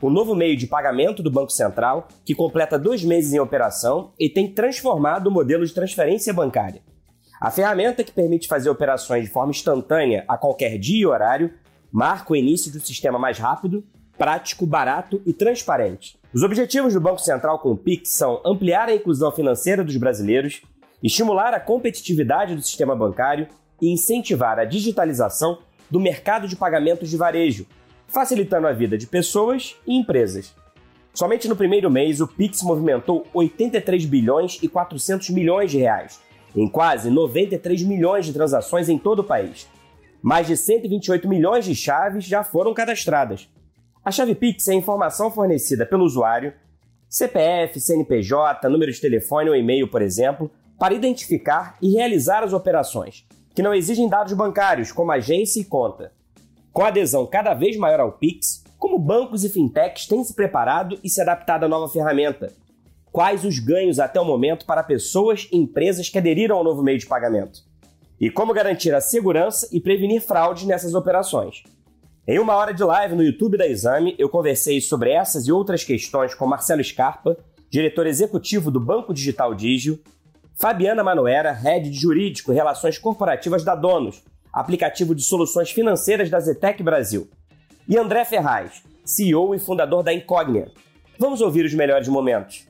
o 0.00 0.10
novo 0.10 0.34
meio 0.34 0.56
de 0.56 0.66
pagamento 0.66 1.22
do 1.22 1.30
Banco 1.30 1.50
Central, 1.50 2.08
que 2.24 2.34
completa 2.34 2.78
dois 2.78 3.02
meses 3.02 3.32
em 3.32 3.40
operação 3.40 4.12
e 4.18 4.28
tem 4.28 4.52
transformado 4.52 5.26
o 5.26 5.30
modelo 5.30 5.66
de 5.66 5.74
transferência 5.74 6.32
bancária. 6.32 6.82
A 7.40 7.50
ferramenta 7.50 8.02
que 8.02 8.12
permite 8.12 8.48
fazer 8.48 8.68
operações 8.68 9.24
de 9.24 9.30
forma 9.30 9.50
instantânea 9.50 10.24
a 10.28 10.36
qualquer 10.36 10.78
dia 10.78 11.02
e 11.02 11.06
horário 11.06 11.52
marca 11.90 12.32
o 12.32 12.36
início 12.36 12.70
de 12.70 12.78
um 12.78 12.80
sistema 12.80 13.18
mais 13.18 13.38
rápido, 13.38 13.84
prático, 14.16 14.66
barato 14.66 15.22
e 15.24 15.32
transparente. 15.32 16.18
Os 16.34 16.42
objetivos 16.42 16.92
do 16.92 17.00
Banco 17.00 17.20
Central 17.20 17.60
com 17.60 17.70
o 17.70 17.76
PIX 17.76 18.10
são 18.10 18.42
ampliar 18.44 18.88
a 18.88 18.94
inclusão 18.94 19.30
financeira 19.30 19.84
dos 19.84 19.96
brasileiros, 19.96 20.62
estimular 21.02 21.54
a 21.54 21.60
competitividade 21.60 22.54
do 22.54 22.62
sistema 22.62 22.94
bancário 22.96 23.48
e 23.80 23.92
incentivar 23.92 24.58
a 24.58 24.64
digitalização 24.64 25.58
do 25.88 26.00
mercado 26.00 26.48
de 26.48 26.56
pagamentos 26.56 27.08
de 27.08 27.16
varejo, 27.16 27.66
facilitando 28.08 28.66
a 28.66 28.72
vida 28.72 28.98
de 28.98 29.06
pessoas 29.06 29.76
e 29.86 29.96
empresas. 29.96 30.54
Somente 31.14 31.48
no 31.48 31.56
primeiro 31.56 31.90
mês, 31.90 32.20
o 32.20 32.26
Pix 32.26 32.62
movimentou 32.62 33.26
83 33.34 34.04
bilhões 34.06 34.58
e 34.62 34.68
400 34.68 35.30
milhões 35.30 35.70
de 35.70 35.78
reais, 35.78 36.20
em 36.56 36.68
quase 36.68 37.10
93 37.10 37.82
milhões 37.82 38.26
de 38.26 38.32
transações 38.32 38.88
em 38.88 38.98
todo 38.98 39.20
o 39.20 39.24
país. 39.24 39.68
Mais 40.22 40.46
de 40.46 40.56
128 40.56 41.28
milhões 41.28 41.64
de 41.64 41.74
chaves 41.74 42.24
já 42.24 42.42
foram 42.42 42.74
cadastradas. 42.74 43.48
A 44.04 44.10
chave 44.10 44.34
Pix 44.34 44.66
é 44.68 44.72
a 44.72 44.76
informação 44.76 45.30
fornecida 45.30 45.84
pelo 45.84 46.04
usuário, 46.04 46.52
CPF, 47.08 47.80
CNPJ, 47.80 48.68
número 48.68 48.92
de 48.92 49.00
telefone 49.00 49.50
ou 49.50 49.56
e-mail, 49.56 49.88
por 49.88 50.02
exemplo, 50.02 50.50
para 50.78 50.94
identificar 50.94 51.76
e 51.82 51.92
realizar 51.92 52.42
as 52.42 52.52
operações, 52.52 53.26
que 53.54 53.62
não 53.62 53.74
exigem 53.74 54.08
dados 54.08 54.32
bancários, 54.32 54.92
como 54.92 55.12
agência 55.12 55.60
e 55.60 55.64
conta. 55.64 56.12
Com 56.72 56.84
adesão 56.84 57.26
cada 57.26 57.54
vez 57.54 57.76
maior 57.76 58.00
ao 58.00 58.12
Pix, 58.12 58.62
como 58.78 58.98
bancos 58.98 59.44
e 59.44 59.48
fintechs 59.48 60.06
têm 60.06 60.22
se 60.22 60.34
preparado 60.34 60.98
e 61.02 61.08
se 61.08 61.20
adaptado 61.20 61.64
à 61.64 61.68
nova 61.68 61.92
ferramenta? 61.92 62.52
Quais 63.10 63.44
os 63.44 63.58
ganhos 63.58 63.98
até 63.98 64.20
o 64.20 64.24
momento 64.24 64.64
para 64.64 64.82
pessoas 64.82 65.48
e 65.50 65.56
empresas 65.56 66.08
que 66.08 66.18
aderiram 66.18 66.56
ao 66.56 66.64
novo 66.64 66.82
meio 66.82 66.98
de 66.98 67.06
pagamento? 67.06 67.60
E 68.20 68.30
como 68.30 68.52
garantir 68.52 68.94
a 68.94 69.00
segurança 69.00 69.68
e 69.72 69.80
prevenir 69.80 70.20
fraudes 70.20 70.64
nessas 70.64 70.94
operações? 70.94 71.62
Em 72.26 72.38
uma 72.38 72.54
hora 72.54 72.74
de 72.74 72.84
live 72.84 73.14
no 73.14 73.22
YouTube 73.22 73.56
da 73.56 73.66
Exame, 73.66 74.14
eu 74.18 74.28
conversei 74.28 74.80
sobre 74.80 75.10
essas 75.10 75.46
e 75.46 75.52
outras 75.52 75.82
questões 75.82 76.34
com 76.34 76.46
Marcelo 76.46 76.84
Scarpa, 76.84 77.36
diretor 77.70 78.06
executivo 78.06 78.70
do 78.70 78.78
Banco 78.78 79.14
Digital 79.14 79.54
Digio, 79.54 79.98
Fabiana 80.54 81.02
Manoera, 81.02 81.52
head 81.52 81.88
de 81.88 81.96
Jurídico 81.96 82.52
e 82.52 82.54
Relações 82.54 82.98
Corporativas 82.98 83.64
da 83.64 83.74
Donos, 83.74 84.22
aplicativo 84.52 85.14
de 85.14 85.22
soluções 85.22 85.70
financeiras 85.70 86.30
da 86.30 86.40
Zetec 86.40 86.82
Brasil. 86.82 87.28
E 87.88 87.96
André 87.96 88.24
Ferraz, 88.24 88.82
CEO 89.04 89.54
e 89.54 89.58
fundador 89.58 90.02
da 90.02 90.12
Incognia. 90.12 90.70
Vamos 91.18 91.40
ouvir 91.40 91.64
os 91.64 91.74
melhores 91.74 92.06
momentos. 92.08 92.66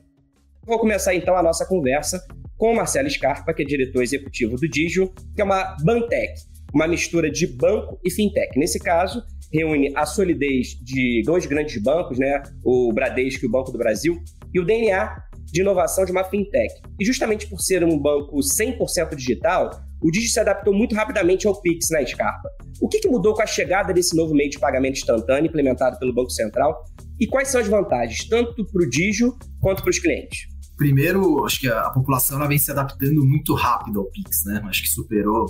Vou 0.65 0.79
começar 0.79 1.13
então 1.13 1.35
a 1.35 1.43
nossa 1.43 1.65
conversa 1.65 2.23
com 2.57 2.71
o 2.71 2.75
Marcelo 2.75 3.09
Scarpa, 3.09 3.53
que 3.53 3.63
é 3.63 3.65
diretor 3.65 4.03
executivo 4.03 4.55
do 4.55 4.67
Digio, 4.67 5.13
que 5.35 5.41
é 5.41 5.43
uma 5.43 5.75
Bantec, 5.83 6.33
uma 6.73 6.87
mistura 6.87 7.31
de 7.31 7.47
banco 7.47 7.99
e 8.03 8.11
fintech. 8.11 8.57
Nesse 8.57 8.79
caso, 8.79 9.23
reúne 9.51 9.91
a 9.95 10.05
solidez 10.05 10.77
de 10.81 11.23
dois 11.25 11.45
grandes 11.45 11.81
bancos, 11.81 12.19
né? 12.19 12.43
o 12.63 12.91
Bradesco 12.93 13.45
e 13.45 13.47
o 13.47 13.51
Banco 13.51 13.71
do 13.71 13.77
Brasil, 13.77 14.17
e 14.53 14.59
o 14.59 14.65
DNA 14.65 15.15
de 15.51 15.61
inovação 15.61 16.05
de 16.05 16.11
uma 16.11 16.23
fintech. 16.23 16.73
E 16.99 17.05
justamente 17.05 17.47
por 17.47 17.59
ser 17.59 17.83
um 17.83 17.97
banco 17.97 18.37
100% 18.37 19.15
digital, 19.15 19.69
o 20.01 20.11
Digi 20.11 20.29
se 20.29 20.39
adaptou 20.39 20.73
muito 20.73 20.95
rapidamente 20.95 21.47
ao 21.47 21.59
Pix 21.61 21.89
na 21.89 22.05
Scarpa. 22.05 22.49
O 22.81 22.87
que, 22.87 22.99
que 22.99 23.09
mudou 23.09 23.33
com 23.33 23.41
a 23.41 23.45
chegada 23.45 23.93
desse 23.93 24.15
novo 24.15 24.33
meio 24.33 24.49
de 24.49 24.59
pagamento 24.59 24.97
instantâneo 24.97 25.49
implementado 25.49 25.99
pelo 25.99 26.13
Banco 26.13 26.31
Central? 26.31 26.83
E 27.19 27.27
quais 27.27 27.49
são 27.49 27.59
as 27.59 27.67
vantagens, 27.67 28.27
tanto 28.27 28.65
para 28.65 28.83
o 28.83 28.89
Digio 28.89 29.37
quanto 29.59 29.81
para 29.81 29.89
os 29.89 29.99
clientes? 29.99 30.47
Primeiro, 30.77 31.43
acho 31.43 31.59
que 31.59 31.67
a, 31.67 31.89
população 31.89 32.37
ela 32.37 32.47
vem 32.47 32.57
se 32.57 32.71
adaptando 32.71 33.25
muito 33.25 33.53
rápido 33.53 33.99
ao 33.99 34.05
Pix, 34.05 34.45
né? 34.45 34.61
Acho 34.63 34.83
que 34.83 34.87
superou 34.87 35.45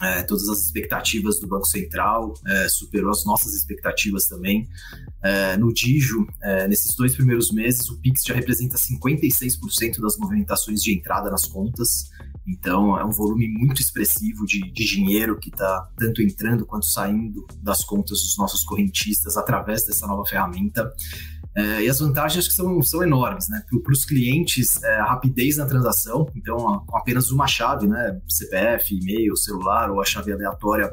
é, 0.00 0.22
todas 0.22 0.48
as 0.48 0.60
expectativas 0.60 1.38
do 1.38 1.46
Banco 1.46 1.66
Central, 1.66 2.32
é, 2.46 2.68
superou 2.68 3.10
as 3.10 3.24
nossas 3.26 3.52
expectativas 3.54 4.26
também. 4.26 4.66
É, 5.22 5.56
no 5.58 5.72
Digio, 5.72 6.26
é, 6.42 6.66
nesses 6.66 6.96
dois 6.96 7.14
primeiros 7.14 7.52
meses, 7.52 7.88
o 7.90 8.00
Pix 8.00 8.22
já 8.24 8.34
representa 8.34 8.76
56% 8.76 10.00
das 10.00 10.16
movimentações 10.16 10.80
de 10.80 10.96
entrada 10.96 11.30
nas 11.30 11.44
contas. 11.44 12.10
Então, 12.46 12.98
é 12.98 13.04
um 13.04 13.10
volume 13.10 13.48
muito 13.48 13.80
expressivo 13.80 14.44
de, 14.44 14.60
de 14.70 14.84
dinheiro 14.84 15.38
que 15.38 15.48
está 15.48 15.88
tanto 15.96 16.20
entrando 16.20 16.66
quanto 16.66 16.86
saindo 16.86 17.46
das 17.62 17.82
contas 17.84 18.20
dos 18.20 18.36
nossos 18.36 18.62
correntistas 18.64 19.36
através 19.36 19.84
dessa 19.84 20.06
nova 20.06 20.24
ferramenta. 20.26 20.92
É, 21.56 21.82
e 21.82 21.88
as 21.88 22.00
vantagens 22.00 22.48
que 22.48 22.52
são, 22.52 22.82
são 22.82 23.02
enormes, 23.02 23.48
né? 23.48 23.62
Para 23.82 23.92
os 23.92 24.04
clientes, 24.04 24.82
é, 24.82 24.96
a 24.96 25.04
rapidez 25.04 25.56
na 25.56 25.66
transação, 25.66 26.26
então, 26.34 26.56
com 26.86 26.96
apenas 26.96 27.30
uma 27.30 27.46
chave, 27.46 27.86
né? 27.86 28.20
CPF, 28.28 28.94
e-mail, 28.94 29.36
celular 29.36 29.90
ou 29.90 30.00
a 30.00 30.04
chave 30.04 30.32
aleatória, 30.32 30.92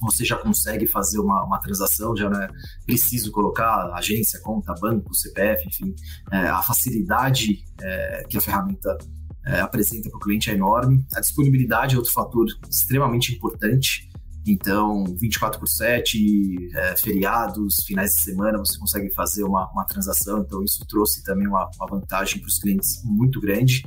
você 0.00 0.24
já 0.24 0.36
consegue 0.36 0.86
fazer 0.86 1.20
uma, 1.20 1.44
uma 1.44 1.60
transação, 1.60 2.16
já 2.16 2.28
não 2.28 2.42
é 2.42 2.48
preciso 2.84 3.30
colocar 3.30 3.92
agência, 3.94 4.40
conta, 4.40 4.74
banco, 4.74 5.14
CPF, 5.14 5.68
enfim. 5.68 5.94
É, 6.32 6.48
a 6.48 6.60
facilidade 6.62 7.64
é, 7.80 8.24
que 8.28 8.36
a 8.36 8.40
ferramenta 8.40 8.98
é, 9.46 9.60
apresenta 9.60 10.08
para 10.08 10.16
o 10.16 10.20
cliente 10.20 10.50
é 10.50 10.54
enorme. 10.54 11.04
A 11.14 11.20
disponibilidade 11.20 11.94
é 11.94 11.98
outro 11.98 12.12
fator 12.12 12.46
extremamente 12.70 13.34
importante. 13.34 14.08
Então, 14.44 15.04
24 15.04 15.60
por 15.60 15.68
7, 15.68 16.70
é, 16.74 16.96
feriados, 16.96 17.76
finais 17.86 18.10
de 18.10 18.22
semana, 18.22 18.58
você 18.58 18.76
consegue 18.76 19.12
fazer 19.14 19.44
uma, 19.44 19.70
uma 19.70 19.84
transação. 19.84 20.40
Então, 20.40 20.64
isso 20.64 20.84
trouxe 20.86 21.22
também 21.22 21.46
uma, 21.46 21.70
uma 21.76 21.86
vantagem 21.86 22.40
para 22.40 22.48
os 22.48 22.58
clientes 22.58 23.02
muito 23.04 23.40
grande. 23.40 23.84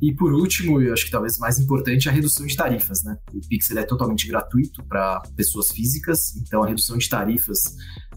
E 0.00 0.14
por 0.14 0.32
último, 0.32 0.80
eu 0.80 0.92
acho 0.92 1.06
que 1.06 1.10
talvez 1.10 1.38
mais 1.38 1.58
importante, 1.58 2.08
a 2.08 2.12
redução 2.12 2.46
de 2.46 2.54
tarifas. 2.54 3.02
Né? 3.02 3.16
O 3.32 3.40
Pix 3.48 3.70
é 3.70 3.82
totalmente 3.82 4.26
gratuito 4.28 4.84
para 4.84 5.20
pessoas 5.34 5.70
físicas, 5.70 6.36
então 6.36 6.62
a 6.62 6.66
redução 6.66 6.98
de 6.98 7.08
tarifas 7.08 7.58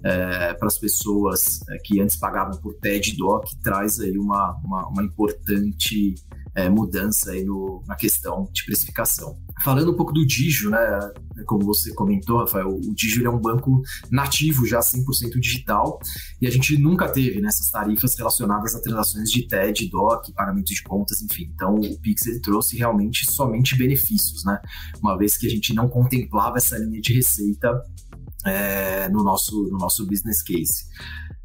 é, 0.03 0.53
para 0.53 0.67
as 0.67 0.77
pessoas 0.77 1.59
é, 1.69 1.77
que 1.83 1.99
antes 2.01 2.17
pagavam 2.17 2.59
por 2.59 2.73
TED 2.75 3.11
e 3.11 3.17
DOC 3.17 3.55
traz 3.61 3.99
aí 3.99 4.17
uma, 4.17 4.55
uma, 4.63 4.87
uma 4.89 5.03
importante 5.03 6.15
é, 6.59 6.69
mudança 6.69 7.31
aí 7.31 7.43
no, 7.43 7.83
na 7.87 7.95
questão 7.95 8.49
de 8.51 8.65
precificação. 8.65 9.37
Falando 9.63 9.91
um 9.91 9.95
pouco 9.95 10.13
do 10.13 10.25
Digio, 10.25 10.69
né, 10.69 11.11
como 11.45 11.65
você 11.65 11.93
comentou, 11.93 12.39
Rafael, 12.39 12.69
o 12.69 12.93
Digio 12.93 13.25
é 13.25 13.29
um 13.29 13.39
banco 13.39 13.81
nativo 14.11 14.65
já 14.65 14.79
100% 14.79 15.39
digital 15.39 15.99
e 16.41 16.47
a 16.47 16.51
gente 16.51 16.77
nunca 16.77 17.09
teve 17.09 17.41
nessas 17.41 17.67
né, 17.67 17.79
tarifas 17.79 18.15
relacionadas 18.17 18.75
a 18.75 18.81
transações 18.81 19.29
de 19.29 19.47
TED, 19.47 19.89
DOC, 19.89 20.33
pagamento 20.33 20.73
de 20.73 20.83
contas, 20.83 21.21
enfim. 21.21 21.51
Então 21.53 21.75
o 21.75 21.99
Pix 21.99 22.25
ele 22.25 22.39
trouxe 22.39 22.77
realmente 22.77 23.29
somente 23.31 23.77
benefícios, 23.77 24.43
né? 24.43 24.59
Uma 25.01 25.17
vez 25.17 25.37
que 25.37 25.47
a 25.47 25.49
gente 25.49 25.73
não 25.73 25.87
contemplava 25.87 26.57
essa 26.57 26.77
linha 26.77 27.01
de 27.01 27.13
receita 27.13 27.69
é, 28.45 29.09
no, 29.09 29.23
nosso, 29.23 29.63
no 29.63 29.77
nosso 29.77 30.05
business 30.05 30.41
case. 30.41 30.85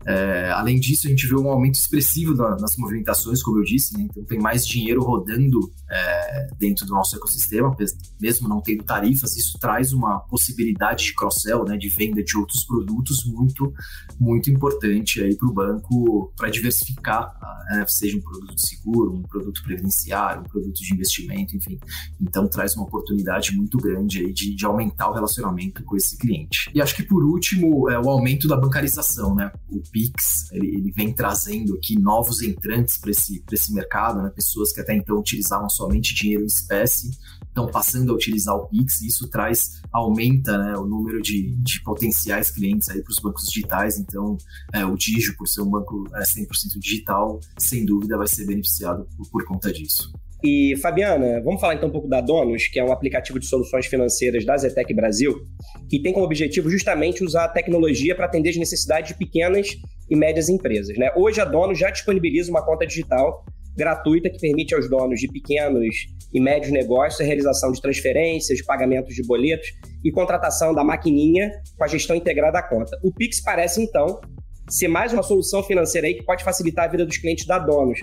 É, 0.06 0.50
além 0.50 0.78
disso, 0.78 1.06
a 1.06 1.10
gente 1.10 1.26
vê 1.26 1.34
um 1.34 1.48
aumento 1.48 1.76
expressivo 1.76 2.34
na, 2.34 2.50
nas 2.56 2.76
movimentações, 2.76 3.42
como 3.42 3.58
eu 3.58 3.64
disse, 3.64 3.96
né? 3.96 4.06
então 4.08 4.24
tem 4.24 4.38
mais 4.38 4.66
dinheiro 4.66 5.02
rodando 5.02 5.72
é, 5.90 6.48
dentro 6.58 6.86
do 6.86 6.92
nosso 6.92 7.16
ecossistema, 7.16 7.74
mesmo 8.20 8.48
não 8.48 8.60
tendo 8.60 8.84
tarifas, 8.84 9.36
isso 9.36 9.58
traz 9.58 9.92
uma 9.92 10.20
possibilidade 10.20 11.04
de 11.04 11.14
cross-sell, 11.14 11.64
né, 11.64 11.76
de 11.76 11.88
venda 11.88 12.22
de 12.22 12.36
outros 12.36 12.64
produtos 12.64 13.24
muito, 13.26 13.72
muito 14.18 14.50
importante 14.50 15.22
aí 15.22 15.36
para 15.36 15.48
o 15.48 15.52
banco 15.52 16.32
para 16.36 16.50
diversificar, 16.50 17.32
né, 17.70 17.84
seja 17.88 18.16
um 18.16 18.22
produto 18.22 18.58
seguro, 18.58 19.14
um 19.14 19.22
produto 19.22 19.62
previdenciário, 19.62 20.42
um 20.42 20.48
produto 20.48 20.80
de 20.80 20.94
investimento, 20.94 21.56
enfim. 21.56 21.78
Então 22.20 22.48
traz 22.48 22.74
uma 22.76 22.84
oportunidade 22.84 23.56
muito 23.56 23.78
grande 23.78 24.20
aí 24.20 24.32
de, 24.32 24.54
de 24.54 24.66
aumentar 24.66 25.10
o 25.10 25.14
relacionamento 25.14 25.84
com 25.84 25.96
esse 25.96 26.16
cliente. 26.16 26.70
E 26.74 26.80
acho 26.80 26.94
que 26.94 27.02
por 27.02 27.24
último 27.24 27.90
é 27.90 27.98
o 27.98 28.08
aumento 28.08 28.48
da 28.48 28.56
bancarização, 28.56 29.34
né? 29.34 29.52
O 29.68 29.80
Pix, 29.90 30.50
ele, 30.52 30.68
ele 30.68 30.92
vem 30.92 31.12
trazendo 31.12 31.74
aqui 31.74 31.98
novos 31.98 32.42
entrantes 32.42 32.98
para 32.98 33.10
esse, 33.10 33.44
esse 33.52 33.72
mercado, 33.72 34.22
né? 34.22 34.30
pessoas 34.30 34.72
que 34.72 34.80
até 34.80 34.94
então 34.94 35.18
utilizavam 35.18 35.68
somente 35.74 36.14
dinheiro 36.14 36.42
em 36.42 36.46
espécie, 36.46 37.10
estão 37.46 37.68
passando 37.68 38.12
a 38.12 38.14
utilizar 38.14 38.56
o 38.56 38.66
Pix, 38.66 39.00
e 39.00 39.06
isso 39.06 39.28
traz, 39.28 39.80
aumenta 39.92 40.58
né, 40.58 40.76
o 40.76 40.84
número 40.84 41.22
de, 41.22 41.54
de 41.56 41.82
potenciais 41.82 42.50
clientes 42.50 42.88
para 42.88 43.10
os 43.10 43.20
bancos 43.20 43.44
digitais, 43.44 43.98
então 43.98 44.36
é, 44.72 44.84
o 44.84 44.96
Digio, 44.96 45.36
por 45.36 45.46
ser 45.46 45.62
um 45.62 45.70
banco 45.70 46.04
é, 46.14 46.22
100% 46.22 46.78
digital, 46.78 47.38
sem 47.58 47.84
dúvida 47.84 48.18
vai 48.18 48.26
ser 48.26 48.44
beneficiado 48.46 49.06
por, 49.16 49.30
por 49.30 49.44
conta 49.44 49.72
disso. 49.72 50.12
E, 50.42 50.76
Fabiana, 50.76 51.40
vamos 51.42 51.58
falar 51.58 51.74
então 51.74 51.88
um 51.88 51.92
pouco 51.92 52.06
da 52.06 52.20
Donos, 52.20 52.66
que 52.66 52.78
é 52.78 52.84
um 52.84 52.92
aplicativo 52.92 53.38
de 53.38 53.46
soluções 53.46 53.86
financeiras 53.86 54.44
da 54.44 54.54
Zetec 54.58 54.92
Brasil, 54.92 55.40
que 55.88 55.98
tem 55.98 56.12
como 56.12 56.26
objetivo 56.26 56.68
justamente 56.68 57.24
usar 57.24 57.44
a 57.44 57.48
tecnologia 57.48 58.14
para 58.14 58.26
atender 58.26 58.50
as 58.50 58.56
necessidades 58.56 59.08
de 59.08 59.14
pequenas 59.14 59.68
e 60.10 60.14
médias 60.14 60.50
empresas. 60.50 60.98
Né? 60.98 61.10
Hoje, 61.16 61.40
a 61.40 61.46
Donos 61.46 61.78
já 61.78 61.88
disponibiliza 61.88 62.50
uma 62.50 62.62
conta 62.62 62.86
digital 62.86 63.42
gratuita 63.76 64.30
que 64.30 64.38
permite 64.38 64.74
aos 64.74 64.88
donos 64.88 65.20
de 65.20 65.28
pequenos 65.28 66.06
e 66.32 66.40
médios 66.40 66.72
negócios 66.72 67.20
a 67.20 67.24
realização 67.24 67.70
de 67.72 67.80
transferências, 67.80 68.60
pagamentos 68.62 69.14
de 69.14 69.22
boletos 69.22 69.68
e 70.04 70.10
contratação 70.10 70.74
da 70.74 70.82
maquininha 70.82 71.50
com 71.76 71.84
a 71.84 71.88
gestão 71.88 72.16
integrada 72.16 72.52
da 72.52 72.62
conta. 72.62 72.98
O 73.02 73.12
Pix 73.12 73.40
parece, 73.40 73.82
então, 73.82 74.20
ser 74.68 74.88
mais 74.88 75.12
uma 75.12 75.22
solução 75.22 75.62
financeira 75.62 76.06
aí 76.06 76.14
que 76.14 76.24
pode 76.24 76.42
facilitar 76.42 76.86
a 76.86 76.88
vida 76.88 77.06
dos 77.06 77.18
clientes 77.18 77.46
da 77.46 77.58
Donos, 77.58 78.00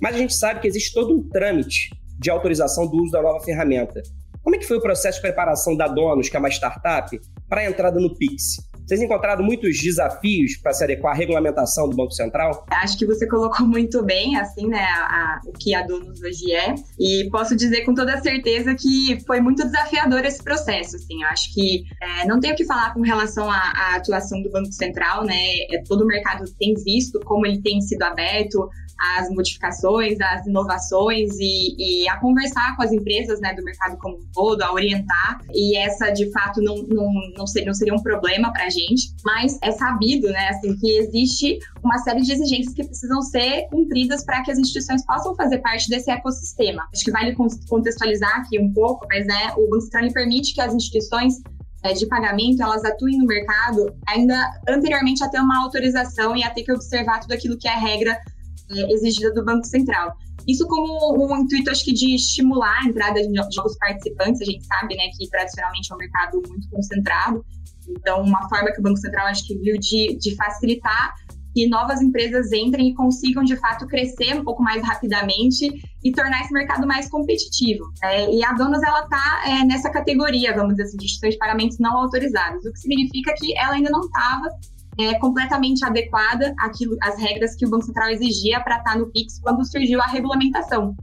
mas 0.00 0.14
a 0.14 0.18
gente 0.18 0.34
sabe 0.34 0.60
que 0.60 0.68
existe 0.68 0.92
todo 0.92 1.14
um 1.14 1.28
trâmite 1.28 1.90
de 2.18 2.30
autorização 2.30 2.88
do 2.88 3.02
uso 3.02 3.12
da 3.12 3.22
nova 3.22 3.40
ferramenta. 3.44 4.02
Como 4.42 4.56
é 4.56 4.58
que 4.58 4.66
foi 4.66 4.76
o 4.76 4.82
processo 4.82 5.18
de 5.18 5.22
preparação 5.22 5.76
da 5.76 5.86
Donos, 5.86 6.28
que 6.28 6.36
é 6.36 6.38
uma 6.38 6.48
startup, 6.50 7.18
para 7.48 7.62
a 7.62 7.64
entrada 7.64 8.00
no 8.00 8.14
Pix? 8.16 8.56
Vocês 8.86 9.00
encontraram 9.00 9.44
muitos 9.44 9.78
desafios 9.78 10.56
para 10.56 10.72
se 10.72 10.84
adequar 10.84 11.14
à 11.14 11.16
regulamentação 11.16 11.88
do 11.88 11.96
Banco 11.96 12.12
Central? 12.12 12.66
Acho 12.70 12.98
que 12.98 13.06
você 13.06 13.26
colocou 13.26 13.66
muito 13.66 14.02
bem, 14.04 14.36
assim, 14.36 14.66
né, 14.66 14.82
a, 14.82 15.04
a, 15.04 15.40
o 15.46 15.52
que 15.52 15.74
a 15.74 15.82
Donos 15.82 16.20
hoje 16.20 16.52
é. 16.52 16.74
E 16.98 17.28
posso 17.30 17.56
dizer 17.56 17.84
com 17.84 17.94
toda 17.94 18.20
certeza 18.20 18.74
que 18.74 19.18
foi 19.26 19.40
muito 19.40 19.64
desafiador 19.64 20.24
esse 20.24 20.42
processo, 20.42 20.96
assim. 20.96 21.22
Acho 21.24 21.52
que 21.54 21.84
é, 22.00 22.26
não 22.26 22.40
tenho 22.40 22.54
o 22.54 22.56
que 22.56 22.64
falar 22.64 22.92
com 22.94 23.00
relação 23.00 23.50
à, 23.50 23.56
à, 23.56 23.96
atuação 23.96 24.42
do 24.42 24.50
Banco 24.50 24.72
Central, 24.72 25.24
né? 25.24 25.36
É, 25.70 25.82
todo 25.86 26.02
o 26.02 26.06
mercado 26.06 26.44
tem 26.58 26.74
visto 26.84 27.20
como 27.20 27.46
ele 27.46 27.62
tem 27.62 27.80
sido 27.80 28.02
aberto, 28.02 28.68
as 29.18 29.28
modificações, 29.30 30.20
as 30.20 30.46
inovações 30.46 31.36
e, 31.38 32.02
e, 32.04 32.08
a 32.08 32.16
conversar 32.18 32.76
com 32.76 32.82
as 32.82 32.92
empresas 32.92 33.40
né, 33.40 33.52
do 33.54 33.62
mercado 33.64 33.96
como 33.98 34.16
um 34.16 34.26
todo, 34.32 34.62
a 34.62 34.72
orientar. 34.72 35.40
E 35.52 35.76
essa, 35.76 36.10
de 36.10 36.30
fato, 36.30 36.62
não, 36.62 36.76
não, 36.84 37.12
não, 37.36 37.46
seria, 37.46 37.66
não 37.66 37.74
seria 37.74 37.94
um 37.94 38.02
problema 38.02 38.52
para 38.52 38.66
a 38.66 38.70
gente, 38.70 39.12
mas 39.24 39.58
é 39.62 39.72
sabido 39.72 40.28
né, 40.28 40.48
assim, 40.48 40.76
que 40.76 40.90
existe 40.98 41.58
uma 41.82 41.98
série 41.98 42.22
de 42.22 42.32
exigências 42.32 42.74
que 42.74 42.84
precisam 42.84 43.20
ser 43.22 43.68
cumpridas 43.70 44.24
para 44.24 44.42
que 44.42 44.52
as 44.52 44.58
instituições 44.58 45.04
possam 45.04 45.34
fazer 45.34 45.58
parte 45.58 45.88
desse 45.88 46.10
ecossistema. 46.10 46.86
Acho 46.92 47.04
que 47.04 47.10
vale 47.10 47.34
contextualizar 47.68 48.40
aqui 48.40 48.58
um 48.58 48.72
pouco, 48.72 49.06
mas 49.08 49.26
né, 49.26 49.52
o 49.56 49.68
Banco 49.68 49.82
Central 49.82 50.12
permite 50.12 50.54
que 50.54 50.60
as 50.60 50.74
instituições 50.74 51.34
é, 51.82 51.92
de 51.92 52.06
pagamento, 52.06 52.62
elas 52.62 52.84
atuem 52.84 53.18
no 53.18 53.26
mercado 53.26 53.92
ainda 54.06 54.60
anteriormente 54.68 55.22
a 55.24 55.28
ter 55.28 55.40
uma 55.40 55.64
autorização 55.64 56.36
e 56.36 56.44
a 56.44 56.50
ter 56.50 56.62
que 56.62 56.72
observar 56.72 57.20
tudo 57.20 57.32
aquilo 57.32 57.58
que 57.58 57.66
é 57.66 57.74
regra 57.74 58.16
é, 58.70 58.92
exigida 58.92 59.32
do 59.32 59.44
Banco 59.44 59.64
Central. 59.66 60.16
Isso 60.46 60.66
como 60.66 61.24
um 61.24 61.36
intuito, 61.36 61.70
acho 61.70 61.84
que, 61.84 61.92
de 61.92 62.14
estimular 62.14 62.80
a 62.82 62.88
entrada 62.88 63.20
de 63.20 63.28
novos 63.28 63.76
participantes. 63.78 64.40
A 64.40 64.44
gente 64.44 64.64
sabe, 64.66 64.96
né, 64.96 65.04
que 65.16 65.28
tradicionalmente 65.28 65.92
é 65.92 65.94
um 65.94 65.98
mercado 65.98 66.42
muito 66.48 66.68
concentrado. 66.68 67.44
Então, 67.88 68.22
uma 68.22 68.48
forma 68.48 68.72
que 68.72 68.80
o 68.80 68.82
Banco 68.82 68.98
Central, 68.98 69.26
acho 69.26 69.46
que 69.46 69.56
viu 69.58 69.78
de, 69.78 70.16
de 70.18 70.34
facilitar 70.36 71.14
que 71.54 71.68
novas 71.68 72.00
empresas 72.00 72.50
entrem 72.52 72.88
e 72.88 72.94
consigam, 72.94 73.44
de 73.44 73.56
fato, 73.56 73.86
crescer 73.86 74.34
um 74.34 74.44
pouco 74.44 74.62
mais 74.62 74.82
rapidamente 74.82 75.70
e 76.02 76.12
tornar 76.12 76.40
esse 76.40 76.52
mercado 76.52 76.86
mais 76.86 77.08
competitivo. 77.08 77.84
É, 78.02 78.34
e 78.34 78.44
a 78.44 78.52
Donos, 78.52 78.82
ela 78.82 79.00
está 79.04 79.42
é, 79.46 79.64
nessa 79.64 79.90
categoria, 79.90 80.54
vamos 80.54 80.70
dizer 80.70 80.84
assim, 80.84 80.96
de 80.96 81.04
instituições 81.04 81.34
de 81.34 81.38
pagamentos 81.38 81.78
não 81.78 81.96
autorizadas, 81.96 82.64
o 82.64 82.72
que 82.72 82.78
significa 82.78 83.34
que 83.36 83.56
ela 83.56 83.74
ainda 83.74 83.90
não 83.90 84.00
estava 84.00 84.48
é, 84.98 85.18
completamente 85.18 85.84
adequada 85.84 86.54
àquilo, 86.58 86.96
às 87.02 87.18
regras 87.18 87.54
que 87.54 87.66
o 87.66 87.70
Banco 87.70 87.84
Central 87.84 88.10
exigia 88.10 88.60
para 88.60 88.78
estar 88.78 88.92
tá 88.92 88.98
no 88.98 89.10
PIX 89.10 89.40
quando 89.40 89.64
surgiu 89.64 90.00
a 90.00 90.06
regulamentação. 90.06 90.94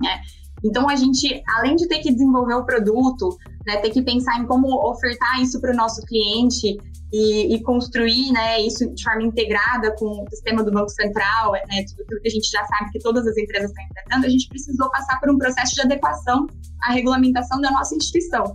Né? 0.00 0.20
Então, 0.64 0.88
a 0.88 0.96
gente, 0.96 1.42
além 1.56 1.76
de 1.76 1.88
ter 1.88 2.00
que 2.00 2.12
desenvolver 2.12 2.54
o 2.54 2.64
produto, 2.64 3.36
né, 3.66 3.78
ter 3.78 3.90
que 3.90 4.02
pensar 4.02 4.38
em 4.38 4.46
como 4.46 4.68
ofertar 4.90 5.40
isso 5.40 5.60
para 5.60 5.72
o 5.72 5.76
nosso 5.76 6.02
cliente 6.02 6.76
e, 7.12 7.54
e, 7.54 7.62
construir 7.62 8.30
né, 8.30 8.60
isso 8.60 8.86
de 8.94 9.02
forma 9.02 9.22
integrada 9.22 9.94
com 9.96 10.06
o 10.06 10.26
sistema 10.30 10.62
do 10.62 10.70
Banco 10.70 10.90
Central, 10.90 11.52
né, 11.52 11.84
tudo 11.96 12.20
que 12.20 12.28
a 12.28 12.30
gente 12.30 12.50
já 12.50 12.64
sabe 12.66 12.90
que 12.90 12.98
todas 12.98 13.26
as 13.26 13.36
empresas 13.36 13.70
estão 13.70 13.84
enfrentando, 13.84 14.26
a 14.26 14.28
gente 14.28 14.48
precisou 14.48 14.90
passar 14.90 15.18
por 15.18 15.30
um 15.30 15.38
processo 15.38 15.74
de 15.74 15.80
adequação 15.80 16.46
à 16.82 16.92
regulamentação 16.92 17.60
da 17.60 17.70
nossa 17.70 17.94
instituição 17.94 18.54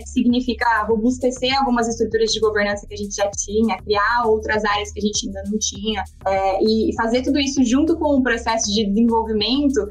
que 0.00 0.08
significa 0.08 0.84
robustecer 0.84 1.56
algumas 1.58 1.88
estruturas 1.88 2.30
de 2.30 2.40
governança 2.40 2.86
que 2.86 2.94
a 2.94 2.96
gente 2.96 3.14
já 3.14 3.30
tinha, 3.30 3.76
criar 3.78 4.24
outras 4.26 4.64
áreas 4.64 4.92
que 4.92 4.98
a 4.98 5.02
gente 5.02 5.26
ainda 5.26 5.42
não 5.50 5.58
tinha, 5.58 6.04
é, 6.26 6.62
e 6.62 6.94
fazer 6.96 7.22
tudo 7.22 7.38
isso 7.38 7.64
junto 7.64 7.96
com 7.98 8.16
o 8.16 8.22
processo 8.22 8.72
de 8.72 8.86
desenvolvimento 8.86 9.86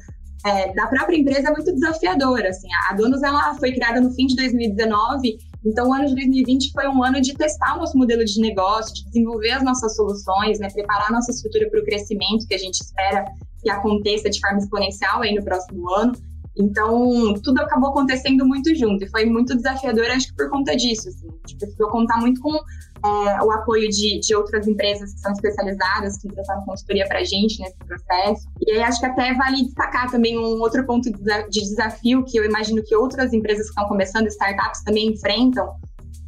é, 0.46 0.74
da 0.74 0.88
própria 0.88 1.18
empresa 1.18 1.50
é 1.50 1.52
muito 1.52 1.74
desafiador. 1.74 2.42
Assim, 2.46 2.68
a 2.90 2.94
Donos 2.94 3.24
ela 3.24 3.56
foi 3.56 3.72
criada 3.72 4.02
no 4.02 4.12
fim 4.14 4.28
de 4.28 4.36
2019, 4.36 5.38
então 5.66 5.90
o 5.90 5.94
ano 5.94 6.08
de 6.08 6.16
2020 6.16 6.72
foi 6.74 6.88
um 6.88 7.04
ano 7.04 7.22
de 7.22 7.34
testar 7.34 7.76
o 7.76 7.80
nosso 7.80 7.98
modelo 7.98 8.26
de 8.26 8.42
negócio, 8.42 8.94
de 8.94 9.06
desenvolver 9.06 9.52
as 9.52 9.64
nossas 9.64 9.96
soluções, 9.96 10.60
né, 10.60 10.68
preparar 10.70 11.08
a 11.10 11.14
nossa 11.14 11.32
estrutura 11.32 11.70
para 11.70 11.80
o 11.80 11.86
crescimento 11.86 12.46
que 12.48 12.54
a 12.54 12.58
gente 12.58 12.82
espera 12.82 13.26
que 13.62 13.70
aconteça 13.70 14.30
de 14.30 14.40
forma 14.42 14.60
exponencial 14.60 15.22
aí 15.22 15.34
no 15.34 15.44
próximo 15.44 15.90
ano. 15.96 16.14
Então, 16.58 17.34
tudo 17.44 17.62
acabou 17.62 17.90
acontecendo 17.90 18.46
muito 18.46 18.74
junto 18.76 19.04
e 19.04 19.10
foi 19.10 19.26
muito 19.26 19.56
desafiador, 19.56 20.06
acho 20.06 20.28
que 20.28 20.36
por 20.36 20.50
conta 20.50 20.76
disso. 20.76 21.10
Assim. 21.10 21.28
A 21.28 21.48
gente 21.48 21.58
precisou 21.58 21.90
contar 21.90 22.18
muito 22.18 22.40
com 22.42 22.54
é, 22.54 23.42
o 23.42 23.52
apoio 23.52 23.90
de, 23.90 24.20
de 24.20 24.36
outras 24.36 24.68
empresas 24.68 25.14
que 25.14 25.20
são 25.20 25.32
especializadas, 25.32 26.18
que 26.18 26.28
prestaram 26.28 26.64
consultoria 26.64 27.08
para 27.08 27.20
a 27.20 27.24
gente 27.24 27.60
nesse 27.60 27.78
processo. 27.80 28.48
E 28.62 28.72
aí 28.72 28.84
acho 28.84 29.00
que 29.00 29.06
até 29.06 29.34
vale 29.34 29.64
destacar 29.64 30.12
também 30.12 30.38
um 30.38 30.62
outro 30.62 30.86
ponto 30.86 31.12
de 31.12 31.60
desafio 31.62 32.24
que 32.24 32.38
eu 32.38 32.46
imagino 32.46 32.84
que 32.84 32.96
outras 32.96 33.34
empresas 33.34 33.66
que 33.66 33.70
estão 33.70 33.88
começando, 33.88 34.28
startups, 34.28 34.84
também 34.84 35.08
enfrentam, 35.08 35.74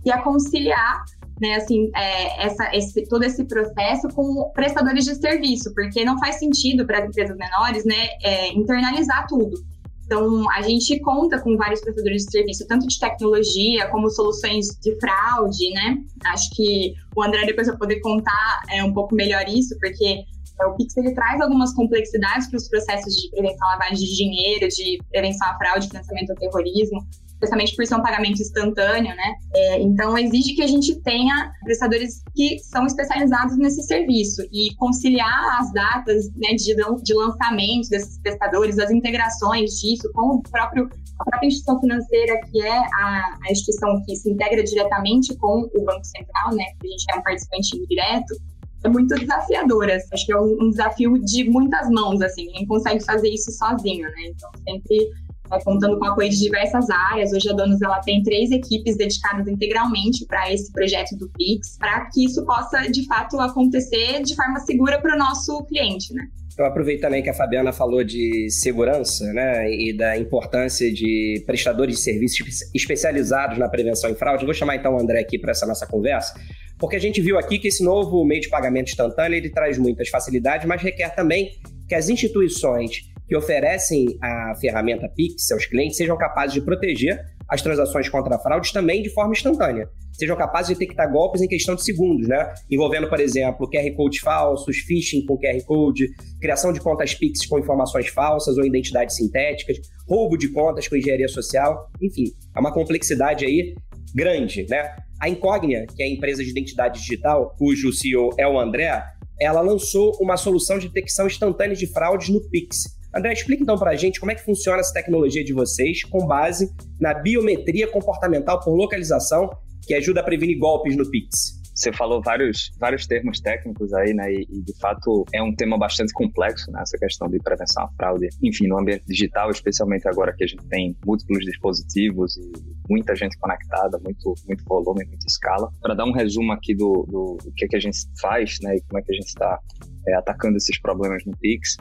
e 0.06 0.12
é 0.12 0.18
conciliar 0.22 1.04
né, 1.42 1.56
assim, 1.56 1.92
é, 1.96 2.46
essa, 2.46 2.74
esse, 2.74 3.04
todo 3.08 3.24
esse 3.24 3.44
processo 3.44 4.08
com 4.10 4.52
prestadores 4.54 5.06
de 5.06 5.16
serviço, 5.16 5.74
porque 5.74 6.06
não 6.06 6.18
faz 6.18 6.40
sentido 6.40 6.86
para 6.86 7.00
as 7.00 7.10
empresas 7.10 7.36
menores, 7.36 7.84
né, 7.86 8.08
é, 8.24 8.54
internalizar 8.54 9.28
tudo. 9.28 9.58
Então, 10.06 10.50
a 10.52 10.62
gente 10.62 11.00
conta 11.00 11.42
com 11.42 11.58
vários 11.58 11.82
prestadores 11.82 12.26
de 12.26 12.32
serviço, 12.32 12.68
tanto 12.68 12.88
de 12.88 13.00
tecnologia 13.00 13.90
como 13.90 14.10
soluções 14.10 14.68
de 14.82 14.96
fraude, 15.00 15.72
né? 15.72 15.98
Acho 16.28 16.50
que 16.52 16.94
o 17.16 17.24
André 17.24 17.46
depois 17.46 17.68
vai 17.68 17.78
poder 17.78 18.00
contar 18.02 18.62
é, 18.70 18.84
um 18.84 18.94
pouco 18.94 19.16
melhor 19.16 19.44
isso, 19.50 19.76
porque 19.80 20.24
é, 20.62 20.66
o 20.68 20.76
Pix 20.76 20.96
ele 20.96 21.14
traz 21.14 21.42
algumas 21.42 21.74
complexidades 21.74 22.48
para 22.48 22.58
os 22.58 22.70
processos 22.70 23.16
de 23.16 23.30
prevenção 23.32 23.68
à 23.68 23.72
lavagem 23.72 23.98
de 23.98 24.16
dinheiro, 24.16 24.68
de 24.68 25.00
prevenção 25.10 25.48
à 25.48 25.58
fraude, 25.58 25.88
financiamento 25.88 26.30
ao 26.30 26.36
terrorismo 26.36 27.06
especialmente 27.36 27.76
por 27.76 27.86
ser 27.86 27.96
um 27.96 28.02
pagamento 28.02 28.42
instantâneo, 28.42 29.16
né? 29.16 29.34
É, 29.54 29.82
então, 29.82 30.18
exige 30.18 30.56
que 30.56 30.62
a 30.62 30.68
gente 30.68 30.96
tenha 31.02 31.52
prestadores 31.64 32.24
que 32.34 32.60
são 32.60 32.86
especializados 32.86 33.58
nesse 33.58 33.84
serviço 33.84 34.42
e 34.52 34.74
conciliar 34.76 35.60
as 35.60 35.72
datas 35.74 36.30
né, 36.36 36.56
de, 36.56 36.76
de 37.04 37.14
lançamento 37.14 37.90
desses 37.90 38.18
prestadores, 38.20 38.80
as 38.80 38.92
integrações 38.92 39.72
disso 39.80 40.10
com 40.14 40.36
o 40.36 40.42
próprio 40.44 40.90
a 41.18 41.24
própria 41.24 41.48
instituição 41.48 41.80
financeira, 41.80 42.42
que 42.52 42.62
é 42.62 42.78
a, 42.78 43.38
a 43.48 43.52
instituição 43.52 44.04
que 44.06 44.18
se 44.18 44.30
integra 44.30 44.62
diretamente 44.62 45.34
com 45.38 45.62
o 45.62 45.86
Banco 45.86 46.04
Central, 46.04 46.54
né? 46.54 46.66
A 46.84 46.88
gente 46.88 47.06
é 47.10 47.16
um 47.18 47.22
participante 47.22 47.78
indireto, 47.78 48.36
é 48.84 48.90
muito 48.90 49.16
desafiadora. 49.16 49.98
Acho 50.12 50.26
que 50.26 50.34
é 50.34 50.38
um 50.38 50.70
desafio 50.70 51.18
de 51.20 51.50
muitas 51.50 51.90
mãos, 51.90 52.22
assim, 52.22 52.48
ninguém 52.48 52.68
consegue 52.68 53.04
fazer 53.04 53.30
isso 53.30 53.50
sozinho, 53.52 54.10
né? 54.10 54.26
Então, 54.28 54.50
sempre 54.68 55.10
é, 55.52 55.64
contando 55.64 55.98
com 55.98 56.06
apoio 56.06 56.30
de 56.30 56.40
diversas 56.40 56.90
áreas. 56.90 57.32
Hoje 57.32 57.50
a 57.50 57.54
Donos 57.54 57.82
ela 57.82 58.00
tem 58.00 58.24
três 58.24 58.52
equipes 58.52 58.98
dedicadas 58.98 59.48
integralmente 59.48 60.26
para 60.26 60.52
esse 60.52 60.72
projeto 60.72 61.16
do 61.18 61.30
Pix, 61.30 61.78
para 61.78 62.10
que 62.10 62.26
isso 62.26 62.46
possa 62.46 62.90
de 62.92 63.06
fato 63.06 63.40
acontecer 63.40 64.22
de 64.24 64.36
forma 64.36 64.60
segura 64.60 65.00
para 65.02 65.16
o 65.16 65.18
nosso 65.18 65.64
cliente, 65.66 66.14
né? 66.14 66.28
Então, 66.56 66.66
aproveitando 66.66 67.16
aí 67.16 67.22
que 67.22 67.30
a 67.30 67.34
Fabiana 67.34 67.74
falou 67.74 68.02
de 68.02 68.50
segurança 68.50 69.26
né, 69.34 69.70
e 69.70 69.92
da 69.92 70.18
importância 70.18 70.90
de 70.90 71.44
prestadores 71.46 71.98
de 71.98 72.02
serviços 72.02 72.40
especializados 72.74 73.58
na 73.58 73.68
prevenção 73.68 74.10
em 74.10 74.16
fraude, 74.16 74.46
vou 74.46 74.54
chamar 74.54 74.78
então 74.78 74.96
o 74.96 75.00
André 75.00 75.20
aqui 75.20 75.38
para 75.38 75.52
essa 75.52 75.66
nossa 75.66 75.86
conversa, 75.86 76.34
porque 76.80 76.96
a 76.96 77.00
gente 77.00 77.20
viu 77.20 77.38
aqui 77.38 77.60
que 77.60 77.68
esse 77.68 77.84
novo 77.84 78.24
meio 78.24 78.40
de 78.40 78.48
pagamento 78.48 78.88
instantâneo 78.88 79.36
ele 79.36 79.50
traz 79.50 79.78
muitas 79.78 80.08
facilidades, 80.08 80.66
mas 80.66 80.82
requer 80.82 81.10
também 81.10 81.52
que 81.90 81.94
as 81.94 82.08
instituições 82.08 83.02
que 83.28 83.36
oferecem 83.36 84.06
a 84.22 84.54
ferramenta 84.60 85.10
Pix 85.10 85.52
aos 85.52 85.66
clientes 85.66 85.98
sejam 85.98 86.18
capazes 86.18 86.54
de 86.54 86.62
proteger 86.62 87.20
as 87.48 87.62
transações 87.62 88.10
contra 88.10 88.40
fraudes 88.40 88.72
também 88.72 89.02
de 89.02 89.10
forma 89.10 89.34
instantânea. 89.34 89.88
Sejam 90.14 90.38
capazes 90.38 90.70
de 90.70 90.80
detectar 90.80 91.12
golpes 91.12 91.42
em 91.42 91.48
questão 91.48 91.76
de 91.76 91.84
segundos, 91.84 92.28
né? 92.28 92.54
Envolvendo, 92.72 93.10
por 93.10 93.20
exemplo, 93.20 93.70
QR 93.70 93.96
Codes 93.96 94.20
falsos, 94.20 94.78
phishing 94.78 95.26
com 95.26 95.38
QR 95.38 95.62
Code, 95.66 96.08
criação 96.40 96.72
de 96.72 96.80
contas 96.80 97.14
Pix 97.14 97.46
com 97.46 97.60
informações 97.60 98.08
falsas 98.08 98.58
ou 98.58 98.66
identidades 98.66 99.16
sintéticas, 99.16 99.78
roubo 100.08 100.38
de 100.38 100.48
contas 100.50 100.88
com 100.88 100.96
engenharia 100.96 101.28
social. 101.28 101.90
Enfim, 102.02 102.26
é 102.56 102.60
uma 102.60 102.74
complexidade 102.74 103.46
aí 103.46 103.76
grande, 104.16 104.66
né? 104.70 104.96
A 105.22 105.30
Incognia, 105.30 105.86
que 105.96 106.02
é 106.02 106.06
a 106.06 106.10
empresa 106.10 106.44
de 106.44 106.50
identidade 106.50 107.00
digital, 107.00 107.54
cujo 107.58 107.92
CEO 107.92 108.30
é 108.38 108.48
o 108.48 108.60
André, 108.60 109.04
ela 109.40 109.60
lançou 109.62 110.14
uma 110.22 110.38
solução 110.38 110.80
de 110.80 110.88
detecção 110.88 111.28
instantânea 111.28 111.76
de 111.76 111.88
fraudes 111.88 112.30
no 112.30 112.42
Pix. 112.50 112.95
André, 113.16 113.32
explica 113.32 113.64
então 113.64 113.78
para 113.78 113.92
a 113.92 113.96
gente 113.96 114.20
como 114.20 114.32
é 114.32 114.36
que 114.36 114.44
funciona 114.44 114.80
essa 114.80 114.94
tecnologia 114.94 115.42
de 115.42 115.54
vocês 115.54 116.04
com 116.04 116.28
base 116.28 116.70
na 117.00 117.14
biometria 117.14 117.88
comportamental 117.88 118.60
por 118.60 118.76
localização 118.76 119.50
que 119.88 119.94
ajuda 119.94 120.20
a 120.20 120.24
prevenir 120.24 120.60
golpes 120.60 120.98
no 120.98 121.10
Pix. 121.10 121.64
Você 121.74 121.92
falou 121.94 122.22
vários, 122.22 122.72
vários 122.80 123.06
termos 123.06 123.40
técnicos 123.40 123.94
aí, 123.94 124.14
né? 124.14 124.34
E, 124.34 124.48
e, 124.50 124.62
de 124.64 124.78
fato 124.80 125.26
é 125.34 125.42
um 125.42 125.54
tema 125.54 125.78
bastante 125.78 126.14
complexo, 126.14 126.72
né? 126.72 126.82
Essa 126.82 126.98
questão 126.98 127.30
de 127.30 127.38
prevenção 127.40 127.84
à 127.84 127.90
fraude. 127.98 128.28
Enfim, 128.42 128.68
no 128.68 128.80
ambiente 128.80 129.06
digital, 129.06 129.50
especialmente 129.50 130.08
agora 130.08 130.34
que 130.34 130.46
a 130.46 130.48
gente 130.48 130.66
tem 130.68 130.96
múltiplos 131.06 131.44
dispositivos 131.44 132.38
e 132.38 132.52
muita 132.90 133.14
gente 133.14 133.38
conectada, 133.38 134.00
muito, 134.04 134.34
muito 134.48 134.64
volume, 134.66 135.06
muita 135.06 135.28
escala. 135.28 135.70
Para 135.82 135.94
dar 135.94 136.06
um 136.06 136.14
resumo 136.14 136.54
aqui 136.54 136.74
do, 136.74 137.06
do, 137.10 137.38
do 137.44 137.52
que, 137.54 137.66
é 137.66 137.68
que 137.68 137.76
a 137.76 137.80
gente 137.80 137.98
faz, 138.22 138.58
né? 138.62 138.78
E 138.78 138.82
como 138.82 139.00
é 139.00 139.02
que 139.02 139.12
a 139.12 139.16
gente 139.16 139.28
está 139.28 139.60
é, 140.08 140.16
atacando 140.16 140.56
esses 140.56 140.80
problemas 140.80 141.26
no 141.26 141.36
Pix 141.38 141.76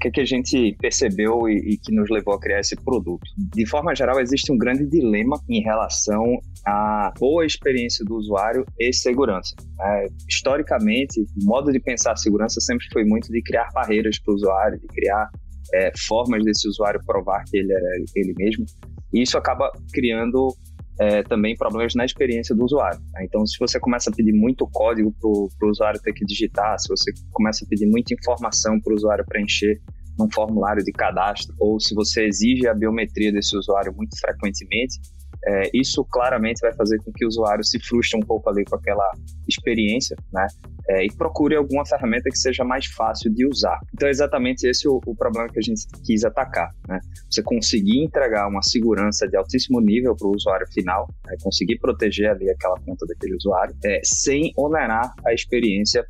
que, 0.00 0.10
que 0.10 0.20
a 0.20 0.24
gente 0.24 0.74
percebeu 0.80 1.48
e, 1.48 1.74
e, 1.74 1.78
que 1.78 1.94
nos 1.94 2.08
levou 2.10 2.34
a 2.34 2.40
criar 2.40 2.60
esse 2.60 2.74
produto? 2.76 3.22
De 3.36 3.66
forma 3.66 3.94
geral, 3.94 4.18
existe 4.18 4.50
um 4.50 4.58
grande 4.58 4.86
dilema 4.86 5.38
em 5.48 5.62
relação 5.62 6.24
à 6.66 7.12
boa 7.18 7.44
experiência 7.44 8.04
do 8.04 8.16
usuário 8.16 8.64
e 8.78 8.92
segurança. 8.92 9.54
É, 9.80 10.06
historicamente, 10.28 11.20
o 11.20 11.44
modo 11.44 11.70
de 11.70 11.78
pensar 11.78 12.16
segurança 12.16 12.60
sempre 12.60 12.86
foi 12.92 13.04
muito 13.04 13.30
de 13.30 13.42
criar 13.42 13.68
barreiras 13.74 14.18
para 14.18 14.32
o 14.32 14.34
usuário, 14.34 14.80
de 14.80 14.86
criar 14.88 15.28
é, 15.74 15.92
formas 16.06 16.44
desse 16.44 16.66
usuário 16.66 17.00
provar 17.06 17.44
que 17.44 17.58
ele 17.58 17.72
é 17.72 18.04
ele 18.16 18.34
mesmo. 18.36 18.64
E 19.12 19.22
isso 19.22 19.36
acaba 19.36 19.70
criando 19.92 20.54
é, 21.00 21.22
também 21.22 21.56
problemas 21.56 21.94
na 21.94 22.04
experiência 22.04 22.54
do 22.54 22.62
usuário. 22.62 23.00
Né? 23.14 23.24
Então, 23.24 23.46
se 23.46 23.58
você 23.58 23.80
começa 23.80 24.10
a 24.10 24.12
pedir 24.12 24.34
muito 24.34 24.68
código 24.70 25.10
para 25.18 25.66
o 25.66 25.70
usuário 25.70 25.98
ter 25.98 26.12
que 26.12 26.26
digitar, 26.26 26.78
se 26.78 26.88
você 26.88 27.10
começa 27.32 27.64
a 27.64 27.68
pedir 27.68 27.86
muita 27.86 28.12
informação 28.12 28.78
para 28.78 28.92
o 28.92 28.96
usuário 28.96 29.24
preencher 29.26 29.80
num 30.18 30.30
formulário 30.30 30.84
de 30.84 30.92
cadastro, 30.92 31.54
ou 31.58 31.80
se 31.80 31.94
você 31.94 32.26
exige 32.26 32.68
a 32.68 32.74
biometria 32.74 33.32
desse 33.32 33.56
usuário 33.56 33.94
muito 33.96 34.14
frequentemente, 34.20 35.00
é, 35.46 35.70
isso 35.72 36.04
claramente 36.04 36.60
vai 36.60 36.72
fazer 36.74 36.98
com 36.98 37.12
que 37.12 37.24
o 37.24 37.28
usuário 37.28 37.64
se 37.64 37.78
frustre 37.80 38.18
um 38.18 38.22
pouco 38.22 38.48
ali 38.50 38.64
com 38.64 38.76
aquela 38.76 39.10
experiência, 39.48 40.16
né? 40.32 40.46
É, 40.88 41.04
e 41.04 41.12
procure 41.12 41.54
alguma 41.54 41.86
ferramenta 41.86 42.28
que 42.28 42.38
seja 42.38 42.64
mais 42.64 42.86
fácil 42.86 43.32
de 43.32 43.46
usar. 43.46 43.78
Então, 43.94 44.08
é 44.08 44.10
exatamente 44.10 44.66
esse 44.66 44.88
o, 44.88 45.00
o 45.06 45.14
problema 45.14 45.48
que 45.48 45.58
a 45.58 45.62
gente 45.62 45.86
quis 46.04 46.24
atacar, 46.24 46.70
né? 46.88 46.98
Você 47.30 47.42
conseguir 47.42 48.02
entregar 48.02 48.48
uma 48.48 48.62
segurança 48.62 49.26
de 49.28 49.36
altíssimo 49.36 49.80
nível 49.80 50.14
para 50.16 50.28
o 50.28 50.34
usuário 50.34 50.66
final, 50.72 51.08
né? 51.26 51.36
conseguir 51.42 51.78
proteger 51.78 52.30
ali 52.30 52.50
aquela 52.50 52.78
conta 52.80 53.06
daquele 53.06 53.34
usuário, 53.36 53.74
é, 53.84 54.00
sem 54.04 54.52
onerar 54.56 55.14
a 55.24 55.32
experiência 55.32 56.04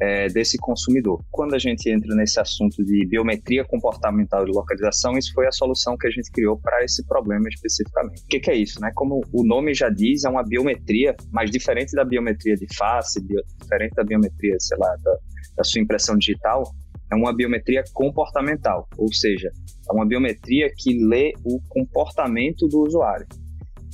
é, 0.00 0.28
desse 0.28 0.56
consumidor. 0.58 1.22
Quando 1.30 1.54
a 1.54 1.58
gente 1.58 1.88
entra 1.90 2.14
nesse 2.14 2.40
assunto 2.40 2.84
de 2.84 3.06
biometria 3.06 3.64
comportamental 3.64 4.44
de 4.44 4.52
localização, 4.52 5.16
isso 5.16 5.32
foi 5.32 5.46
a 5.46 5.52
solução 5.52 5.96
que 5.96 6.06
a 6.06 6.10
gente 6.10 6.30
criou 6.30 6.58
para 6.58 6.84
esse 6.84 7.04
problema 7.06 7.48
especificamente. 7.48 8.22
O 8.22 8.26
que, 8.26 8.40
que, 8.40 8.50
é 8.50 8.56
isso? 8.56 8.80
Né? 8.80 8.90
Como 8.94 9.22
o 9.32 9.44
nome 9.44 9.74
já 9.74 9.88
diz, 9.88 10.24
é 10.24 10.28
uma 10.28 10.42
biometria, 10.42 11.14
mas 11.30 11.50
diferente 11.50 11.92
da 11.94 12.04
biometria 12.04 12.56
de 12.56 12.66
face, 12.76 13.20
diferente 13.60 13.94
da 13.94 14.04
biometria, 14.04 14.56
sei 14.58 14.78
lá, 14.78 14.96
da, 15.02 15.16
da 15.56 15.64
sua 15.64 15.80
impressão 15.80 16.16
digital, 16.16 16.64
é 17.12 17.14
uma 17.14 17.34
biometria 17.34 17.84
comportamental, 17.92 18.88
ou 18.96 19.12
seja, 19.12 19.50
é 19.88 19.92
uma 19.92 20.06
biometria 20.06 20.70
que 20.76 20.98
lê 21.04 21.32
o 21.44 21.60
comportamento 21.68 22.66
do 22.66 22.80
usuário. 22.80 23.26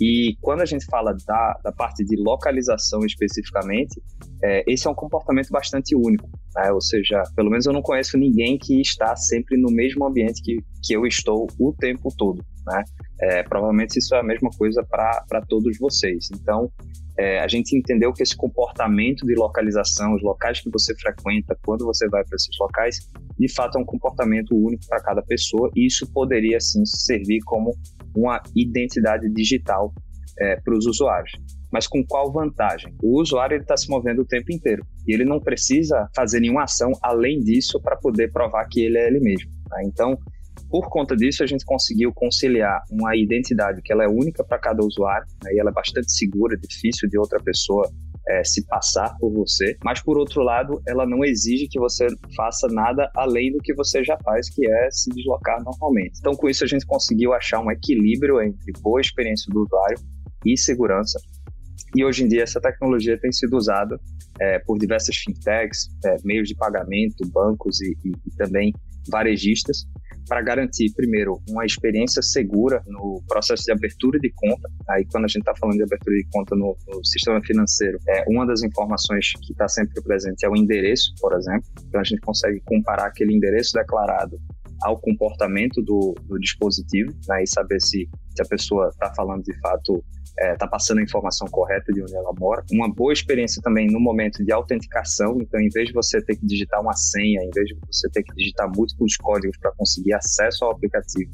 E 0.00 0.36
quando 0.40 0.62
a 0.62 0.64
gente 0.64 0.86
fala 0.86 1.14
da, 1.26 1.60
da 1.62 1.72
parte 1.72 2.02
de 2.04 2.16
localização 2.16 3.00
especificamente, 3.04 4.00
é, 4.42 4.64
esse 4.66 4.86
é 4.88 4.90
um 4.90 4.94
comportamento 4.94 5.50
bastante 5.50 5.94
único. 5.94 6.28
Né? 6.56 6.72
Ou 6.72 6.80
seja, 6.80 7.22
pelo 7.36 7.50
menos 7.50 7.66
eu 7.66 7.72
não 7.72 7.82
conheço 7.82 8.16
ninguém 8.16 8.56
que 8.56 8.80
está 8.80 9.14
sempre 9.14 9.60
no 9.60 9.70
mesmo 9.70 10.06
ambiente 10.06 10.42
que, 10.42 10.56
que 10.82 10.94
eu 10.94 11.06
estou 11.06 11.46
o 11.58 11.74
tempo 11.78 12.08
todo. 12.16 12.42
Né? 12.66 12.82
É, 13.20 13.42
provavelmente 13.42 13.98
isso 13.98 14.14
é 14.14 14.20
a 14.20 14.22
mesma 14.22 14.48
coisa 14.56 14.82
para 14.82 15.42
todos 15.46 15.76
vocês. 15.78 16.28
Então, 16.32 16.72
é, 17.18 17.40
a 17.40 17.48
gente 17.48 17.76
entendeu 17.76 18.14
que 18.14 18.22
esse 18.22 18.34
comportamento 18.34 19.26
de 19.26 19.34
localização, 19.34 20.14
os 20.14 20.22
locais 20.22 20.60
que 20.60 20.70
você 20.70 20.94
frequenta, 20.96 21.54
quando 21.62 21.84
você 21.84 22.08
vai 22.08 22.24
para 22.24 22.36
esses 22.36 22.56
locais, 22.58 22.96
de 23.38 23.52
fato 23.52 23.76
é 23.76 23.80
um 23.82 23.84
comportamento 23.84 24.54
único 24.56 24.86
para 24.88 25.02
cada 25.02 25.20
pessoa 25.20 25.70
e 25.76 25.86
isso 25.86 26.10
poderia 26.10 26.58
sim 26.58 26.84
servir 26.86 27.40
como 27.44 27.76
uma 28.14 28.42
identidade 28.54 29.28
digital 29.30 29.92
é, 30.38 30.56
para 30.56 30.76
os 30.76 30.86
usuários. 30.86 31.32
Mas 31.72 31.86
com 31.86 32.04
qual 32.04 32.32
vantagem? 32.32 32.94
O 33.02 33.20
usuário 33.20 33.56
está 33.56 33.76
se 33.76 33.88
movendo 33.88 34.22
o 34.22 34.26
tempo 34.26 34.52
inteiro 34.52 34.84
e 35.06 35.14
ele 35.14 35.24
não 35.24 35.38
precisa 35.38 36.08
fazer 36.14 36.40
nenhuma 36.40 36.64
ação 36.64 36.90
além 37.02 37.40
disso 37.40 37.80
para 37.80 37.96
poder 37.96 38.32
provar 38.32 38.66
que 38.68 38.80
ele 38.80 38.98
é 38.98 39.06
ele 39.06 39.20
mesmo. 39.20 39.50
Né? 39.70 39.82
Então, 39.84 40.18
por 40.68 40.88
conta 40.88 41.16
disso, 41.16 41.42
a 41.42 41.46
gente 41.46 41.64
conseguiu 41.64 42.12
conciliar 42.12 42.82
uma 42.90 43.16
identidade 43.16 43.80
que 43.82 43.92
ela 43.92 44.04
é 44.04 44.08
única 44.08 44.42
para 44.42 44.58
cada 44.58 44.84
usuário 44.84 45.26
né? 45.44 45.52
e 45.52 45.60
ela 45.60 45.70
é 45.70 45.72
bastante 45.72 46.10
segura, 46.10 46.56
difícil 46.56 47.08
de 47.08 47.18
outra 47.18 47.40
pessoa 47.40 47.88
é, 48.30 48.44
se 48.44 48.64
passar 48.66 49.16
por 49.18 49.32
você, 49.32 49.76
mas 49.84 50.00
por 50.00 50.16
outro 50.16 50.42
lado, 50.42 50.80
ela 50.86 51.04
não 51.04 51.24
exige 51.24 51.66
que 51.68 51.78
você 51.78 52.06
faça 52.36 52.68
nada 52.68 53.10
além 53.16 53.52
do 53.52 53.58
que 53.58 53.74
você 53.74 54.04
já 54.04 54.16
faz, 54.24 54.48
que 54.48 54.64
é 54.70 54.88
se 54.90 55.10
deslocar 55.10 55.62
normalmente. 55.64 56.18
Então, 56.20 56.34
com 56.34 56.48
isso, 56.48 56.62
a 56.62 56.66
gente 56.66 56.86
conseguiu 56.86 57.32
achar 57.32 57.60
um 57.60 57.70
equilíbrio 57.70 58.40
entre 58.40 58.72
boa 58.80 59.00
experiência 59.00 59.52
do 59.52 59.62
usuário 59.62 59.98
e 60.46 60.56
segurança. 60.56 61.18
E 61.94 62.04
hoje 62.04 62.24
em 62.24 62.28
dia, 62.28 62.44
essa 62.44 62.60
tecnologia 62.60 63.18
tem 63.18 63.32
sido 63.32 63.56
usada 63.56 63.98
é, 64.40 64.60
por 64.60 64.78
diversas 64.78 65.16
fintechs, 65.16 65.88
é, 66.04 66.16
meios 66.24 66.48
de 66.48 66.54
pagamento, 66.54 67.28
bancos 67.32 67.80
e, 67.80 67.96
e, 68.04 68.10
e 68.10 68.36
também 68.36 68.72
varejistas, 69.10 69.86
para 70.30 70.42
garantir, 70.42 70.92
primeiro, 70.94 71.42
uma 71.48 71.66
experiência 71.66 72.22
segura 72.22 72.80
no 72.86 73.20
processo 73.26 73.64
de 73.64 73.72
abertura 73.72 74.16
de 74.20 74.30
conta. 74.30 74.70
Aí, 74.88 75.04
quando 75.10 75.24
a 75.24 75.26
gente 75.26 75.40
está 75.40 75.52
falando 75.56 75.76
de 75.78 75.82
abertura 75.82 76.14
de 76.14 76.26
conta 76.32 76.54
no, 76.54 76.76
no, 76.86 77.04
sistema 77.04 77.42
financeiro, 77.42 77.98
é 78.08 78.24
uma 78.28 78.46
das 78.46 78.62
informações 78.62 79.32
que 79.42 79.50
está 79.50 79.66
sempre 79.66 80.00
presente 80.00 80.46
é 80.46 80.48
o 80.48 80.56
endereço, 80.56 81.12
por 81.20 81.36
exemplo. 81.36 81.64
Então, 81.84 82.00
a 82.00 82.04
gente 82.04 82.20
consegue 82.20 82.60
comparar 82.64 83.06
aquele 83.06 83.34
endereço 83.34 83.72
declarado 83.74 84.40
ao 84.82 84.98
comportamento 84.98 85.82
do, 85.82 86.14
do 86.24 86.38
dispositivo 86.38 87.12
né, 87.28 87.42
e 87.42 87.46
saber 87.46 87.80
se, 87.80 88.08
se 88.34 88.42
a 88.42 88.46
pessoa 88.46 88.88
está 88.88 89.12
falando 89.14 89.42
de 89.42 89.58
fato 89.60 90.02
está 90.30 90.46
é, 90.46 90.56
tá 90.56 90.66
passando 90.66 90.98
a 90.98 91.02
informação 91.02 91.46
correta 91.48 91.92
de 91.92 92.02
onde 92.02 92.14
ela 92.14 92.32
mora. 92.38 92.64
Uma 92.72 92.92
boa 92.92 93.12
experiência 93.12 93.60
também 93.62 93.86
no 93.88 94.00
momento 94.00 94.42
de 94.44 94.52
autenticação, 94.52 95.36
então, 95.40 95.60
em 95.60 95.68
vez 95.68 95.88
de 95.88 95.92
você 95.92 96.22
ter 96.22 96.36
que 96.36 96.46
digitar 96.46 96.80
uma 96.80 96.94
senha, 96.94 97.42
em 97.42 97.50
vez 97.50 97.66
de 97.66 97.76
você 97.86 98.08
ter 98.10 98.22
que 98.22 98.34
digitar 98.34 98.70
múltiplos 98.74 99.16
códigos 99.16 99.58
para 99.58 99.72
conseguir 99.72 100.14
acesso 100.14 100.64
ao 100.64 100.72
aplicativo, 100.72 101.30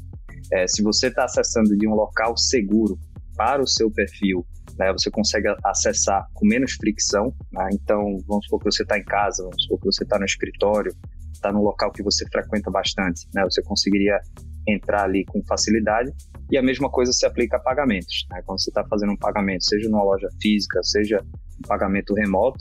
é, 0.51 0.67
se 0.67 0.81
você 0.81 1.07
está 1.07 1.25
acessando 1.25 1.75
de 1.77 1.87
um 1.87 1.93
local 1.93 2.35
seguro 2.37 2.97
para 3.35 3.61
o 3.61 3.67
seu 3.67 3.91
perfil, 3.91 4.45
né, 4.77 4.91
você 4.91 5.09
consegue 5.09 5.47
acessar 5.63 6.27
com 6.33 6.45
menos 6.45 6.73
fricção. 6.73 7.33
Né? 7.51 7.69
Então, 7.73 8.17
vamos 8.27 8.45
supor 8.45 8.59
que 8.59 8.71
você 8.71 8.83
está 8.83 8.97
em 8.97 9.03
casa, 9.03 9.43
vamos 9.43 9.63
supor 9.63 9.79
que 9.79 9.85
você 9.85 10.03
está 10.03 10.17
no 10.17 10.25
escritório, 10.25 10.93
está 11.37 11.51
no 11.51 11.63
local 11.63 11.91
que 11.91 12.03
você 12.03 12.25
frequenta 12.29 12.69
bastante, 12.69 13.27
né? 13.33 13.43
Você 13.43 13.61
conseguiria 13.63 14.19
entrar 14.67 15.03
ali 15.03 15.25
com 15.25 15.41
facilidade. 15.45 16.11
E 16.51 16.57
a 16.57 16.61
mesma 16.61 16.89
coisa 16.89 17.11
se 17.11 17.25
aplica 17.25 17.57
a 17.57 17.59
pagamentos. 17.59 18.25
Né? 18.29 18.41
Quando 18.45 18.61
você 18.61 18.69
está 18.69 18.85
fazendo 18.85 19.13
um 19.13 19.17
pagamento, 19.17 19.63
seja 19.63 19.89
numa 19.89 20.03
loja 20.03 20.27
física, 20.41 20.81
seja 20.83 21.21
um 21.21 21.67
pagamento 21.67 22.13
remoto, 22.13 22.59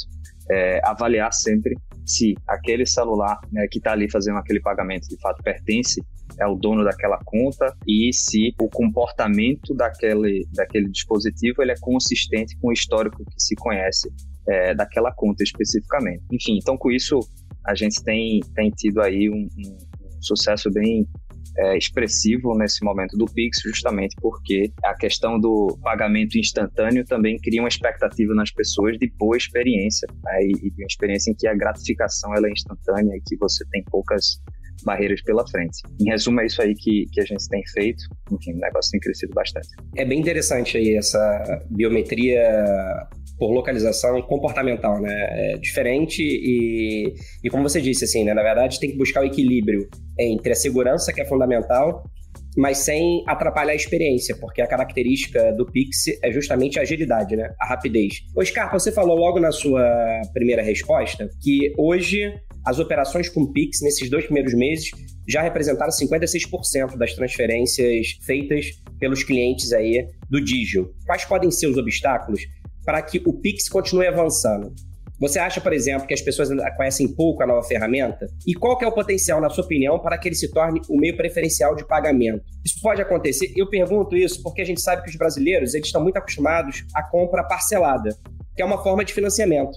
é, 0.51 0.81
avaliar 0.85 1.33
sempre 1.33 1.77
se 2.05 2.35
aquele 2.47 2.87
celular 2.87 3.41
né, 3.53 3.67
que 3.71 3.79
está 3.79 3.93
ali 3.93 4.11
fazendo 4.11 4.39
aquele 4.39 4.61
pagamento 4.61 5.09
de 5.09 5.21
fato 5.21 5.43
pertence 5.43 6.01
é 6.39 6.47
o 6.47 6.55
dono 6.55 6.85
daquela 6.85 7.19
conta 7.25 7.75
e 7.87 8.13
se 8.13 8.55
o 8.61 8.69
comportamento 8.69 9.75
daquele, 9.75 10.47
daquele 10.53 10.89
dispositivo 10.89 11.63
ele 11.63 11.73
é 11.73 11.77
consistente 11.81 12.57
com 12.61 12.69
o 12.69 12.73
histórico 12.73 13.25
que 13.25 13.43
se 13.43 13.55
conhece 13.57 14.13
é, 14.49 14.75
daquela 14.75 15.13
conta 15.13 15.43
especificamente. 15.43 16.23
Enfim, 16.31 16.59
então 16.59 16.77
com 16.77 16.91
isso 16.91 17.19
a 17.67 17.75
gente 17.75 18.03
tem, 18.03 18.41
tem 18.55 18.71
tido 18.71 19.01
aí 19.01 19.29
um, 19.29 19.49
um 19.59 20.23
sucesso 20.23 20.71
bem 20.71 21.07
é, 21.59 21.77
expressivo 21.77 22.57
nesse 22.57 22.85
momento 22.85 23.17
do 23.17 23.25
Pix, 23.27 23.61
justamente 23.65 24.15
porque 24.21 24.71
a 24.85 24.95
questão 24.95 25.39
do 25.39 25.79
pagamento 25.83 26.39
instantâneo 26.39 27.05
também 27.05 27.39
cria 27.39 27.63
uma 27.63 27.69
expectativa 27.69 28.35
nas 28.35 28.51
pessoas 28.51 28.99
de 28.99 29.11
boa 29.19 29.37
experiência, 29.37 30.07
né? 30.25 30.43
e, 30.43 30.69
e 30.69 30.83
uma 30.83 30.87
experiência 30.87 31.31
em 31.31 31.35
que 31.35 31.47
a 31.47 31.55
gratificação 31.55 32.35
ela 32.35 32.47
é 32.47 32.53
instantânea 32.53 33.17
e 33.17 33.21
que 33.27 33.37
você 33.37 33.65
tem 33.71 33.83
poucas 33.85 34.39
barreiras 34.85 35.23
pela 35.23 35.47
frente. 35.49 35.79
Em 35.99 36.11
resumo, 36.11 36.41
é 36.41 36.47
isso 36.47 36.61
aí 36.61 36.75
que, 36.75 37.07
que 37.11 37.21
a 37.21 37.25
gente 37.25 37.49
tem 37.49 37.63
feito. 37.73 38.05
Enfim, 38.31 38.53
o 38.53 38.59
negócio 38.59 38.91
tem 38.91 39.01
crescido 39.01 39.33
bastante. 39.35 39.69
É 39.97 40.05
bem 40.05 40.21
interessante 40.21 40.77
aí 40.77 40.95
essa 40.95 41.65
biometria 41.71 43.09
por 43.39 43.51
localização 43.53 44.21
comportamental, 44.23 45.01
né? 45.01 45.55
É 45.55 45.59
diferente 45.59 46.23
e, 46.23 47.15
e 47.45 47.51
como 47.51 47.63
você 47.63 47.81
disse, 47.81 48.05
assim, 48.05 48.25
né? 48.25 48.33
Na 48.35 48.43
verdade, 48.43 48.81
tem 48.81 48.91
que 48.91 48.97
buscar 48.97 49.23
o 49.23 49.25
equilíbrio 49.25 49.89
entre 50.19 50.53
a 50.53 50.57
segurança, 50.57 51.13
que 51.13 51.21
é 51.21 51.25
fundamental, 51.25 52.03
mas 52.57 52.79
sem 52.79 53.23
atrapalhar 53.27 53.73
a 53.73 53.77
experiência, 53.77 54.35
porque 54.37 54.63
a 54.63 54.67
característica 54.67 55.53
do 55.53 55.67
Pix 55.67 56.07
é 56.23 56.33
justamente 56.33 56.79
a 56.79 56.83
agilidade, 56.83 57.37
né? 57.37 57.51
A 57.61 57.67
rapidez. 57.67 58.23
Ô, 58.35 58.45
Scarpa, 58.45 58.79
você 58.79 58.91
falou 58.91 59.17
logo 59.17 59.39
na 59.39 59.53
sua 59.53 59.85
primeira 60.33 60.63
resposta 60.63 61.29
que 61.43 61.73
hoje 61.77 62.33
as 62.65 62.79
operações 62.79 63.29
com 63.29 63.53
Pix 63.53 63.81
nesses 63.83 64.11
dois 64.11 64.25
primeiros 64.25 64.55
meses 64.55 64.91
já 65.29 65.43
representaram 65.43 65.91
56% 65.91 66.97
das 66.97 67.15
transferências 67.15 68.19
feitas 68.25 68.67
pelos 68.99 69.23
clientes 69.23 69.73
aí 69.73 70.07
do 70.31 70.41
Digio. 70.41 70.91
Quais 71.05 71.25
podem 71.25 71.51
ser 71.51 71.67
os 71.67 71.77
obstáculos 71.77 72.41
para 72.87 73.03
que 73.03 73.21
o 73.27 73.33
Pix 73.33 73.69
continue 73.69 74.07
avançando? 74.07 74.73
Você 75.19 75.39
acha, 75.39 75.61
por 75.63 75.73
exemplo, 75.73 76.07
que 76.07 76.13
as 76.13 76.21
pessoas 76.21 76.51
conhecem 76.77 77.09
pouco 77.09 77.43
a 77.43 77.47
nova 77.47 77.67
ferramenta? 77.67 78.27
E 78.47 78.55
qual 78.55 78.79
é 78.83 78.87
o 78.87 78.93
potencial, 78.93 79.41
na 79.41 79.49
sua 79.49 79.65
opinião, 79.65 79.99
para 79.99 80.17
que 80.19 80.29
ele 80.29 80.35
se 80.35 80.51
torne 80.53 80.81
o 80.91 80.97
meio 80.97 81.17
preferencial 81.17 81.75
de 81.75 81.87
pagamento? 81.87 82.45
Isso 82.65 82.81
pode 82.83 83.01
acontecer? 83.01 83.51
Eu 83.57 83.69
pergunto 83.69 84.15
isso 84.15 84.43
porque 84.43 84.61
a 84.61 84.65
gente 84.65 84.81
sabe 84.81 85.03
que 85.03 85.11
os 85.11 85.17
brasileiros 85.17 85.75
eles 85.75 85.87
estão 85.87 86.03
muito 86.03 86.19
acostumados 86.19 86.85
à 86.95 87.03
compra 87.03 87.43
parcelada, 87.43 88.15
que 88.55 88.63
é 88.63 88.65
uma 88.65 88.83
forma 88.83 89.05
de 89.05 89.15
financiamento. 89.15 89.77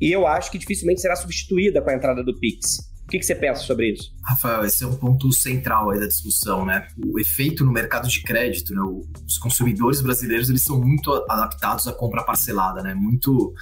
E 0.00 0.10
eu 0.10 0.26
acho 0.26 0.50
que 0.52 0.58
dificilmente 0.58 1.00
será 1.00 1.16
substituída 1.16 1.82
com 1.82 1.90
a 1.90 1.94
entrada 1.94 2.22
do 2.22 2.38
Pix. 2.38 2.89
O 3.10 3.12
que, 3.18 3.18
que, 3.18 3.26
você 3.26 3.34
pensa 3.34 3.62
sobre 3.62 3.90
isso? 3.90 4.14
Rafael, 4.22 4.64
esse 4.64 4.84
é 4.84 4.86
um 4.86 4.94
ponto 4.94 5.32
central 5.32 5.90
aí 5.90 5.98
da 5.98 6.06
discussão, 6.06 6.64
né? 6.64 6.86
O 6.96 7.18
efeito 7.18 7.64
no 7.64 7.72
mercado 7.72 8.08
de 8.08 8.22
crédito, 8.22 8.72
né? 8.72 8.80
Os 9.26 9.36
consumidores 9.36 10.00
brasileiros, 10.00 10.48
eles 10.48 10.62
são 10.62 10.80
muito 10.80 11.12
adaptados 11.28 11.88
à 11.88 11.92
compra 11.92 12.22
parcelada, 12.22 12.84
né? 12.84 12.94
Muito 12.94 13.52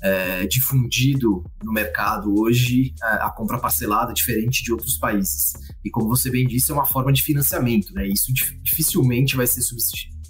é, 0.00 0.46
difundido 0.46 1.44
no 1.62 1.70
mercado 1.70 2.34
hoje 2.34 2.94
a, 3.02 3.26
a 3.26 3.30
compra 3.30 3.58
parcelada, 3.58 4.14
diferente 4.14 4.64
de 4.64 4.72
outros 4.72 4.96
países. 4.96 5.52
E 5.84 5.90
como 5.90 6.08
você 6.08 6.30
bem 6.30 6.46
disse, 6.46 6.70
é 6.70 6.74
uma 6.74 6.86
forma 6.86 7.12
de 7.12 7.22
financiamento, 7.22 7.92
né? 7.92 8.08
Isso 8.08 8.32
dificilmente 8.62 9.36
vai 9.36 9.46
ser, 9.46 9.60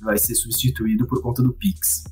vai 0.00 0.18
ser 0.18 0.34
substituído 0.34 1.06
por 1.06 1.22
conta 1.22 1.44
do 1.44 1.52
Pix. 1.52 2.02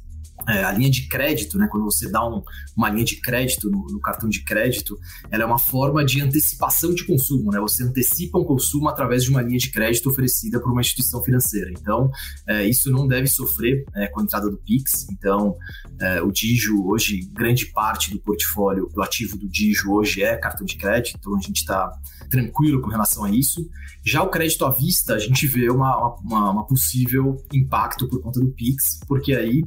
É, 0.48 0.64
a 0.64 0.72
linha 0.72 0.90
de 0.90 1.08
crédito, 1.08 1.58
né, 1.58 1.68
quando 1.70 1.84
você 1.84 2.10
dá 2.10 2.26
um, 2.26 2.42
uma 2.76 2.90
linha 2.90 3.04
de 3.04 3.20
crédito 3.20 3.70
no, 3.70 3.86
no, 3.86 4.00
cartão 4.00 4.28
de 4.28 4.44
crédito, 4.44 4.98
ela 5.30 5.44
é 5.44 5.46
uma 5.46 5.58
forma 5.58 6.04
de 6.04 6.20
antecipação 6.20 6.94
de 6.94 7.04
consumo. 7.04 7.50
Né? 7.50 7.60
Você 7.60 7.84
antecipa 7.84 8.38
um 8.38 8.44
consumo 8.44 8.88
através 8.88 9.24
de 9.24 9.30
uma 9.30 9.42
linha 9.42 9.58
de 9.58 9.70
crédito 9.70 10.10
oferecida 10.10 10.60
por 10.60 10.72
uma 10.72 10.80
instituição 10.80 11.22
financeira. 11.22 11.70
Então, 11.70 12.10
é, 12.46 12.66
isso 12.66 12.90
não 12.90 13.06
deve 13.06 13.28
sofrer 13.28 13.84
é, 13.94 14.08
com 14.08 14.20
a 14.20 14.22
entrada 14.24 14.50
do 14.50 14.58
Pix. 14.58 15.06
Então, 15.10 15.56
é, 16.00 16.20
o 16.22 16.32
Digio, 16.32 16.86
hoje, 16.86 17.20
grande 17.32 17.66
parte 17.66 18.10
do 18.10 18.20
portfólio, 18.20 18.88
do 18.92 19.02
ativo 19.02 19.36
do 19.36 19.48
Digio 19.48 19.92
hoje 19.92 20.22
é 20.22 20.36
cartão 20.36 20.66
de 20.66 20.76
crédito. 20.76 21.16
Então, 21.18 21.36
a 21.36 21.40
gente 21.40 21.58
está 21.58 21.90
tranquilo 22.28 22.80
com 22.80 22.90
relação 22.90 23.24
a 23.24 23.30
isso. 23.30 23.68
Já 24.04 24.22
o 24.22 24.28
crédito 24.28 24.64
à 24.64 24.70
vista, 24.70 25.14
a 25.14 25.18
gente 25.18 25.46
vê 25.46 25.70
uma, 25.70 26.16
uma, 26.20 26.50
uma 26.50 26.66
possível 26.66 27.36
impacto 27.52 28.08
por 28.08 28.20
conta 28.20 28.40
do 28.40 28.50
Pix, 28.50 28.98
porque 29.06 29.34
aí 29.34 29.62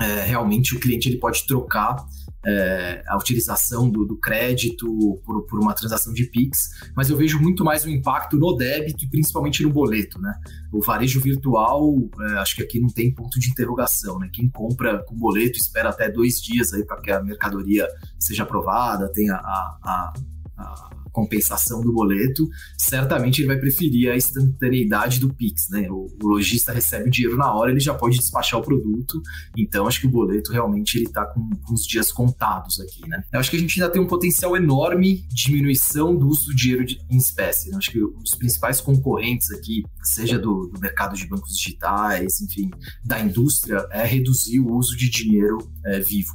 é, 0.00 0.24
realmente 0.24 0.74
o 0.74 0.80
cliente 0.80 1.08
ele 1.08 1.18
pode 1.18 1.46
trocar 1.46 2.04
é, 2.46 3.02
a 3.06 3.16
utilização 3.16 3.88
do, 3.88 4.04
do 4.04 4.16
crédito 4.16 4.86
por, 5.24 5.46
por, 5.46 5.60
uma 5.60 5.72
transação 5.72 6.12
de 6.12 6.24
Pix, 6.24 6.70
mas 6.94 7.08
eu 7.08 7.16
vejo 7.16 7.40
muito 7.40 7.64
mais 7.64 7.84
o 7.84 7.88
impacto 7.88 8.36
no 8.36 8.54
débito 8.54 9.04
e 9.04 9.08
principalmente 9.08 9.62
no 9.62 9.70
boleto, 9.70 10.20
né? 10.20 10.34
O 10.72 10.82
varejo 10.82 11.20
virtual, 11.20 11.94
é, 12.20 12.38
acho 12.38 12.56
que 12.56 12.62
aqui 12.62 12.80
não 12.80 12.88
tem 12.88 13.14
ponto 13.14 13.38
de 13.38 13.48
interrogação, 13.48 14.18
né? 14.18 14.28
Quem 14.32 14.48
compra 14.48 14.98
com 15.04 15.14
boleto 15.14 15.58
espera 15.58 15.88
até 15.88 16.10
dois 16.10 16.40
dias 16.40 16.70
para 16.86 17.00
que 17.00 17.10
a 17.10 17.22
mercadoria 17.22 17.88
seja 18.18 18.42
aprovada, 18.42 19.10
tenha 19.12 19.34
a, 19.34 19.78
a, 19.82 20.12
a 20.58 20.90
compensação 21.14 21.80
do 21.80 21.92
boleto, 21.92 22.46
certamente 22.76 23.40
ele 23.40 23.48
vai 23.48 23.56
preferir 23.56 24.10
a 24.10 24.16
instantaneidade 24.16 25.20
do 25.20 25.32
Pix, 25.32 25.68
né? 25.70 25.88
O, 25.88 26.08
o 26.22 26.28
lojista 26.28 26.72
recebe 26.72 27.08
o 27.08 27.10
dinheiro 27.10 27.38
na 27.38 27.54
hora, 27.54 27.70
ele 27.70 27.80
já 27.80 27.94
pode 27.94 28.18
despachar 28.18 28.60
o 28.60 28.62
produto, 28.62 29.22
então 29.56 29.86
acho 29.86 30.00
que 30.00 30.06
o 30.06 30.10
boleto 30.10 30.52
realmente 30.52 30.98
ele 30.98 31.06
está 31.06 31.24
com, 31.24 31.48
com 31.64 31.72
os 31.72 31.86
dias 31.86 32.10
contados 32.10 32.80
aqui, 32.80 33.08
né? 33.08 33.22
Eu 33.32 33.40
acho 33.40 33.50
que 33.50 33.56
a 33.56 33.60
gente 33.60 33.80
ainda 33.80 33.92
tem 33.92 34.02
um 34.02 34.06
potencial 34.06 34.56
enorme 34.56 35.24
de 35.28 35.44
diminuição 35.44 36.16
do 36.16 36.26
uso 36.26 36.46
do 36.46 36.54
dinheiro 36.54 36.84
de, 36.84 36.98
em 37.08 37.16
espécie. 37.16 37.70
Né? 37.70 37.76
Acho 37.76 37.90
que 37.90 38.02
os 38.02 38.34
principais 38.36 38.80
concorrentes 38.80 39.50
aqui, 39.52 39.84
seja 40.02 40.38
do, 40.38 40.66
do, 40.66 40.80
mercado 40.80 41.16
de 41.16 41.26
bancos 41.26 41.56
digitais, 41.56 42.40
enfim, 42.40 42.70
da 43.04 43.20
indústria, 43.20 43.86
é 43.90 44.04
reduzir 44.04 44.58
o 44.60 44.74
uso 44.74 44.96
de 44.96 45.08
dinheiro 45.08 45.58
é, 45.84 46.00
vivo. 46.00 46.34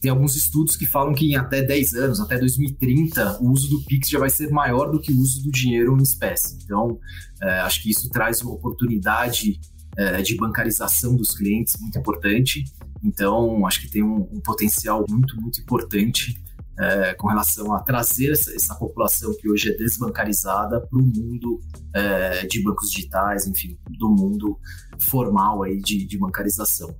Tem 0.00 0.10
alguns 0.10 0.36
estudos 0.36 0.76
que 0.76 0.86
falam 0.86 1.14
que 1.14 1.26
em 1.26 1.36
até 1.36 1.62
10 1.62 1.94
anos, 1.94 2.20
até 2.20 2.38
2030, 2.38 3.42
o 3.42 3.50
uso 3.50 3.68
do 3.68 3.84
Pix 3.84 4.08
já 4.08 4.18
vai 4.18 4.30
ser 4.30 4.50
maior 4.50 4.90
do 4.90 5.00
que 5.00 5.12
o 5.12 5.18
uso 5.18 5.42
do 5.42 5.50
dinheiro 5.50 5.96
em 5.98 6.02
espécie. 6.02 6.58
Então, 6.64 6.98
é, 7.42 7.60
acho 7.60 7.82
que 7.82 7.90
isso 7.90 8.08
traz 8.10 8.40
uma 8.42 8.52
oportunidade 8.52 9.58
é, 9.96 10.20
de 10.22 10.36
bancarização 10.36 11.16
dos 11.16 11.30
clientes 11.30 11.74
muito 11.80 11.98
importante. 11.98 12.64
Então, 13.02 13.66
acho 13.66 13.80
que 13.80 13.90
tem 13.90 14.02
um, 14.02 14.28
um 14.32 14.40
potencial 14.40 15.04
muito, 15.08 15.40
muito 15.40 15.60
importante 15.60 16.40
é, 16.78 17.14
com 17.14 17.28
relação 17.28 17.72
a 17.74 17.80
trazer 17.80 18.32
essa, 18.32 18.54
essa, 18.54 18.74
população 18.74 19.34
que 19.38 19.48
hoje 19.48 19.70
é 19.70 19.76
desbancarizada 19.76 20.80
para 20.80 20.98
o 20.98 21.02
mundo 21.02 21.60
é, 21.94 22.46
de 22.46 22.62
bancos 22.62 22.90
digitais, 22.90 23.46
enfim, 23.46 23.78
do 23.98 24.10
mundo 24.10 24.58
formal 25.00 25.62
aí 25.62 25.80
de, 25.80 26.06
de 26.06 26.18
bancarização. 26.18 26.94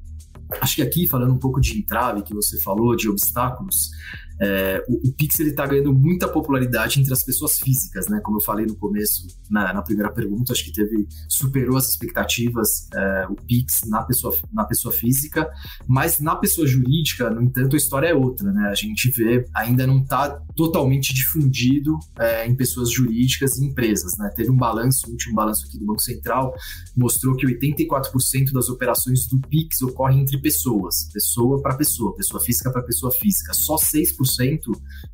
Acho 0.61 0.77
que 0.77 0.83
aqui, 0.83 1.07
falando 1.07 1.35
um 1.35 1.39
pouco 1.39 1.61
de 1.61 1.79
entrave, 1.79 2.23
que 2.23 2.35
você 2.35 2.59
falou, 2.61 2.95
de 2.97 3.09
obstáculos, 3.09 3.91
é, 4.41 4.85
o, 4.89 5.09
o, 5.09 5.13
Pix 5.13 5.41
está 5.41 5.67
ganhando 5.67 5.95
muita 5.95 6.29
popularidade 6.29 7.01
entre 7.01 7.13
as 7.13 7.25
pessoas 7.25 7.59
físicas, 7.59 8.07
né? 8.09 8.21
Como 8.23 8.37
eu 8.37 8.43
falei 8.43 8.67
no 8.67 8.77
começo, 8.77 9.27
na, 9.51 9.73
na 9.73 9.83
primeira 9.83 10.13
pergunta, 10.13 10.53
acho 10.53 10.65
que 10.65 10.73
teve 10.73 11.09
superou 11.29 11.77
as 11.77 11.89
expectativas 11.89 12.89
é, 12.95 13.27
o 13.31 13.35
Pix 13.35 13.83
na 13.87 14.03
pessoa, 14.03 14.37
na 14.53 14.65
pessoa 14.65 14.93
física, 14.93 15.49
mas 15.87 16.21
na 16.21 16.37
pessoa 16.37 16.67
jurídica, 16.67 17.31
no 17.31 17.43
entanto, 17.43 17.75
a 17.75 17.79
história 17.79 18.09
é 18.09 18.15
outra, 18.15 18.53
né? 18.53 18.69
A 18.69 18.75
gente 18.75 19.11
vê 19.11 19.45
ainda 19.55 19.87
não 19.87 20.01
está 20.01 20.31
totalmente 20.55 21.15
difundido 21.15 21.99
é, 22.19 22.47
em 22.47 22.55
pessoas 22.55 22.91
jurídicas 22.91 23.57
e 23.57 23.65
empresas, 23.65 24.19
né? 24.19 24.31
Teve 24.37 24.51
um 24.51 24.57
balanço, 24.57 25.09
o 25.09 25.13
último 25.13 25.35
balanço 25.35 25.65
aqui 25.67 25.79
do 25.79 25.87
Banco 25.87 26.03
Central 26.03 26.55
mostrou 26.95 27.35
que 27.37 27.47
84% 27.47 28.53
das 28.53 28.69
operações 28.69 29.27
do 29.27 29.41
Pix 29.41 29.81
ocorrem 29.81 30.21
entre 30.21 30.39
pessoas, 30.39 31.09
pessoa 31.13 31.63
para 31.63 31.75
pessoa, 31.75 32.15
pessoa 32.15 32.43
física 32.43 32.71
para 32.71 32.83
pessoa 32.83 33.11
física. 33.13 33.55
Só 33.55 33.77
6% 33.77 34.26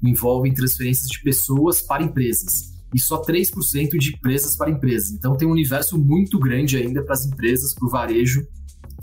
envolvem 0.02 0.54
transferências 0.54 1.08
de 1.08 1.22
pessoas 1.22 1.82
para 1.82 2.02
empresas 2.02 2.72
e 2.94 3.00
só 3.00 3.22
3% 3.22 3.98
de 3.98 4.14
empresas 4.14 4.54
para 4.54 4.70
empresas. 4.70 5.12
Então 5.12 5.36
tem 5.36 5.48
um 5.48 5.52
universo 5.52 5.98
muito 5.98 6.38
grande 6.38 6.76
ainda 6.76 7.02
para 7.02 7.14
as 7.14 7.24
empresas, 7.24 7.74
para 7.74 7.86
o 7.86 7.90
varejo 7.90 8.46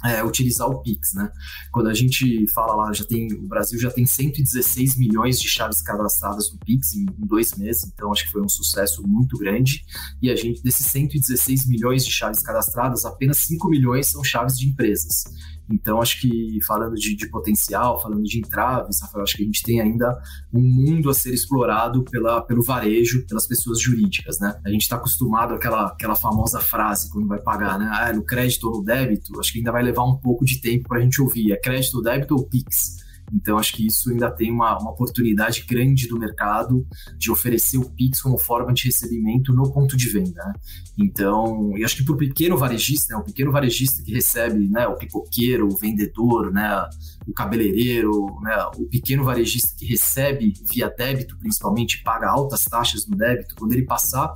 é, 0.03 0.23
utilizar 0.23 0.67
o 0.67 0.81
Pix, 0.81 1.13
né? 1.13 1.29
Quando 1.71 1.89
a 1.89 1.93
gente 1.93 2.47
fala 2.53 2.73
lá, 2.75 2.93
já 2.93 3.03
tem 3.03 3.27
o 3.33 3.47
Brasil 3.47 3.77
já 3.79 3.91
tem 3.91 4.05
116 4.05 4.97
milhões 4.97 5.39
de 5.39 5.49
chaves 5.49 5.81
cadastradas 5.81 6.51
no 6.51 6.59
Pix 6.59 6.93
em, 6.93 7.01
em, 7.01 7.27
dois 7.27 7.53
meses, 7.55 7.83
então 7.93 8.11
acho 8.11 8.25
que 8.25 8.31
foi 8.31 8.41
um 8.41 8.49
sucesso 8.49 9.05
muito 9.05 9.37
grande. 9.37 9.83
E 10.21 10.29
a 10.29 10.35
gente 10.35 10.63
desses 10.63 10.85
116 10.87 11.67
milhões 11.67 12.05
de 12.05 12.11
chaves 12.11 12.41
cadastradas, 12.41 13.03
apenas 13.03 13.39
5 13.39 13.69
milhões 13.69 14.07
são 14.07 14.23
chaves 14.23 14.57
de 14.57 14.67
empresas. 14.67 15.23
Então, 15.71 16.01
acho 16.01 16.19
que 16.21 16.59
falando 16.65 16.95
de, 16.95 17.15
de, 17.15 17.29
potencial, 17.29 18.01
falando 18.01 18.23
de 18.23 18.39
entraves, 18.39 19.01
Rafael, 19.01 19.23
acho 19.23 19.37
que 19.37 19.43
a 19.43 19.45
gente 19.45 19.63
tem 19.63 19.79
ainda 19.79 20.17
um 20.53 20.61
mundo 20.61 21.09
a 21.09 21.13
ser 21.13 21.33
explorado 21.33 22.03
pela, 22.03 22.41
pelo 22.41 22.63
varejo, 22.63 23.25
pelas 23.27 23.47
pessoas 23.47 23.79
jurídicas, 23.79 24.39
né? 24.39 24.59
A 24.65 24.69
gente 24.69 24.81
está 24.81 24.95
acostumado 24.95 25.53
àquela, 25.53 25.87
àquela 25.87 26.15
famosa 26.15 26.59
frase 26.59 27.09
quando 27.11 27.27
vai 27.27 27.39
pagar, 27.39 27.77
né? 27.77 27.89
Ah, 27.91 28.09
é 28.09 28.13
no 28.13 28.23
crédito 28.23 28.67
ou 28.67 28.77
no 28.77 28.83
débito, 28.83 29.39
acho 29.39 29.51
que 29.51 29.59
ainda 29.59 29.71
vai 29.71 29.83
levar 29.83 30.03
um 30.03 30.17
pouco 30.17 30.43
de 30.43 30.59
tempo 30.59 30.87
para 30.87 30.97
a 30.97 31.01
gente 31.01 31.21
ouvir. 31.21 31.51
É 31.51 31.57
crédito 31.57 32.01
débito 32.01 32.35
ou 32.35 32.47
PIX? 32.47 33.08
Então, 33.33 33.57
acho 33.57 33.73
que 33.73 33.85
isso 33.85 34.09
ainda 34.09 34.29
tem 34.31 34.51
uma, 34.51 34.77
uma 34.79 34.91
oportunidade 34.91 35.65
grande 35.67 36.07
do 36.07 36.17
mercado 36.17 36.85
de 37.17 37.31
oferecer 37.31 37.77
o 37.77 37.89
Pix 37.89 38.21
como 38.21 38.37
forma 38.37 38.73
de 38.73 38.85
recebimento 38.85 39.53
no 39.53 39.71
ponto 39.71 39.95
de 39.95 40.09
venda. 40.09 40.43
Né? 40.45 40.53
Então, 40.97 41.77
e 41.77 41.83
acho 41.83 41.97
que 41.97 42.03
para 42.03 42.15
o 42.15 42.17
pequeno 42.17 42.57
varejista, 42.57 43.13
né, 43.13 43.19
o 43.19 43.23
pequeno 43.23 43.51
varejista 43.51 44.03
que 44.03 44.13
recebe 44.13 44.67
né, 44.69 44.87
o 44.87 44.95
pipoqueiro, 44.95 45.67
o 45.67 45.77
vendedor, 45.77 46.51
né, 46.51 46.87
o 47.27 47.33
cabeleireiro, 47.33 48.25
né, 48.41 48.55
o 48.77 48.85
pequeno 48.87 49.23
varejista 49.23 49.75
que 49.77 49.85
recebe 49.85 50.53
via 50.71 50.89
débito, 50.89 51.37
principalmente, 51.37 52.01
paga 52.03 52.29
altas 52.29 52.65
taxas 52.65 53.07
no 53.07 53.15
débito, 53.15 53.55
quando 53.55 53.73
ele 53.73 53.85
passar 53.85 54.33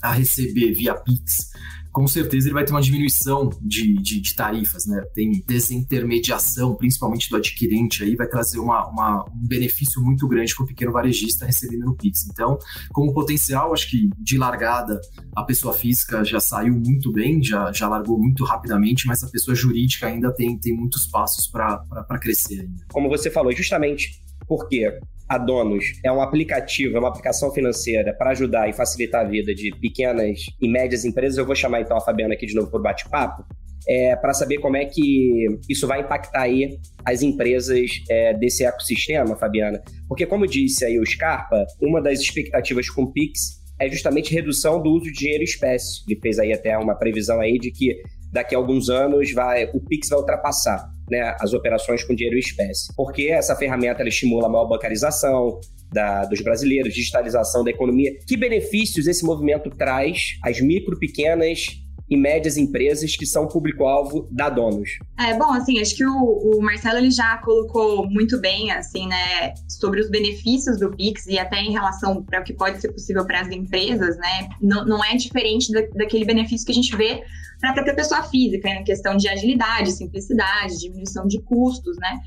a 0.00 0.12
receber 0.12 0.72
via 0.72 0.94
Pix 0.94 1.50
com 1.92 2.06
certeza 2.06 2.46
ele 2.46 2.54
vai 2.54 2.64
ter 2.64 2.72
uma 2.72 2.80
diminuição 2.80 3.50
de, 3.60 3.94
de, 3.94 4.20
de, 4.20 4.34
tarifas, 4.34 4.86
né? 4.86 5.02
Tem 5.14 5.42
desintermediação, 5.46 6.74
principalmente 6.74 7.28
do 7.30 7.36
adquirente 7.36 8.02
aí, 8.02 8.14
vai 8.14 8.26
trazer 8.26 8.58
uma, 8.58 8.86
uma 8.88 9.24
um 9.24 9.46
benefício 9.46 10.02
muito 10.02 10.26
grande 10.28 10.54
para 10.54 10.64
o 10.64 10.66
pequeno 10.66 10.92
varejista 10.92 11.46
recebendo 11.46 11.86
no 11.86 11.96
Pix. 11.96 12.26
Então, 12.30 12.58
como 12.92 13.12
potencial, 13.12 13.72
acho 13.72 13.90
que 13.90 14.08
de 14.18 14.38
largada 14.38 15.00
a 15.36 15.42
pessoa 15.42 15.72
física 15.72 16.24
já 16.24 16.40
saiu 16.40 16.74
muito 16.74 17.12
bem, 17.12 17.42
já, 17.42 17.72
já 17.72 17.88
largou 17.88 18.18
muito 18.18 18.44
rapidamente, 18.44 19.06
mas 19.06 19.22
a 19.22 19.28
pessoa 19.28 19.54
jurídica 19.54 20.06
ainda 20.06 20.32
tem, 20.32 20.58
tem 20.58 20.76
muitos 20.76 21.06
passos 21.06 21.46
para 21.46 22.18
crescer 22.20 22.60
ainda. 22.60 22.84
Como 22.92 23.08
você 23.08 23.30
falou, 23.30 23.52
justamente 23.52 24.22
porque 24.46 24.98
a 25.28 25.36
Donos 25.36 25.84
é 26.04 26.10
um 26.10 26.22
aplicativo, 26.22 26.96
é 26.96 26.98
uma 26.98 27.08
aplicação 27.08 27.52
financeira 27.52 28.14
para 28.14 28.30
ajudar 28.30 28.68
e 28.68 28.72
facilitar 28.72 29.26
a 29.26 29.28
vida 29.28 29.54
de 29.54 29.70
pequenas 29.78 30.40
e 30.60 30.68
médias 30.68 31.04
empresas. 31.04 31.36
Eu 31.36 31.44
vou 31.44 31.54
chamar 31.54 31.82
então 31.82 31.96
a 31.96 32.00
Fabiana 32.00 32.34
aqui 32.34 32.46
de 32.46 32.54
novo 32.54 32.70
para 32.70 32.80
o 32.80 32.82
bate-papo, 32.82 33.44
é, 33.86 34.16
para 34.16 34.32
saber 34.32 34.58
como 34.58 34.76
é 34.76 34.86
que 34.86 35.46
isso 35.68 35.86
vai 35.86 36.00
impactar 36.00 36.42
aí 36.42 36.78
as 37.04 37.22
empresas 37.22 37.90
é, 38.08 38.34
desse 38.34 38.64
ecossistema, 38.64 39.36
Fabiana. 39.36 39.82
Porque, 40.08 40.24
como 40.24 40.46
disse 40.46 40.84
aí 40.84 40.98
o 40.98 41.06
Scarpa, 41.06 41.66
uma 41.80 42.00
das 42.00 42.20
expectativas 42.20 42.88
com 42.88 43.02
o 43.02 43.12
Pix 43.12 43.58
é 43.80 43.88
justamente 43.88 44.34
redução 44.34 44.82
do 44.82 44.90
uso 44.90 45.04
de 45.04 45.12
dinheiro 45.12 45.44
espécie. 45.44 46.02
Ele 46.08 46.18
fez 46.20 46.38
aí 46.38 46.52
até 46.52 46.76
uma 46.76 46.94
previsão 46.94 47.40
aí 47.40 47.58
de 47.58 47.70
que 47.70 48.00
daqui 48.32 48.54
a 48.54 48.58
alguns 48.58 48.88
anos 48.88 49.32
vai, 49.32 49.70
o 49.72 49.80
Pix 49.80 50.08
vai 50.08 50.18
ultrapassar 50.18 50.90
né, 51.10 51.36
as 51.40 51.52
operações 51.52 52.04
com 52.04 52.14
dinheiro 52.14 52.36
em 52.36 52.40
espécie. 52.40 52.92
Porque 52.96 53.28
essa 53.28 53.56
ferramenta 53.56 54.00
ela 54.00 54.08
estimula 54.08 54.46
a 54.46 54.50
maior 54.50 54.66
bancarização, 54.66 55.60
da, 55.92 56.24
dos 56.24 56.40
brasileiros, 56.40 56.94
digitalização 56.94 57.64
da 57.64 57.70
economia. 57.70 58.12
Que 58.26 58.36
benefícios 58.36 59.06
esse 59.06 59.24
movimento 59.24 59.70
traz 59.70 60.38
às 60.44 60.60
micro, 60.60 60.98
pequenas 60.98 61.80
e 62.10 62.16
médias 62.16 62.56
empresas 62.56 63.16
que 63.16 63.26
são 63.26 63.46
público-alvo 63.46 64.26
da 64.30 64.48
Donos? 64.48 64.98
É, 65.18 65.36
bom, 65.36 65.52
assim, 65.52 65.78
acho 65.80 65.94
que 65.94 66.06
o, 66.06 66.12
o, 66.14 66.62
Marcelo 66.62 66.98
ele 66.98 67.10
já 67.10 67.36
colocou 67.38 68.08
muito 68.08 68.40
bem, 68.40 68.70
assim, 68.70 69.06
né, 69.06 69.52
sobre 69.68 70.00
os 70.00 70.08
benefícios 70.08 70.78
do 70.78 70.90
Pix 70.90 71.26
e 71.26 71.38
até 71.38 71.60
em 71.60 71.72
relação 71.72 72.22
para 72.22 72.40
o 72.40 72.44
que 72.44 72.54
pode 72.54 72.80
ser 72.80 72.92
possível 72.92 73.26
para 73.26 73.40
as 73.40 73.48
empresas, 73.48 74.16
né, 74.16 74.48
não, 74.60 74.84
não 74.84 75.04
é 75.04 75.16
diferente 75.16 75.70
da, 75.70 75.82
daquele 75.94 76.24
benefício 76.24 76.64
que 76.64 76.72
a 76.72 76.74
gente 76.74 76.96
vê 76.96 77.22
para 77.60 77.70
a 77.70 77.72
própria 77.74 77.94
pessoa 77.94 78.22
física, 78.22 78.68
em 78.68 78.84
questão 78.84 79.16
de 79.16 79.28
agilidade, 79.28 79.92
simplicidade, 79.92 80.78
diminuição 80.78 81.26
de 81.26 81.40
custos, 81.42 81.96
né, 81.98 82.20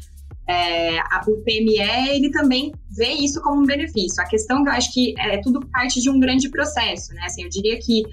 é, 0.48 1.00
a, 1.00 1.22
o 1.28 1.42
PME 1.44 1.80
ele 2.10 2.30
também 2.30 2.74
vê 2.90 3.10
isso 3.14 3.42
como 3.42 3.62
um 3.62 3.66
benefício. 3.66 4.22
A 4.22 4.26
questão 4.26 4.64
que 4.64 4.70
eu 4.70 4.74
acho 4.74 4.94
que 4.94 5.14
é 5.18 5.38
tudo 5.38 5.66
parte 5.68 6.02
de 6.02 6.10
um 6.10 6.20
grande 6.20 6.50
processo, 6.50 7.14
né? 7.14 7.22
Assim, 7.26 7.44
eu 7.44 7.50
diria 7.50 7.80
que 7.80 8.04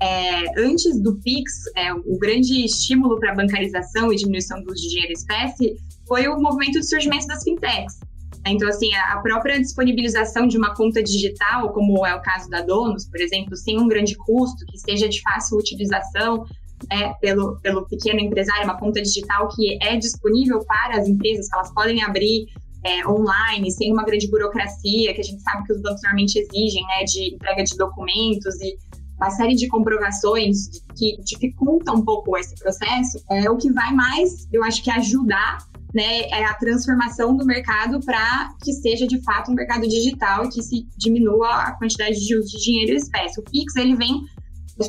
é, 0.00 0.60
antes 0.60 1.00
do 1.00 1.16
PIX, 1.16 1.52
é, 1.74 1.92
o 1.92 2.18
grande 2.18 2.64
estímulo 2.64 3.18
para 3.18 3.32
a 3.32 3.34
bancarização 3.34 4.12
e 4.12 4.16
diminuição 4.16 4.62
do 4.62 4.74
dinheiro 4.74 5.12
espécie 5.12 5.76
foi 6.06 6.28
o 6.28 6.38
movimento 6.38 6.78
de 6.78 6.88
surgimento 6.88 7.26
das 7.26 7.42
fintechs. 7.42 7.98
Então, 8.46 8.68
assim, 8.68 8.94
a 8.94 9.18
própria 9.18 9.58
disponibilização 9.58 10.46
de 10.46 10.56
uma 10.56 10.74
conta 10.74 11.02
digital, 11.02 11.72
como 11.72 12.06
é 12.06 12.14
o 12.14 12.22
caso 12.22 12.48
da 12.48 12.60
Donos, 12.60 13.04
por 13.06 13.20
exemplo, 13.20 13.56
sem 13.56 13.78
um 13.78 13.88
grande 13.88 14.14
custo, 14.16 14.64
que 14.66 14.78
seja 14.78 15.08
de 15.08 15.20
fácil 15.20 15.58
utilização 15.58 16.44
né, 16.88 17.14
pelo, 17.20 17.58
pelo 17.60 17.86
pequeno 17.86 18.20
empresário, 18.20 18.64
uma 18.64 18.78
conta 18.78 19.02
digital 19.02 19.48
que 19.48 19.78
é 19.82 19.96
disponível 19.96 20.64
para 20.64 20.98
as 20.98 21.08
empresas, 21.08 21.48
que 21.48 21.56
elas 21.56 21.72
podem 21.74 22.04
abrir 22.04 22.46
é, 22.84 23.06
online, 23.08 23.70
sem 23.72 23.92
uma 23.92 24.04
grande 24.04 24.30
burocracia, 24.30 25.12
que 25.12 25.20
a 25.20 25.24
gente 25.24 25.42
sabe 25.42 25.66
que 25.66 25.72
os 25.72 25.82
bancos 25.82 26.02
normalmente 26.02 26.38
exigem, 26.38 26.82
né, 26.84 27.04
de 27.04 27.34
entrega 27.34 27.64
de 27.64 27.76
documentos 27.76 28.60
e 28.60 28.76
uma 29.16 29.30
série 29.30 29.54
de 29.54 29.68
comprovações 29.68 30.68
que 30.96 31.16
dificultam 31.22 31.96
um 31.96 32.04
pouco 32.04 32.36
esse 32.36 32.54
processo, 32.56 33.22
é 33.30 33.50
o 33.50 33.56
que 33.56 33.72
vai 33.72 33.92
mais, 33.92 34.46
eu 34.52 34.62
acho 34.62 34.82
que 34.82 34.90
ajudar 34.90 35.58
né, 35.94 36.22
é 36.28 36.44
a 36.44 36.52
transformação 36.54 37.34
do 37.34 37.46
mercado 37.46 38.00
para 38.00 38.50
que 38.62 38.72
seja 38.72 39.06
de 39.06 39.18
fato 39.22 39.50
um 39.50 39.54
mercado 39.54 39.88
digital 39.88 40.44
e 40.44 40.48
que 40.50 40.62
se 40.62 40.86
diminua 40.98 41.48
a 41.48 41.72
quantidade 41.72 42.20
de 42.20 42.36
uso 42.36 42.48
de 42.48 42.62
dinheiro 42.62 42.92
espécie. 42.92 43.40
O 43.40 43.42
Pix 43.42 43.74
ele 43.76 43.96
vem 43.96 44.20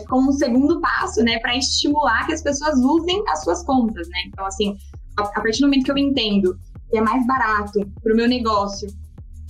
como 0.10 0.30
um 0.30 0.34
segundo 0.34 0.82
passo, 0.82 1.24
né, 1.24 1.40
para 1.40 1.56
estimular 1.56 2.26
que 2.26 2.34
as 2.34 2.42
pessoas 2.42 2.78
usem 2.80 3.24
as 3.30 3.42
suas 3.42 3.63
contas, 3.63 4.06
né? 4.10 4.18
Então 4.28 4.46
assim, 4.46 4.76
a 5.16 5.24
partir 5.24 5.62
do 5.62 5.68
momento 5.68 5.86
que 5.86 5.92
eu 5.92 5.98
entendo 5.98 6.60
que 6.90 6.98
é 6.98 7.02
mais 7.02 7.26
barato 7.26 7.80
para 8.04 8.13
o 8.13 8.16
meu 8.16 8.28
negócio 8.28 8.90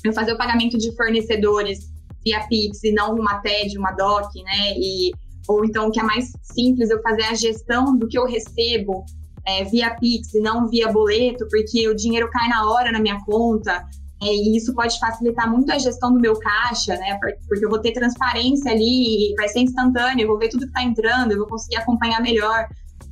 eu 0.04 0.14
fazer 0.14 0.34
o 0.34 0.38
pagamento 0.38 0.78
de 0.78 0.96
fornecedores 0.96 1.92
via 2.28 2.46
Pix 2.48 2.84
e 2.84 2.92
não 2.92 3.16
uma 3.16 3.40
TED, 3.40 3.78
uma 3.78 3.92
DOC, 3.92 4.44
né? 4.44 4.74
E, 4.78 5.12
ou 5.48 5.64
então 5.64 5.90
que 5.90 6.00
é 6.00 6.04
mais 6.04 6.32
simples 6.42 6.90
eu 6.90 7.02
fazer 7.02 7.24
a 7.24 7.34
gestão 7.34 7.98
do 7.98 8.08
que 8.08 8.18
eu 8.18 8.26
recebo 8.26 9.06
é, 9.46 9.64
via 9.64 9.96
Pix 9.96 10.34
e 10.34 10.42
não 10.42 10.68
via 10.68 10.92
boleto, 10.92 11.48
porque 11.50 11.88
o 11.88 11.96
dinheiro 11.96 12.30
cai 12.30 12.50
na 12.50 12.70
hora 12.70 12.92
na 12.92 13.00
minha 13.00 13.20
conta. 13.26 13.86
É, 14.22 14.26
e 14.26 14.58
isso 14.58 14.74
pode 14.74 15.00
facilitar 15.00 15.50
muito 15.50 15.72
a 15.72 15.78
gestão 15.78 16.12
do 16.12 16.20
meu 16.20 16.38
caixa, 16.40 16.96
né? 16.96 17.20
Porque 17.48 17.64
eu 17.64 17.70
vou 17.70 17.80
ter 17.80 17.94
transparência 17.94 18.72
ali, 18.72 19.34
vai 19.38 19.48
ser 19.48 19.60
instantâneo, 19.60 20.24
eu 20.24 20.28
vou 20.28 20.40
ver 20.40 20.50
tudo 20.50 20.62
que 20.62 20.68
está 20.68 20.84
entrando, 20.84 21.32
eu 21.32 21.38
vou 21.38 21.48
conseguir 21.48 21.78
acompanhar 21.78 22.20
melhor 22.22 22.68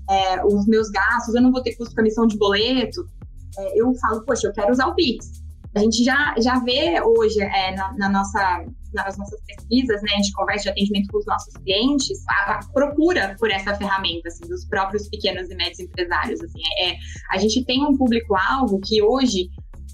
é, 0.10 0.44
os 0.44 0.66
meus 0.66 0.90
gastos, 0.90 1.36
eu 1.36 1.42
não 1.42 1.52
vou 1.52 1.62
ter 1.62 1.76
custo 1.76 1.94
com 1.94 2.02
emissão 2.02 2.26
de 2.26 2.38
boleto. 2.38 3.08
É, 3.58 3.82
eu 3.82 3.94
falo, 3.96 4.26
poxa, 4.26 4.48
eu 4.48 4.52
quero 4.52 4.72
usar 4.72 4.88
o 4.88 4.96
Pix. 4.96 5.46
A 5.76 5.80
gente 5.80 6.04
já, 6.04 6.34
já 6.38 6.58
vê 6.60 7.02
hoje 7.02 7.42
é, 7.42 7.76
na, 7.76 7.94
na, 7.98 8.10
nossa, 8.10 8.66
nas 8.96 9.18
nossas 9.18 9.40
pesquisas, 9.42 10.02
né, 10.02 10.18
de 10.22 10.32
conversa 10.34 10.64
de 10.64 10.70
atendimento 10.70 11.12
com 11.12 11.20
os 11.20 11.26
nossos 11.26 11.54
clientes, 11.58 12.24
a, 12.28 12.54
a 12.54 12.60
procura 12.74 13.36
por 13.40 13.52
essa 13.52 13.76
ferramenta, 13.76 14.30
assim, 14.30 14.48
dos 14.48 14.66
próprios 14.66 15.08
pequenos 15.10 15.50
e 15.50 15.56
médios 15.56 15.80
empresários. 15.80 16.42
Assim, 16.42 16.60
é, 16.80 16.90
é 16.92 16.98
a 17.32 17.38
gente 17.38 17.64
tem 17.66 17.84
um 17.86 17.96
público-alvo 17.96 18.80
que 18.80 19.02
hoje 19.04 19.50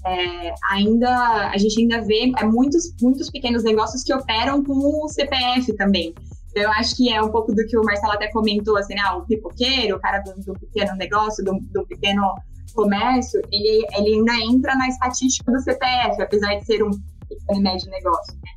é, 0.06 0.54
ainda 0.70 1.50
a 1.50 1.58
gente 1.58 1.80
ainda 1.80 2.00
vê 2.02 2.32
é, 2.38 2.44
muitos, 2.44 2.94
muitos 3.00 3.30
pequenos 3.30 3.62
negócios 3.62 4.02
que 4.02 4.14
operam 4.14 4.64
com 4.64 5.04
o 5.04 5.08
CPF 5.08 5.74
também. 5.76 6.14
Então, 6.50 6.64
eu 6.64 6.72
acho 6.72 6.96
que 6.96 7.10
é 7.10 7.20
um 7.22 7.30
pouco 7.30 7.54
do 7.54 7.66
que 7.66 7.76
o 7.78 7.82
Marcelo 7.82 8.12
até 8.12 8.30
comentou, 8.30 8.76
assim, 8.76 8.94
ah, 8.98 9.16
o 9.16 9.26
pipoqueiro, 9.26 9.96
o 9.96 10.00
cara 10.00 10.18
do, 10.20 10.34
do 10.42 10.52
pequeno 10.58 10.94
negócio, 10.96 11.42
do, 11.42 11.58
do 11.72 11.86
pequeno 11.86 12.34
comércio, 12.74 13.40
ele, 13.50 13.86
ele 13.96 14.14
ainda 14.16 14.34
entra 14.36 14.74
na 14.74 14.88
estatística 14.88 15.50
do 15.50 15.60
CPF, 15.60 16.20
apesar 16.20 16.56
de 16.56 16.66
ser 16.66 16.82
um 16.82 16.90
médio 17.60 17.90
negócio. 17.90 18.34
Né? 18.34 18.51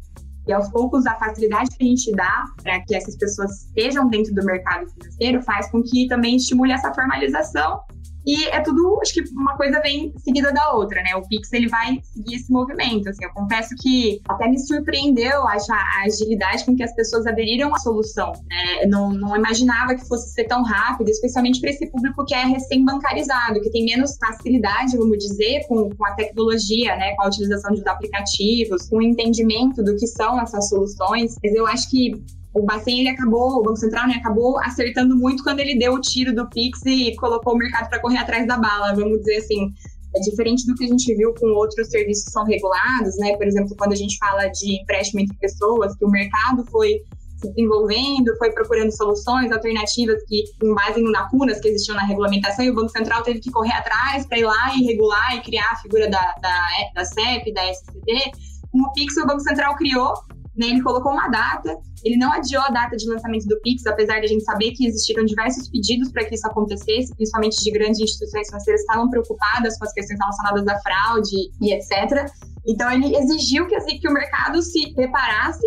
E 0.48 0.54
aos 0.54 0.70
poucos, 0.70 1.06
a 1.06 1.16
facilidade 1.16 1.72
que 1.76 1.84
a 1.84 1.88
gente 1.88 2.12
dá 2.12 2.46
para 2.62 2.80
que 2.82 2.96
essas 2.96 3.16
pessoas 3.16 3.64
estejam 3.64 4.08
dentro 4.08 4.34
do 4.34 4.46
mercado 4.46 4.88
financeiro 4.92 5.42
faz 5.42 5.70
com 5.72 5.82
que 5.82 6.08
também 6.08 6.36
estimule 6.36 6.72
essa 6.72 6.94
formalização 6.94 7.82
e 8.26 8.46
é 8.46 8.60
tudo, 8.62 9.00
acho 9.02 9.14
que 9.14 9.22
uma 9.32 9.56
coisa 9.56 9.80
vem 9.82 10.14
seguida 10.18 10.52
da 10.52 10.72
outra, 10.74 11.02
né? 11.04 11.16
O 11.16 11.28
Pix, 11.28 11.54
ele 11.54 11.68
vai 11.68 12.00
seguir 12.02 12.36
esse 12.36 12.52
movimento, 12.52 13.10
assim. 13.10 13.24
Eu 13.24 13.32
confesso 13.32 13.76
que 13.80 14.20
até 14.28 14.48
me 14.48 14.60
surpreendeu, 14.60 15.48
acho, 15.48 15.72
a 15.72 16.04
agilidade 16.06 16.66
com 16.66 16.76
que 16.76 16.84
as 16.84 16.94
pessoas 16.96 17.28
aderiram 17.28 17.74
à 17.74 17.78
solução, 17.78 18.32
né? 18.48 18.86
Não, 18.88 19.12
não 19.12 19.36
imaginava 19.36 19.94
que 19.96 20.08
fosse 20.08 20.34
ser 20.34 20.46
tão 20.46 20.64
rápido, 20.64 21.10
especialmente 21.10 21.62
para 21.62 21.70
esse 21.70 21.86
público 21.88 22.26
que 22.26 22.34
é 22.34 22.46
recém-bancarizado, 22.46 23.62
que 23.62 23.70
tem 23.70 23.86
menos 23.86 24.18
facilidade, 24.18 24.98
vamos 24.98 25.20
dizer, 25.20 25.66
com, 25.68 25.90
com 25.90 26.06
a 26.06 26.14
tecnologia, 26.14 26.96
né? 26.96 27.16
Com 27.16 27.24
a 27.24 27.28
utilização 27.28 27.74
de 27.74 27.88
aplicativos, 27.88 28.90
com 28.90 28.98
o 28.98 29.02
entendimento 29.02 29.84
do 29.84 29.96
que 29.96 30.08
são 30.08 30.42
essas 30.42 30.70
soluções. 30.70 31.36
Mas 31.44 31.54
eu 31.54 31.68
acho 31.68 31.90
que 31.90 32.24
o 32.56 32.64
Bacen 32.64 33.02
ele 33.02 33.10
acabou, 33.10 33.60
o 33.60 33.62
Banco 33.62 33.78
Central 33.78 34.08
né, 34.08 34.16
acabou 34.16 34.58
acertando 34.62 35.18
muito 35.18 35.44
quando 35.44 35.60
ele 35.60 35.78
deu 35.78 35.94
o 35.94 36.00
tiro 36.00 36.34
do 36.34 36.50
Pix 36.50 36.80
e 36.86 37.14
colocou 37.18 37.54
o 37.54 37.58
mercado 37.58 37.90
para 37.90 38.00
correr 38.00 38.18
atrás 38.18 38.48
da 38.48 38.58
bala, 38.58 38.96
vamos 38.96 39.20
dizer 39.20 39.38
assim. 39.38 39.74
É 40.16 40.20
diferente 40.22 40.66
do 40.66 40.74
que 40.76 40.86
a 40.86 40.88
gente 40.88 41.14
viu 41.14 41.34
com 41.34 41.48
outros 41.48 41.90
serviços 41.90 42.24
que 42.24 42.32
são 42.32 42.46
regulados, 42.46 43.18
né? 43.18 43.36
Por 43.36 43.46
exemplo, 43.46 43.76
quando 43.78 43.92
a 43.92 43.98
gente 43.98 44.18
fala 44.18 44.48
de 44.48 44.82
empréstimo 44.82 45.20
entre 45.20 45.36
pessoas, 45.36 45.94
que 45.98 46.06
o 46.06 46.10
mercado 46.10 46.64
foi 46.72 47.02
se 47.36 47.50
desenvolvendo, 47.50 48.34
foi 48.38 48.50
procurando 48.54 48.96
soluções 48.96 49.52
alternativas 49.52 50.24
que, 50.24 50.46
com 50.58 50.74
base 50.74 51.02
em 51.02 51.12
lacunas 51.12 51.60
que 51.60 51.68
existiam 51.68 51.98
na 51.98 52.06
regulamentação, 52.06 52.64
e 52.64 52.70
o 52.70 52.74
Banco 52.74 52.92
Central 52.92 53.24
teve 53.24 53.42
que 53.42 53.52
correr 53.52 53.74
atrás 53.74 54.26
para 54.26 54.40
ir 54.40 54.46
lá 54.46 54.74
e 54.78 54.86
regular 54.86 55.36
e 55.36 55.42
criar 55.42 55.70
a 55.74 55.76
figura 55.76 56.10
da, 56.10 56.34
da, 56.42 56.62
da 56.94 57.04
CEP, 57.04 57.54
da 57.54 57.70
SCD. 57.70 58.32
Com 58.72 58.84
o 58.84 58.94
Pix, 58.94 59.18
o 59.18 59.28
Banco 59.28 59.42
Central 59.42 59.76
criou 59.76 60.14
né, 60.56 60.68
ele 60.68 60.82
colocou 60.82 61.12
uma 61.12 61.28
data, 61.28 61.78
ele 62.04 62.18
não 62.18 62.32
adiou 62.32 62.62
a 62.62 62.70
data 62.70 62.96
de 62.96 63.08
lançamento 63.10 63.46
do 63.46 63.60
Pix, 63.62 63.86
apesar 63.86 64.20
de 64.20 64.26
a 64.26 64.30
gente 64.30 64.44
saber 64.44 64.72
que 64.72 64.88
existiram 64.88 65.26
diversos 65.26 65.70
pedidos 65.70 66.12
para 66.12 66.24
que 66.26 66.36
isso 66.36 66.48
acontecesse, 66.48 67.14
principalmente 67.16 67.62
de 67.62 67.72
grandes 67.72 68.00
instituições 68.00 68.48
financeiras 68.48 68.82
que 68.82 68.88
estavam 68.88 69.10
preocupadas 69.10 69.78
com 69.78 69.86
as 69.86 69.94
questões 69.94 70.20
relacionadas 70.20 70.68
à 70.68 70.80
fraude 70.80 71.36
e 71.62 71.74
etc. 71.74 72.26
Então, 72.68 72.92
ele 72.92 73.16
exigiu 73.16 73.68
que, 73.68 73.76
assim, 73.76 74.00
que 74.00 74.08
o 74.08 74.14
mercado 74.14 74.62
se 74.62 74.94
preparasse 74.94 75.66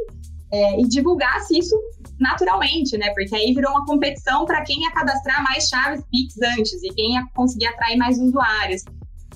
é, 0.50 0.80
e 0.80 0.88
divulgasse 0.88 1.58
isso 1.58 1.76
naturalmente, 2.18 2.96
né? 2.96 3.10
Porque 3.14 3.34
aí 3.34 3.54
virou 3.54 3.70
uma 3.72 3.84
competição 3.84 4.44
para 4.44 4.62
quem 4.62 4.82
ia 4.82 4.90
cadastrar 4.92 5.42
mais 5.42 5.68
chaves 5.68 6.02
Pix 6.10 6.34
antes 6.56 6.82
e 6.82 6.88
quem 6.94 7.14
ia 7.14 7.24
conseguir 7.34 7.66
atrair 7.66 7.96
mais 7.96 8.18
usuários. 8.18 8.82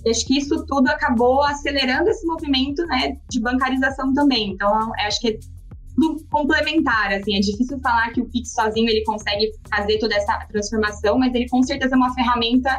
E 0.04 0.10
acho 0.10 0.26
que 0.26 0.38
isso 0.38 0.64
tudo 0.66 0.88
acabou 0.88 1.42
acelerando 1.44 2.10
esse 2.10 2.26
movimento 2.26 2.84
né, 2.86 3.16
de 3.30 3.40
bancarização 3.40 4.12
também. 4.12 4.50
Então, 4.50 4.92
acho 5.06 5.20
que 5.20 5.38
complementar, 6.30 7.12
assim, 7.12 7.36
é 7.36 7.40
difícil 7.40 7.78
falar 7.80 8.10
que 8.12 8.20
o 8.20 8.26
Pix 8.26 8.52
sozinho 8.52 8.88
ele 8.88 9.04
consegue 9.04 9.52
fazer 9.68 9.98
toda 9.98 10.14
essa 10.14 10.38
transformação, 10.50 11.18
mas 11.18 11.34
ele 11.34 11.48
com 11.48 11.62
certeza 11.62 11.94
é 11.94 11.98
uma 11.98 12.14
ferramenta 12.14 12.70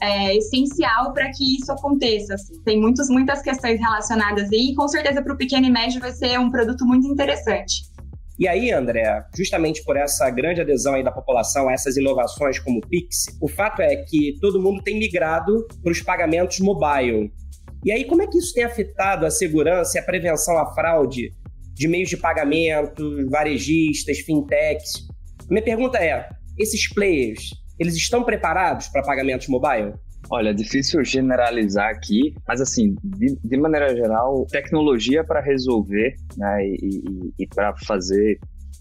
é, 0.00 0.36
essencial 0.36 1.12
para 1.12 1.30
que 1.30 1.56
isso 1.56 1.70
aconteça. 1.72 2.34
Assim. 2.34 2.60
Tem 2.64 2.80
muitos, 2.80 3.08
muitas 3.08 3.42
questões 3.42 3.78
relacionadas 3.80 4.50
aí, 4.52 4.70
e 4.70 4.74
com 4.74 4.88
certeza 4.88 5.22
para 5.22 5.32
o 5.32 5.36
pequeno 5.36 5.66
e 5.66 5.70
médio 5.70 6.00
vai 6.00 6.12
ser 6.12 6.38
um 6.38 6.50
produto 6.50 6.84
muito 6.84 7.06
interessante. 7.06 7.87
E 8.38 8.46
aí, 8.46 8.70
André, 8.70 9.24
justamente 9.34 9.82
por 9.82 9.96
essa 9.96 10.30
grande 10.30 10.60
adesão 10.60 10.94
aí 10.94 11.02
da 11.02 11.10
população 11.10 11.68
a 11.68 11.72
essas 11.72 11.96
inovações 11.96 12.60
como 12.60 12.78
o 12.78 12.86
Pix, 12.86 13.26
o 13.42 13.48
fato 13.48 13.82
é 13.82 13.96
que 13.96 14.38
todo 14.40 14.62
mundo 14.62 14.80
tem 14.80 14.96
migrado 14.96 15.66
para 15.82 15.90
os 15.90 16.00
pagamentos 16.00 16.60
mobile. 16.60 17.32
E 17.84 17.90
aí, 17.90 18.04
como 18.04 18.22
é 18.22 18.28
que 18.28 18.38
isso 18.38 18.54
tem 18.54 18.62
afetado 18.62 19.26
a 19.26 19.30
segurança 19.30 19.98
e 19.98 20.00
a 20.00 20.04
prevenção 20.04 20.56
à 20.56 20.72
fraude 20.72 21.32
de 21.74 21.88
meios 21.88 22.08
de 22.08 22.16
pagamento, 22.16 23.28
varejistas, 23.28 24.18
fintechs? 24.18 25.08
Minha 25.50 25.62
pergunta 25.62 25.98
é: 25.98 26.28
esses 26.56 26.88
players, 26.92 27.50
eles 27.76 27.96
estão 27.96 28.22
preparados 28.22 28.86
para 28.86 29.02
pagamentos 29.02 29.48
mobile? 29.48 29.94
Olha, 30.30 30.52
difícil 30.52 31.02
generalizar 31.04 31.88
aqui, 31.88 32.34
mas 32.46 32.60
assim, 32.60 32.94
de, 33.02 33.38
de 33.42 33.56
maneira 33.56 33.96
geral, 33.96 34.46
tecnologia 34.50 35.24
para 35.24 35.40
resolver 35.40 36.16
né, 36.36 36.66
e, 36.66 36.76
e, 36.82 37.32
e 37.38 37.46
para 37.46 37.74
fazer, 37.86 38.38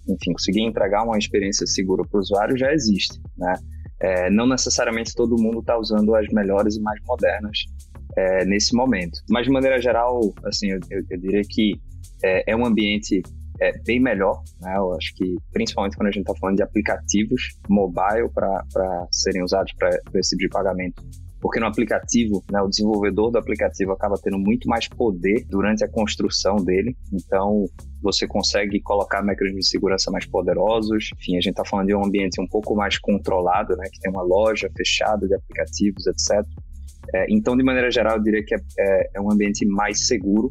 enfim, 0.09 0.33
conseguir 0.33 0.61
entregar 0.61 1.03
uma 1.03 1.17
experiência 1.17 1.65
segura 1.65 2.03
para 2.03 2.17
o 2.17 2.19
usuário 2.19 2.57
já 2.57 2.73
existe. 2.73 3.17
Né? 3.37 3.53
É, 4.01 4.29
não 4.29 4.45
necessariamente 4.45 5.15
todo 5.15 5.41
mundo 5.41 5.59
está 5.59 5.77
usando 5.77 6.13
as 6.15 6.27
melhores 6.33 6.75
e 6.75 6.81
mais 6.81 6.99
modernas 7.07 7.57
é, 8.17 8.43
nesse 8.45 8.75
momento. 8.75 9.21
Mas 9.29 9.45
de 9.45 9.51
maneira 9.51 9.81
geral, 9.81 10.19
assim, 10.43 10.71
eu, 10.71 10.79
eu, 10.91 11.01
eu 11.09 11.17
diria 11.17 11.41
que 11.47 11.79
é, 12.23 12.51
é, 12.51 12.55
um 12.57 12.65
ambiente 12.65 13.21
é, 13.61 13.71
bem 13.85 14.01
melhor, 14.01 14.43
né? 14.59 14.75
Eu 14.75 14.93
acho 14.93 15.15
que 15.15 15.35
principalmente 15.51 15.95
quando 15.95 16.09
a 16.09 16.11
gente 16.11 16.23
está 16.23 16.35
falando 16.35 16.57
de 16.57 16.63
aplicativos 16.63 17.57
mobile 17.69 18.29
para 18.33 19.07
serem 19.11 19.43
usados 19.43 19.71
para 19.79 19.89
esse 20.15 20.31
tipo 20.31 20.41
de 20.41 20.49
pagamento 20.49 21.01
porque 21.39 21.59
no 21.59 21.67
aplicativo, 21.67 22.43
né, 22.51 22.61
o 22.61 22.67
desenvolvedor 22.67 23.31
do 23.31 23.37
aplicativo 23.37 23.91
acaba 23.91 24.15
tendo 24.21 24.37
muito 24.37 24.67
mais 24.67 24.87
poder 24.87 25.45
durante 25.49 25.83
a 25.83 25.89
construção 25.89 26.55
dele. 26.57 26.95
Então, 27.13 27.65
você 28.01 28.27
consegue 28.27 28.81
colocar 28.81 29.21
mecanismos 29.21 29.65
de 29.65 29.69
segurança 29.69 30.09
mais 30.11 30.25
poderosos. 30.25 31.11
Enfim, 31.15 31.37
a 31.37 31.41
gente 31.41 31.51
está 31.51 31.65
falando 31.65 31.87
de 31.87 31.95
um 31.95 32.03
ambiente 32.03 32.41
um 32.41 32.47
pouco 32.47 32.75
mais 32.75 32.97
controlado, 32.97 33.75
né, 33.75 33.85
que 33.91 33.99
tem 33.99 34.11
uma 34.11 34.23
loja 34.23 34.69
fechada 34.75 35.27
de 35.27 35.35
aplicativos, 35.35 36.07
etc. 36.07 36.43
É, 37.13 37.25
então, 37.29 37.55
de 37.55 37.63
maneira 37.63 37.89
geral, 37.89 38.17
eu 38.17 38.23
diria 38.23 38.43
que 38.43 38.55
é, 38.55 38.59
é, 38.79 39.09
é 39.15 39.21
um 39.21 39.31
ambiente 39.31 39.65
mais 39.65 40.07
seguro 40.07 40.49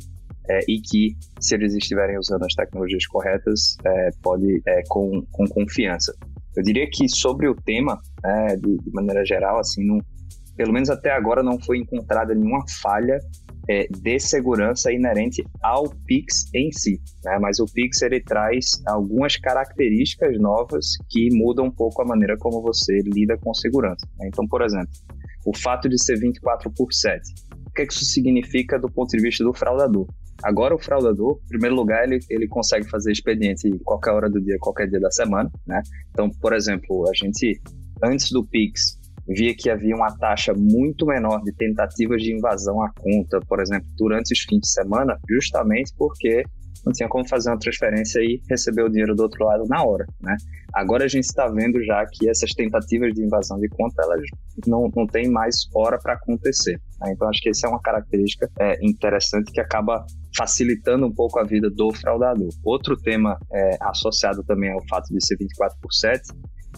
é, 0.48 0.60
e 0.68 0.80
que, 0.80 1.16
se 1.40 1.54
eles 1.54 1.74
estiverem 1.74 2.18
usando 2.18 2.44
as 2.44 2.54
tecnologias 2.54 3.06
corretas, 3.06 3.76
é, 3.84 4.10
pode 4.22 4.62
é, 4.66 4.82
com, 4.88 5.22
com 5.32 5.46
confiança. 5.46 6.14
Eu 6.56 6.62
diria 6.62 6.88
que 6.90 7.08
sobre 7.08 7.48
o 7.48 7.54
tema, 7.54 8.00
né, 8.24 8.56
de, 8.56 8.78
de, 8.78 8.90
maneira 8.92 9.24
geral, 9.24 9.58
assim, 9.58 9.84
não, 9.84 9.98
pelo 10.56 10.72
menos 10.72 10.90
até 10.90 11.10
agora 11.10 11.42
não 11.42 11.60
foi 11.60 11.78
encontrada 11.78 12.34
nenhuma 12.34 12.64
falha 12.80 13.18
é, 13.68 13.86
de 13.88 14.18
segurança 14.18 14.92
inerente 14.92 15.44
ao 15.62 15.88
Pix 16.06 16.48
em 16.54 16.70
si, 16.72 17.00
né? 17.24 17.38
Mas 17.40 17.58
o 17.58 17.66
Pix 17.66 18.00
ele 18.02 18.20
traz 18.20 18.82
algumas 18.86 19.36
características 19.36 20.38
novas 20.38 20.92
que 21.10 21.28
mudam 21.32 21.66
um 21.66 21.70
pouco 21.70 22.00
a 22.02 22.04
maneira 22.04 22.36
como 22.38 22.62
você 22.62 23.00
lida 23.04 23.36
com 23.38 23.52
segurança. 23.52 24.06
Né? 24.18 24.28
Então, 24.28 24.46
por 24.46 24.62
exemplo, 24.62 24.88
o 25.44 25.56
fato 25.56 25.88
de 25.88 26.02
ser 26.02 26.18
24 26.18 26.70
por 26.72 26.92
7. 26.92 27.20
O 27.66 27.70
que, 27.72 27.82
é 27.82 27.86
que 27.86 27.92
isso 27.92 28.04
significa 28.04 28.78
do 28.78 28.90
ponto 28.90 29.10
de 29.10 29.22
vista 29.22 29.44
do 29.44 29.52
fraudador? 29.52 30.06
Agora 30.42 30.74
o 30.74 30.78
fraudador, 30.78 31.40
em 31.44 31.48
primeiro 31.48 31.74
lugar, 31.74 32.04
ele, 32.04 32.18
ele 32.28 32.46
consegue 32.46 32.88
fazer 32.88 33.10
expediente 33.10 33.68
qualquer 33.84 34.12
hora 34.12 34.30
do 34.30 34.40
dia, 34.40 34.56
qualquer 34.60 34.88
dia 34.88 35.00
da 35.00 35.10
semana, 35.10 35.50
né? 35.66 35.82
Então, 36.10 36.30
por 36.40 36.52
exemplo, 36.52 37.08
a 37.08 37.14
gente 37.14 37.60
antes 38.02 38.30
do 38.30 38.44
Pix 38.44 38.98
via 39.28 39.54
que 39.56 39.70
havia 39.70 39.94
uma 39.94 40.16
taxa 40.16 40.52
muito 40.54 41.06
menor 41.06 41.42
de 41.42 41.52
tentativas 41.52 42.22
de 42.22 42.32
invasão 42.32 42.80
à 42.82 42.90
conta, 42.90 43.40
por 43.48 43.60
exemplo, 43.60 43.86
durante 43.96 44.32
os 44.32 44.40
fins 44.40 44.60
de 44.60 44.68
semana, 44.68 45.18
justamente 45.28 45.92
porque 45.96 46.44
não 46.84 46.92
tinha 46.92 47.08
como 47.08 47.28
fazer 47.28 47.50
uma 47.50 47.58
transferência 47.58 48.20
e 48.20 48.40
receber 48.48 48.82
o 48.82 48.88
dinheiro 48.88 49.14
do 49.14 49.24
outro 49.24 49.44
lado 49.44 49.64
na 49.68 49.82
hora, 49.82 50.06
né? 50.20 50.36
Agora 50.72 51.04
a 51.04 51.08
gente 51.08 51.24
está 51.24 51.48
vendo 51.48 51.82
já 51.82 52.04
que 52.06 52.28
essas 52.28 52.52
tentativas 52.52 53.12
de 53.12 53.24
invasão 53.24 53.58
de 53.58 53.68
conta, 53.68 54.02
elas 54.02 54.20
não, 54.66 54.90
não 54.94 55.06
tem 55.06 55.28
mais 55.28 55.66
hora 55.74 55.98
para 55.98 56.12
acontecer. 56.12 56.80
Né? 57.00 57.12
Então 57.12 57.28
acho 57.28 57.40
que 57.40 57.48
essa 57.48 57.66
é 57.66 57.70
uma 57.70 57.80
característica 57.80 58.48
é, 58.60 58.76
interessante 58.86 59.50
que 59.50 59.60
acaba 59.60 60.04
facilitando 60.36 61.06
um 61.06 61.12
pouco 61.12 61.40
a 61.40 61.44
vida 61.44 61.70
do 61.70 61.92
fraudador. 61.94 62.50
Outro 62.62 62.96
tema 62.96 63.38
é, 63.52 63.78
associado 63.80 64.44
também 64.44 64.70
ao 64.70 64.86
fato 64.86 65.08
de 65.12 65.24
ser 65.24 65.36
24 65.38 65.78
por 65.80 65.92
7 65.92 66.22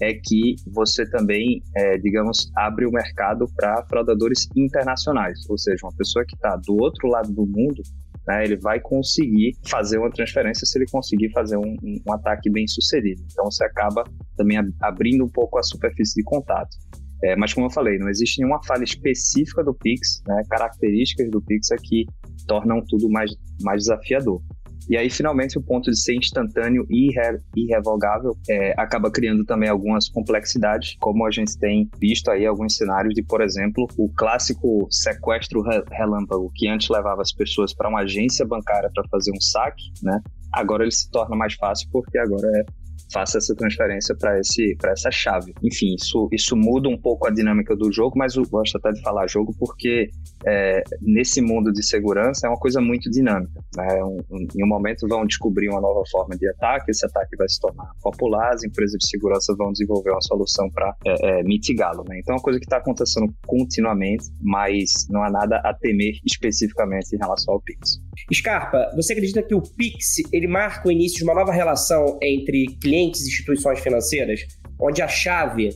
é 0.01 0.15
que 0.15 0.57
você 0.67 1.09
também, 1.09 1.63
é, 1.77 1.99
digamos, 1.99 2.51
abre 2.57 2.87
o 2.87 2.91
mercado 2.91 3.47
para 3.57 3.85
fraudadores 3.89 4.49
internacionais, 4.57 5.39
ou 5.49 5.59
seja, 5.59 5.85
uma 5.85 5.97
pessoa 5.97 6.25
que 6.27 6.37
está 6.37 6.57
do 6.57 6.77
outro 6.77 7.09
lado 7.09 7.33
do 7.33 7.47
mundo, 7.47 7.83
né, 8.27 8.45
ele 8.45 8.57
vai 8.57 8.79
conseguir 8.79 9.57
fazer 9.67 9.99
uma 9.99 10.11
transferência 10.11 10.67
se 10.67 10.79
ele 10.79 10.87
conseguir 10.91 11.31
fazer 11.33 11.57
um, 11.57 11.77
um 11.83 12.13
ataque 12.13 12.51
bem 12.51 12.67
sucedido. 12.69 13.23
Então 13.33 13.47
você 13.47 13.65
acaba 13.65 14.05
também 14.37 14.59
abrindo 14.83 15.25
um 15.25 15.29
pouco 15.29 15.59
a 15.59 15.63
superfície 15.63 16.15
de 16.15 16.23
contato. 16.23 16.77
É, 17.25 17.35
mas 17.35 17.53
como 17.53 17.67
eu 17.67 17.71
falei, 17.71 17.99
não 17.99 18.09
existe 18.09 18.39
nenhuma 18.39 18.63
falha 18.65 18.85
específica 18.85 19.65
do 19.65 19.75
Pix, 19.75 20.23
né, 20.27 20.43
características 20.49 21.31
do 21.31 21.43
Pix 21.43 21.73
aqui 21.73 22.07
tornam 22.47 22.83
tudo 22.89 23.09
mais, 23.11 23.31
mais 23.63 23.83
desafiador. 23.83 24.43
E 24.89 24.97
aí, 24.97 25.11
finalmente, 25.11 25.59
o 25.59 25.63
ponto 25.63 25.91
de 25.91 26.01
ser 26.01 26.15
instantâneo 26.15 26.87
e 26.89 27.09
irre 27.09 27.39
irrevogável 27.55 28.37
é, 28.49 28.73
acaba 28.77 29.11
criando 29.11 29.45
também 29.45 29.69
algumas 29.69 30.09
complexidades, 30.09 30.97
como 30.99 31.27
a 31.27 31.31
gente 31.31 31.59
tem 31.59 31.91
visto 32.01 32.31
aí 32.31 32.47
alguns 32.47 32.77
cenários 32.77 33.15
de, 33.15 33.23
por 33.23 33.43
exemplo, 33.43 33.87
o 33.99 34.09
clássico 34.09 34.87
sequestro 34.91 35.63
relâmpago, 35.91 36.51
que 36.55 36.69
antes 36.69 36.89
levava 36.89 37.21
as 37.21 37.33
pessoas 37.33 37.75
para 37.75 37.89
uma 37.89 38.01
agência 38.01 38.47
bancária 38.47 38.91
para 38.95 39.05
fazer 39.11 39.31
um 39.33 39.41
saque, 39.41 39.93
né? 40.03 40.21
Agora 40.53 40.85
ele 40.85 40.93
se 40.93 41.11
torna 41.11 41.37
mais 41.37 41.55
fácil 41.55 41.89
porque 41.93 42.17
agora 42.19 42.49
é 42.55 42.88
faça 43.13 43.39
essa 43.39 43.55
transferência 43.55 44.15
para 44.17 44.39
esse 44.39 44.77
para 44.77 44.93
essa 44.93 45.11
chave. 45.11 45.53
Enfim, 45.63 45.95
isso 45.95 46.29
isso 46.33 46.57
muda 46.57 46.89
um 46.89 46.99
pouco 46.99 47.27
a 47.27 47.31
dinâmica 47.31 47.77
do 47.77 47.93
jogo, 47.93 48.19
mas 48.19 48.35
eu 48.35 48.43
gosto 48.49 48.77
até 48.77 48.91
de 48.91 49.01
falar 49.03 49.27
jogo 49.29 49.55
porque 49.59 50.11
é, 50.47 50.83
nesse 51.01 51.41
mundo 51.41 51.73
de 51.73 51.85
segurança 51.85 52.47
é 52.47 52.51
uma 52.51 52.59
coisa 52.59 52.81
muito 52.81 53.11
dinâmica. 53.11 53.61
Né? 53.77 54.03
Um, 54.03 54.19
um, 54.31 54.47
em 54.57 54.65
um 54.65 54.69
momento 54.69 55.07
vão 55.09 55.27
descobrir 55.27 55.69
uma 55.69 55.81
nova 55.81 56.03
forma 56.11 56.37
de 56.37 56.49
ataque, 56.51 56.91
esse 56.91 57.05
ataque 57.05 57.37
vai 57.37 57.49
se 57.49 57.61
tornar 57.61 57.91
popular, 58.03 58.55
as 58.55 58.65
empresas 58.65 58.97
de 58.99 59.09
segurança 59.09 59.55
vão 59.57 59.73
desenvolver 59.73 60.11
uma 60.11 60.23
solução 60.23 60.71
para 60.71 60.95
é, 61.05 61.41
é, 61.41 61.43
mitigá-lo. 61.43 62.05
Né? 62.09 62.21
Então 62.21 62.35
é 62.35 62.37
uma 62.37 62.43
coisa 62.43 62.59
que 62.59 62.67
está 62.67 62.79
acontecendo 62.79 63.33
continuamente, 63.47 64.25
mas 64.41 65.07
não 65.11 65.23
há 65.23 65.31
nada 65.31 65.61
a 65.65 65.75
temer 65.75 66.15
especificamente 66.25 67.15
em 67.15 67.19
relação 67.19 67.55
ao 67.55 67.61
Pix. 67.61 68.01
Scarpa, 68.33 68.91
você 68.95 69.13
acredita 69.13 69.43
que 69.43 69.55
o 69.55 69.63
Pix 69.63 70.19
ele 70.33 70.47
marca 70.47 70.89
o 70.89 70.93
início 70.93 71.19
de 71.19 71.25
uma 71.25 71.35
nova 71.35 71.53
relação 71.53 72.19
entre 72.23 72.67
clientes 72.89 73.21
e 73.21 73.29
instituições 73.29 73.81
financeiras, 73.81 74.41
onde 74.81 75.03
a 75.03 75.09
chave 75.09 75.69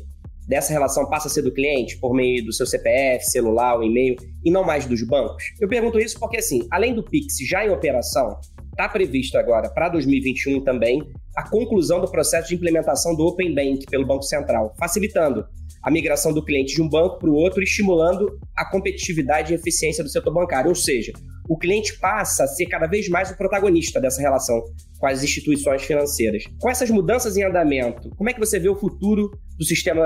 dessa 0.49 0.73
relação 0.73 1.09
passa 1.09 1.29
a 1.29 1.31
ser 1.31 1.43
do 1.43 1.53
cliente 1.53 1.99
por 1.99 2.15
meio 2.15 2.43
do 2.45 2.53
seu 2.53 2.67
CPF, 2.67 3.27
celular, 3.27 3.83
e-mail 3.83 4.17
e 4.43 4.51
não 4.51 4.65
mais 4.65 4.87
dos 4.87 5.03
bancos? 5.03 5.45
Eu 5.61 5.69
pergunto 5.69 6.01
isso 6.01 6.19
porque, 6.19 6.39
assim, 6.39 6.67
além 6.71 6.95
do 6.95 7.03
Pix 7.03 7.37
já 7.47 7.67
em 7.67 7.71
operação, 7.71 8.41
está 8.71 8.89
previsto 8.89 9.37
agora 9.37 9.69
para 9.69 9.91
2021 9.91 10.65
também 10.65 11.03
a 11.37 11.49
conclusão 11.49 12.01
do 12.01 12.11
processo 12.11 12.49
de 12.49 12.55
implementação 12.55 13.15
do 13.15 13.27
Open 13.27 13.55
Bank 13.55 13.85
pelo 13.91 14.07
Banco 14.07 14.23
Central, 14.23 14.75
facilitando 14.79 15.45
a 15.83 15.91
migração 15.91 16.33
do 16.33 16.45
cliente 16.45 16.75
de 16.75 16.81
um 16.81 16.89
banco 16.89 17.19
para 17.19 17.29
o 17.29 17.35
outro, 17.35 17.63
estimulando 17.63 18.39
a 18.57 18.65
competitividade 18.65 19.53
e 19.53 19.57
eficiência 19.57 20.03
do 20.03 20.09
setor 20.09 20.33
bancário. 20.33 20.71
Ou 20.71 20.75
seja, 20.75 21.13
o 21.49 21.59
cliente 21.59 21.99
passa 21.99 22.45
a 22.45 22.47
ser 22.47 22.67
cada 22.67 22.87
vez 22.87 23.09
mais 23.09 23.31
o 23.31 23.37
protagonista 23.37 24.01
dessa 24.01 24.21
relação 24.21 24.63
com 24.99 25.07
as 25.07 25.23
instituições 25.23 25.83
financeiras. 25.83 26.45
Com 26.61 26.71
essas 26.71 26.89
mudanças 26.91 27.37
em 27.37 27.43
andamento, 27.43 28.09
como 28.11 28.31
é 28.31 28.33
que 28.33 28.39
você 28.39 28.59
vê 28.59 28.69
o 28.69 28.77
futuro 28.77 29.31
do 29.59 29.65
sistema 29.65 30.05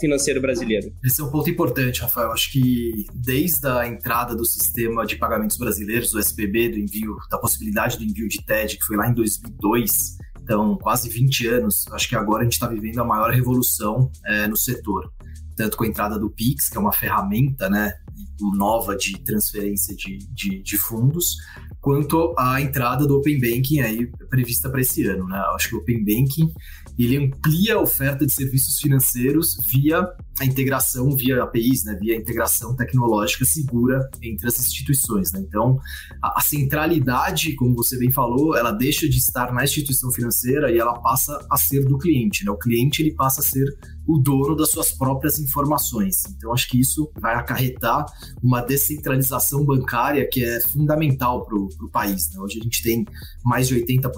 financeiro 0.00 0.40
brasileiro? 0.40 0.92
Esse 1.04 1.20
é 1.20 1.24
um 1.24 1.30
ponto 1.30 1.50
importante, 1.50 2.00
Rafael. 2.00 2.30
Acho 2.30 2.52
que 2.52 3.04
desde 3.14 3.66
a 3.66 3.86
entrada 3.86 4.36
do 4.36 4.44
sistema 4.44 5.04
de 5.04 5.16
pagamentos 5.16 5.56
brasileiros, 5.56 6.10
do 6.10 6.20
SPB, 6.20 6.70
do 6.70 6.78
envio, 6.78 7.16
da 7.30 7.38
possibilidade 7.38 7.98
do 7.98 8.04
envio 8.04 8.28
de 8.28 8.44
TED, 8.44 8.78
que 8.78 8.84
foi 8.84 8.96
lá 8.96 9.08
em 9.08 9.14
2002, 9.14 10.16
então 10.40 10.78
quase 10.80 11.08
20 11.08 11.46
anos, 11.48 11.84
acho 11.92 12.08
que 12.08 12.16
agora 12.16 12.42
a 12.42 12.44
gente 12.44 12.54
está 12.54 12.68
vivendo 12.68 13.00
a 13.00 13.04
maior 13.04 13.30
revolução 13.30 14.10
é, 14.24 14.46
no 14.46 14.56
setor 14.56 15.12
tanto 15.58 15.76
com 15.76 15.82
a 15.82 15.88
entrada 15.88 16.16
do 16.18 16.30
Pix, 16.30 16.70
que 16.70 16.78
é 16.78 16.80
uma 16.80 16.92
ferramenta 16.92 17.68
né, 17.68 17.92
nova 18.40 18.96
de 18.96 19.18
transferência 19.24 19.94
de, 19.94 20.18
de, 20.32 20.62
de 20.62 20.76
fundos, 20.78 21.36
quanto 21.80 22.34
à 22.38 22.60
entrada 22.60 23.06
do 23.06 23.16
Open 23.16 23.40
Banking 23.40 23.80
aí 23.80 24.06
prevista 24.28 24.70
para 24.70 24.80
esse 24.80 25.06
ano. 25.06 25.26
Né? 25.26 25.38
Acho 25.54 25.70
que 25.70 25.76
o 25.76 25.78
Open 25.78 26.04
Banking 26.04 26.52
ele 26.98 27.16
amplia 27.16 27.76
a 27.76 27.80
oferta 27.80 28.26
de 28.26 28.32
serviços 28.32 28.78
financeiros 28.78 29.56
via 29.70 30.04
a 30.40 30.44
integração, 30.44 31.14
via 31.14 31.42
APIs, 31.42 31.84
né? 31.84 31.96
via 32.00 32.16
integração 32.16 32.74
tecnológica 32.74 33.44
segura 33.44 34.08
entre 34.20 34.48
as 34.48 34.58
instituições. 34.58 35.32
Né? 35.32 35.40
Então, 35.40 35.78
a, 36.22 36.38
a 36.38 36.40
centralidade, 36.40 37.54
como 37.54 37.74
você 37.74 37.96
bem 37.98 38.10
falou, 38.10 38.56
ela 38.56 38.72
deixa 38.72 39.08
de 39.08 39.18
estar 39.18 39.52
na 39.52 39.62
instituição 39.62 40.10
financeira 40.10 40.72
e 40.72 40.78
ela 40.78 41.00
passa 41.00 41.46
a 41.50 41.56
ser 41.56 41.84
do 41.84 41.98
cliente. 41.98 42.44
Né? 42.44 42.50
O 42.50 42.58
cliente 42.58 43.02
ele 43.02 43.14
passa 43.14 43.40
a 43.40 43.44
ser 43.44 43.66
o 44.08 44.16
dono 44.16 44.56
das 44.56 44.70
suas 44.70 44.90
próprias 44.90 45.38
informações. 45.38 46.24
Então, 46.30 46.50
acho 46.50 46.66
que 46.70 46.80
isso 46.80 47.12
vai 47.20 47.34
acarretar 47.34 48.06
uma 48.42 48.62
descentralização 48.62 49.62
bancária 49.66 50.26
que 50.26 50.42
é 50.42 50.60
fundamental 50.60 51.44
para 51.44 51.54
o 51.54 51.90
país. 51.92 52.30
Né? 52.32 52.40
Hoje 52.40 52.58
a 52.58 52.62
gente 52.62 52.82
tem 52.82 53.04
mais 53.44 53.68
de 53.68 53.74
80%, 53.76 54.10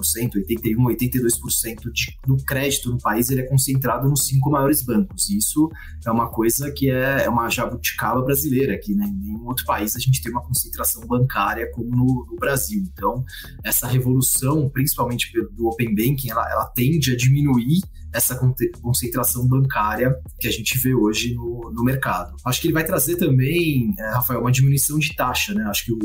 81%, 0.47 0.77
82% 0.77 1.91
de, 1.91 2.17
do 2.25 2.37
crédito 2.37 2.89
no 2.89 2.97
país 2.97 3.29
ele 3.29 3.41
é 3.41 3.47
concentrado 3.47 4.07
nos 4.07 4.25
cinco 4.27 4.49
maiores 4.49 4.81
bancos. 4.81 5.29
Isso 5.29 5.69
é 6.05 6.09
uma 6.09 6.29
coisa 6.29 6.71
que 6.71 6.89
é, 6.89 7.25
é 7.25 7.29
uma 7.29 7.49
jabuticaba 7.49 8.21
brasileira 8.21 8.75
aqui. 8.75 8.95
Né? 8.95 9.05
Em 9.05 9.25
nenhum 9.25 9.45
outro 9.45 9.65
país 9.65 9.93
a 9.97 9.99
gente 9.99 10.21
tem 10.21 10.31
uma 10.31 10.41
concentração 10.41 11.05
bancária 11.05 11.69
como 11.73 11.89
no, 11.89 12.25
no 12.31 12.37
Brasil. 12.37 12.81
Então, 12.93 13.25
essa 13.61 13.87
revolução, 13.87 14.69
principalmente 14.69 15.29
do 15.51 15.67
Open 15.67 15.93
Banking, 15.93 16.29
ela, 16.29 16.49
ela 16.49 16.65
tende 16.67 17.11
a 17.11 17.17
diminuir 17.17 17.81
essa 18.13 18.39
concentração 18.81 19.47
bancária 19.47 20.15
que 20.39 20.47
a 20.47 20.51
gente 20.51 20.77
vê 20.77 20.93
hoje 20.93 21.33
no, 21.33 21.71
no 21.73 21.83
mercado. 21.83 22.35
Acho 22.45 22.61
que 22.61 22.67
ele 22.67 22.73
vai 22.73 22.83
trazer 22.83 23.15
também, 23.15 23.93
é, 23.97 24.09
Rafael, 24.11 24.41
uma 24.41 24.51
diminuição 24.51 24.99
de 24.99 25.15
taxa, 25.15 25.53
né? 25.53 25.63
Acho 25.65 25.85
que 25.85 25.93
o, 25.93 25.99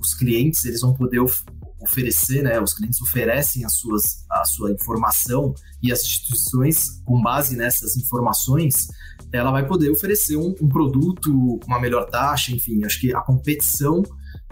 os 0.00 0.14
clientes 0.14 0.64
eles 0.64 0.80
vão 0.80 0.94
poder 0.94 1.20
of 1.20 1.42
oferecer, 1.82 2.42
né? 2.42 2.60
Os 2.60 2.74
clientes 2.74 3.00
oferecem 3.00 3.64
as 3.64 3.74
suas, 3.74 4.26
a 4.30 4.44
sua 4.44 4.70
informação 4.70 5.54
e 5.82 5.90
as 5.90 6.02
instituições, 6.02 7.00
com 7.06 7.22
base 7.22 7.56
nessas 7.56 7.96
informações, 7.96 8.88
ela 9.32 9.50
vai 9.50 9.66
poder 9.66 9.90
oferecer 9.90 10.36
um, 10.36 10.54
um 10.60 10.68
produto 10.68 11.58
com 11.58 11.66
uma 11.66 11.80
melhor 11.80 12.04
taxa, 12.04 12.52
enfim, 12.52 12.84
acho 12.84 13.00
que 13.00 13.14
a 13.14 13.20
competição 13.20 14.02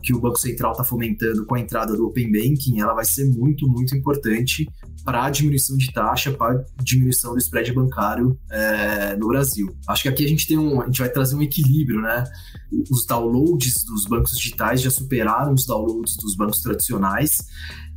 que 0.02 0.14
o 0.14 0.20
Banco 0.20 0.38
Central 0.38 0.72
está 0.72 0.84
fomentando 0.84 1.44
com 1.44 1.54
a 1.54 1.60
entrada 1.60 1.96
do 1.96 2.06
Open 2.06 2.30
Banking, 2.30 2.80
ela 2.80 2.94
vai 2.94 3.04
ser 3.04 3.28
muito, 3.28 3.68
muito 3.68 3.96
importante 3.96 4.66
para 5.04 5.24
a 5.24 5.30
diminuição 5.30 5.76
de 5.76 5.92
taxa, 5.92 6.32
para 6.32 6.60
a 6.60 6.82
diminuição 6.82 7.32
do 7.32 7.38
spread 7.38 7.72
bancário 7.72 8.38
é, 8.50 9.16
no 9.16 9.28
Brasil. 9.28 9.74
Acho 9.88 10.02
que 10.02 10.08
aqui 10.08 10.24
a 10.24 10.28
gente 10.28 10.46
tem 10.46 10.58
um, 10.58 10.82
a 10.82 10.86
gente 10.86 10.98
vai 11.00 11.08
trazer 11.08 11.34
um 11.34 11.42
equilíbrio, 11.42 12.00
né? 12.00 12.24
Os 12.90 13.06
downloads 13.06 13.84
dos 13.84 14.04
bancos 14.04 14.36
digitais 14.36 14.82
já 14.82 14.90
superaram 14.90 15.54
os 15.54 15.64
downloads 15.66 16.16
dos 16.16 16.36
bancos 16.36 16.60
tradicionais. 16.60 17.38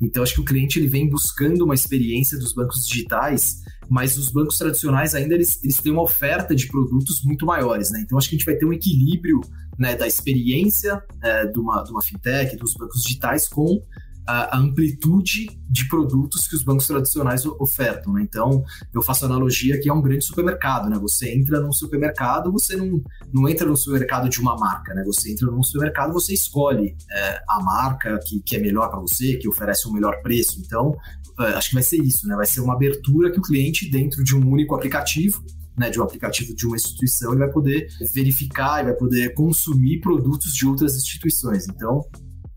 Então 0.02 0.24
acho 0.24 0.34
que 0.34 0.42
o 0.42 0.46
cliente 0.46 0.80
ele 0.80 0.88
vem 0.88 1.10
buscando 1.10 1.64
uma 1.64 1.76
experiência 1.76 2.40
dos 2.40 2.54
bancos 2.54 2.88
digitais, 2.88 3.58
mas 3.90 4.18
os 4.18 4.32
bancos 4.32 4.58
tradicionais 4.58 5.14
ainda 5.14 5.36
eles, 5.36 5.62
eles 5.64 5.78
têm 5.78 5.92
uma 5.92 6.04
oferta 6.04 6.56
de 6.56 6.68
produtos 6.68 7.22
muito 7.24 7.46
maiores, 7.46 7.92
né? 7.92 8.02
Então 8.04 8.18
acho 8.18 8.30
que 8.30 8.36
a 8.36 8.38
gente 8.38 8.46
vai 8.46 8.56
ter 8.56 8.66
um 8.66 8.74
equilíbrio 8.74 9.42
né, 9.82 9.96
da 9.96 10.06
experiência 10.06 11.04
é, 11.24 11.48
de, 11.48 11.60
uma, 11.60 11.84
de 11.84 11.92
uma 11.92 12.04
fintech, 12.04 12.56
dos 12.56 12.76
bancos 12.76 13.02
digitais 13.02 13.48
com 13.48 13.82
a, 14.28 14.56
amplitude 14.60 15.60
de 15.68 15.88
produtos 15.88 16.48
que 16.48 16.56
os 16.56 16.62
bancos 16.62 16.86
tradicionais 16.86 17.44
ofertam. 17.48 18.14
Né? 18.14 18.22
Então, 18.22 18.64
eu 18.94 19.02
faço 19.02 19.26
analogia 19.26 19.80
que 19.82 19.90
é 19.90 19.94
um 19.94 20.02
grande 20.02 20.24
supermercado. 20.24 20.88
Né? 20.88 21.00
Você 21.00 21.34
entra 21.34 21.60
num 21.60 21.74
supermercado, 21.74 22.52
você 22.52 22.76
não, 22.76 23.02
não 23.34 23.50
entra 23.50 23.66
no 23.66 23.76
supermercado 23.76 24.30
de 24.30 24.40
uma 24.40 24.56
marca. 24.56 24.94
Né? 24.94 25.04
Você 25.04 25.32
entra 25.32 25.50
num 25.50 25.64
supermercado, 25.64 26.14
você 26.14 26.32
escolhe 26.32 26.96
é, 27.12 27.42
a 27.50 27.60
marca 27.64 28.20
que, 28.24 28.40
que 28.42 28.56
é 28.56 28.60
melhor 28.60 28.88
para 28.92 29.00
você, 29.00 29.38
que 29.38 29.50
oferece 29.50 29.88
um 29.88 29.94
melhor 29.94 30.22
preço. 30.22 30.62
Então, 30.64 30.96
é, 31.40 31.54
acho 31.54 31.70
que 31.70 31.76
vai 31.76 31.84
ser 31.84 31.98
isso. 31.98 32.28
Né? 32.28 32.36
Vai 32.36 32.46
ser 32.46 32.62
uma 32.62 32.76
abertura 32.76 33.32
que 33.32 33.40
o 33.40 33.42
cliente, 33.42 33.90
dentro 33.90 34.24
de 34.24 34.36
um 34.36 34.48
único 34.48 34.76
aplicativo, 34.76 35.44
né, 35.78 35.90
de 35.90 36.00
um 36.00 36.04
aplicativo 36.04 36.56
de 36.56 36.66
uma 36.66 36.76
instituição, 36.76 37.32
ele 37.32 37.40
vai 37.40 37.52
poder 37.52 37.88
verificar 38.14 38.82
e 38.82 38.86
vai 38.86 38.94
poder 38.94 39.34
consumir 39.34 40.00
produtos 40.02 40.54
de 40.54 40.68
outras 40.68 40.96
instituições. 40.96 41.68
Então, 41.68 42.02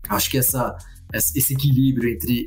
acho 0.09 0.29
que 0.29 0.37
essa 0.37 0.75
esse 1.13 1.53
equilíbrio 1.53 2.09
entre 2.09 2.45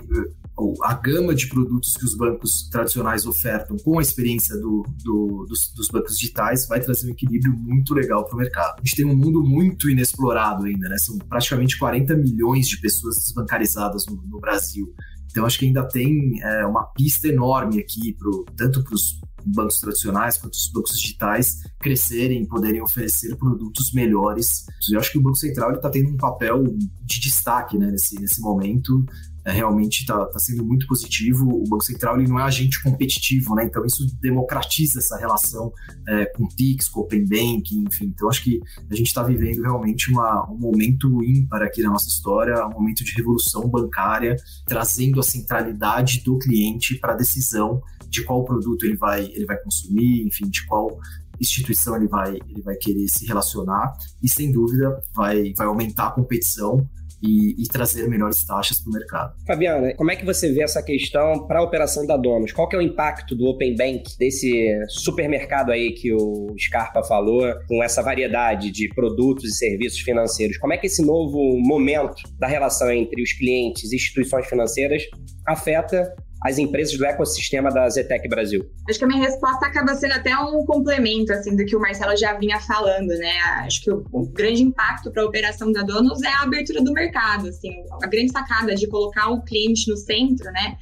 uh, 0.58 0.74
a 0.82 0.94
gama 0.94 1.34
de 1.34 1.46
produtos 1.48 1.94
que 1.94 2.04
os 2.04 2.16
bancos 2.16 2.68
tradicionais 2.70 3.24
ofertam 3.24 3.76
com 3.78 3.98
a 3.98 4.02
experiência 4.02 4.56
do, 4.56 4.84
do, 5.04 5.46
dos, 5.48 5.72
dos, 5.74 5.88
bancos 5.88 6.18
digitais 6.18 6.66
vai 6.66 6.80
trazer 6.80 7.06
um 7.06 7.12
equilíbrio 7.12 7.52
muito 7.56 7.94
legal 7.94 8.24
para 8.24 8.34
o 8.34 8.38
mercado. 8.38 8.74
A 8.78 8.84
gente 8.84 8.96
tem 8.96 9.06
um 9.06 9.16
mundo 9.16 9.42
muito 9.42 9.88
inexplorado 9.88 10.64
ainda, 10.64 10.88
né? 10.88 10.96
São 10.98 11.16
praticamente 11.18 11.78
40 11.78 12.16
milhões 12.16 12.68
de 12.68 12.80
pessoas 12.80 13.14
desbancarizadas 13.16 14.04
no, 14.06 14.20
no 14.26 14.40
Brasil. 14.40 14.92
Então, 15.30 15.44
acho 15.44 15.58
que 15.58 15.66
ainda 15.66 15.86
tem 15.86 16.40
é, 16.42 16.66
uma 16.66 16.84
pista 16.86 17.28
enorme 17.28 17.80
aqui, 17.80 18.14
pro, 18.14 18.44
tanto 18.56 18.82
para 18.82 18.94
os 18.94 19.20
bancos 19.44 19.78
tradicionais 19.78 20.36
quanto 20.36 20.54
os 20.54 20.70
bancos 20.72 20.92
digitais 20.98 21.58
crescerem, 21.78 22.46
poderem 22.46 22.82
oferecer 22.82 23.36
produtos 23.36 23.92
melhores. 23.92 24.66
Eu 24.90 24.98
acho 24.98 25.12
que 25.12 25.18
o 25.18 25.22
Banco 25.22 25.36
Central 25.36 25.72
está 25.72 25.90
tendo 25.90 26.10
um 26.10 26.16
papel 26.16 26.64
de 27.02 27.20
destaque 27.20 27.78
né, 27.78 27.90
nesse, 27.90 28.20
nesse 28.20 28.40
momento 28.40 29.04
é, 29.48 29.52
realmente 29.52 30.00
está 30.00 30.26
tá 30.26 30.38
sendo 30.38 30.64
muito 30.64 30.86
positivo. 30.86 31.48
O 31.48 31.64
Banco 31.64 31.82
Central 31.82 32.18
ele 32.18 32.28
não 32.28 32.38
é 32.38 32.42
agente 32.42 32.82
competitivo, 32.82 33.54
né? 33.54 33.64
Então 33.64 33.84
isso 33.84 34.06
democratiza 34.20 34.98
essa 34.98 35.16
relação 35.16 35.72
é, 36.06 36.26
com 36.26 36.44
o 36.44 36.48
PIX, 36.54 36.88
com 36.88 37.00
o 37.00 37.02
Open 37.04 37.24
Banking, 37.24 37.84
enfim. 37.86 38.06
Então 38.06 38.28
acho 38.28 38.44
que 38.44 38.60
a 38.90 38.94
gente 38.94 39.06
está 39.06 39.22
vivendo 39.22 39.62
realmente 39.62 40.10
uma, 40.12 40.50
um 40.50 40.58
momento 40.58 41.24
ímpar 41.24 41.62
aqui 41.62 41.82
na 41.82 41.90
nossa 41.90 42.08
história, 42.08 42.66
um 42.66 42.72
momento 42.72 43.02
de 43.02 43.12
revolução 43.14 43.68
bancária, 43.68 44.36
trazendo 44.66 45.18
a 45.18 45.22
centralidade 45.22 46.22
do 46.22 46.38
cliente 46.38 46.96
para 46.96 47.14
a 47.14 47.16
decisão 47.16 47.80
de 48.08 48.24
qual 48.24 48.44
produto 48.44 48.84
ele 48.84 48.96
vai, 48.96 49.24
ele 49.24 49.46
vai 49.46 49.56
consumir, 49.58 50.26
enfim, 50.26 50.48
de 50.48 50.66
qual 50.66 50.98
instituição 51.40 51.96
ele 51.96 52.08
vai, 52.08 52.38
ele 52.48 52.62
vai 52.62 52.74
querer 52.74 53.06
se 53.08 53.24
relacionar 53.24 53.92
e 54.22 54.28
sem 54.28 54.52
dúvida 54.52 55.00
vai, 55.14 55.52
vai 55.56 55.66
aumentar 55.66 56.08
a 56.08 56.10
competição 56.10 56.86
e, 57.22 57.62
e 57.62 57.68
trazer 57.68 58.08
melhores 58.08 58.44
taxas 58.44 58.80
para 58.80 58.90
o 58.90 58.92
mercado. 58.92 59.34
Fabiana, 59.46 59.94
como 59.94 60.10
é 60.10 60.16
que 60.16 60.24
você 60.24 60.52
vê 60.52 60.62
essa 60.62 60.82
questão 60.82 61.46
para 61.46 61.60
a 61.60 61.62
operação 61.62 62.06
da 62.06 62.16
Donos? 62.16 62.52
Qual 62.52 62.68
que 62.68 62.76
é 62.76 62.78
o 62.78 62.82
impacto 62.82 63.34
do 63.34 63.46
Open 63.46 63.76
Bank, 63.76 64.16
desse 64.18 64.68
supermercado 64.88 65.70
aí 65.70 65.92
que 65.92 66.12
o 66.12 66.54
Scarpa 66.58 67.02
falou, 67.02 67.42
com 67.66 67.82
essa 67.82 68.02
variedade 68.02 68.70
de 68.70 68.88
produtos 68.88 69.44
e 69.44 69.54
serviços 69.54 70.00
financeiros? 70.00 70.58
Como 70.58 70.72
é 70.72 70.78
que 70.78 70.86
esse 70.86 71.04
novo 71.04 71.38
momento 71.58 72.22
da 72.38 72.46
relação 72.46 72.90
entre 72.90 73.22
os 73.22 73.32
clientes 73.32 73.92
e 73.92 73.96
instituições 73.96 74.46
financeiras 74.46 75.02
afeta 75.46 76.14
as 76.42 76.58
empresas 76.58 76.96
do 76.96 77.04
ecossistema 77.04 77.70
da 77.70 77.88
Zetec 77.88 78.28
Brasil? 78.28 78.64
Acho 78.88 78.98
que 78.98 79.04
a 79.04 79.08
minha 79.08 79.20
resposta 79.20 79.66
acaba 79.66 79.94
sendo 79.94 80.12
até 80.12 80.36
um 80.36 80.64
complemento 80.64 81.32
assim 81.32 81.56
do 81.56 81.64
que 81.64 81.74
o 81.74 81.80
Marcelo 81.80 82.16
já 82.16 82.34
vinha 82.34 82.60
falando, 82.60 83.08
né? 83.08 83.38
Acho 83.64 83.82
que 83.82 83.90
o, 83.90 84.04
o 84.12 84.26
grande 84.26 84.62
impacto 84.62 85.10
para 85.10 85.22
a 85.22 85.26
operação 85.26 85.72
da 85.72 85.82
Donos 85.82 86.22
é 86.22 86.28
a 86.28 86.42
abertura 86.42 86.82
do 86.82 86.92
mercado, 86.92 87.48
assim, 87.48 87.70
a 88.02 88.06
grande 88.06 88.30
sacada 88.30 88.74
de 88.74 88.86
colocar 88.86 89.30
o 89.30 89.42
cliente 89.42 89.90
no 89.90 89.96
centro, 89.96 90.50
né? 90.52 90.76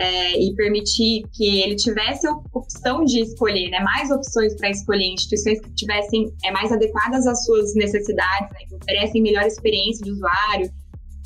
É, 0.00 0.40
e 0.40 0.54
permitir 0.54 1.24
que 1.32 1.60
ele 1.60 1.74
tivesse 1.74 2.24
a 2.24 2.32
opção 2.52 3.04
de 3.04 3.20
escolher, 3.20 3.68
né, 3.68 3.80
mais 3.80 4.12
opções 4.12 4.54
para 4.54 4.70
escolher 4.70 5.12
instituições 5.12 5.60
que 5.60 5.74
tivessem 5.74 6.32
é, 6.44 6.52
mais 6.52 6.70
adequadas 6.70 7.26
às 7.26 7.44
suas 7.44 7.74
necessidades, 7.74 8.48
né, 8.52 8.60
que 8.68 8.76
oferecem 8.76 9.20
melhor 9.20 9.42
experiência 9.42 10.04
de 10.04 10.12
usuário, 10.12 10.70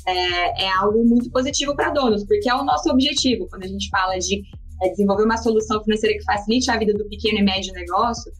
é, 0.07 0.65
é 0.65 0.69
algo 0.69 1.03
muito 1.05 1.29
positivo 1.29 1.75
para 1.75 1.91
donos, 1.91 2.25
porque 2.25 2.49
é 2.49 2.55
o 2.55 2.63
nosso 2.63 2.89
objetivo 2.89 3.47
quando 3.49 3.63
a 3.63 3.67
gente 3.67 3.89
fala 3.89 4.17
de 4.17 4.43
é, 4.81 4.89
desenvolver 4.89 5.23
uma 5.23 5.37
solução 5.37 5.81
financeira 5.83 6.17
que 6.17 6.23
facilite 6.23 6.69
a 6.69 6.77
vida 6.77 6.93
do 6.93 7.07
pequeno 7.07 7.39
e 7.39 7.43
médio 7.43 7.73
negócio. 7.73 8.31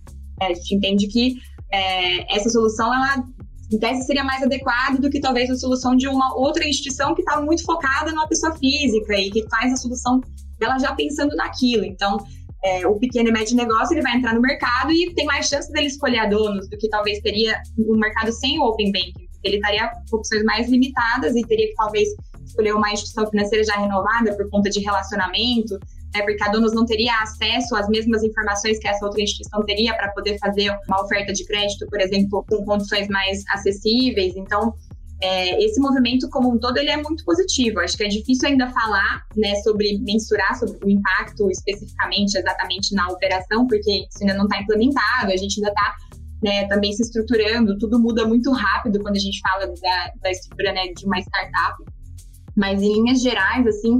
É, 0.42 0.48
a 0.48 0.54
gente 0.54 0.76
entende 0.76 1.08
que 1.08 1.36
é, 1.72 2.36
essa 2.36 2.50
solução 2.50 2.94
ela 2.94 3.24
em 3.72 4.02
seria 4.04 4.24
mais 4.24 4.44
adequada 4.44 5.00
do 5.00 5.10
que 5.10 5.20
talvez 5.20 5.50
a 5.50 5.56
solução 5.56 5.96
de 5.96 6.08
uma 6.08 6.36
outra 6.36 6.68
instituição 6.68 7.16
que 7.16 7.22
está 7.22 7.42
muito 7.42 7.64
focada 7.64 8.12
numa 8.12 8.28
pessoa 8.28 8.56
física 8.56 9.16
e 9.16 9.32
que 9.32 9.48
faz 9.50 9.74
a 9.74 9.78
solução 9.78 10.22
dela 10.60 10.78
já 10.78 10.94
pensando 10.94 11.36
naquilo. 11.36 11.84
Então, 11.84 12.18
é, 12.64 12.86
o 12.86 13.00
pequeno 13.00 13.30
e 13.30 13.32
médio 13.32 13.58
negócio 13.58 13.96
ele 13.96 14.04
vai 14.04 14.16
entrar 14.16 14.36
no 14.36 14.42
mercado 14.42 14.92
e 14.92 15.14
tem 15.16 15.26
mais 15.26 15.48
chance 15.48 15.72
dele 15.72 15.88
escolher 15.88 16.20
a 16.20 16.28
donos 16.28 16.70
do 16.70 16.78
que 16.78 16.88
talvez 16.88 17.20
teria 17.20 17.60
no 17.78 17.98
mercado 17.98 18.32
sem 18.32 18.60
o 18.60 18.64
Open 18.64 18.92
Banking 18.92 19.23
ele 19.44 19.58
estaria 19.58 19.90
com 20.10 20.18
opções 20.18 20.44
mais 20.44 20.70
limitadas 20.70 21.36
e 21.36 21.42
teria 21.44 21.68
que 21.68 21.76
talvez 21.76 22.10
escolher 22.46 22.74
uma 22.74 22.92
instituição 22.92 23.30
financeira 23.30 23.64
já 23.64 23.76
renovada 23.76 24.36
por 24.36 24.50
conta 24.50 24.70
de 24.70 24.80
relacionamento, 24.80 25.78
né, 26.14 26.22
porque 26.22 26.44
a 26.44 26.50
Donos 26.50 26.74
não 26.74 26.86
teria 26.86 27.14
acesso 27.22 27.76
às 27.76 27.88
mesmas 27.88 28.24
informações 28.24 28.78
que 28.78 28.88
essa 28.88 29.06
outra 29.06 29.22
instituição 29.22 29.64
teria 29.66 29.96
para 29.96 30.12
poder 30.12 30.38
fazer 30.38 30.70
uma 30.88 31.02
oferta 31.02 31.34
de 31.34 31.46
crédito, 31.46 31.88
por 31.88 32.00
exemplo, 32.00 32.46
com 32.48 32.64
condições 32.64 33.08
mais 33.08 33.44
acessíveis. 33.50 34.36
Então, 34.36 34.74
é, 35.22 35.64
esse 35.64 35.80
movimento 35.80 36.30
como 36.30 36.54
um 36.54 36.60
todo 36.60 36.78
ele 36.78 36.90
é 36.90 36.98
muito 36.98 37.24
positivo. 37.24 37.80
Acho 37.80 37.96
que 37.96 38.04
é 38.04 38.10
difícil 38.10 38.50
ainda 38.50 38.70
falar 38.72 39.24
né, 39.36 39.56
sobre 39.64 39.98
mensurar 40.00 40.60
sobre 40.60 40.78
o 40.86 40.90
impacto 40.90 41.50
especificamente, 41.50 42.38
exatamente 42.38 42.94
na 42.94 43.08
operação, 43.08 43.66
porque 43.66 44.06
isso 44.10 44.18
ainda 44.22 44.34
não 44.34 44.44
está 44.44 44.62
implementado, 44.62 45.32
a 45.32 45.38
gente 45.38 45.60
ainda 45.60 45.70
está 45.70 45.96
né, 46.44 46.68
também 46.68 46.92
se 46.92 47.02
estruturando, 47.02 47.78
tudo 47.78 48.00
muda 48.00 48.28
muito 48.28 48.52
rápido 48.52 49.02
quando 49.02 49.16
a 49.16 49.20
gente 49.20 49.40
fala 49.40 49.68
da, 49.68 50.12
da 50.22 50.32
estrutura 50.32 50.74
né, 50.74 50.88
de 50.96 51.06
uma 51.06 51.20
startup. 51.20 51.84
Mas 52.56 52.82
em 52.82 52.94
linhas 52.94 53.22
gerais, 53.22 53.66
assim, 53.66 53.98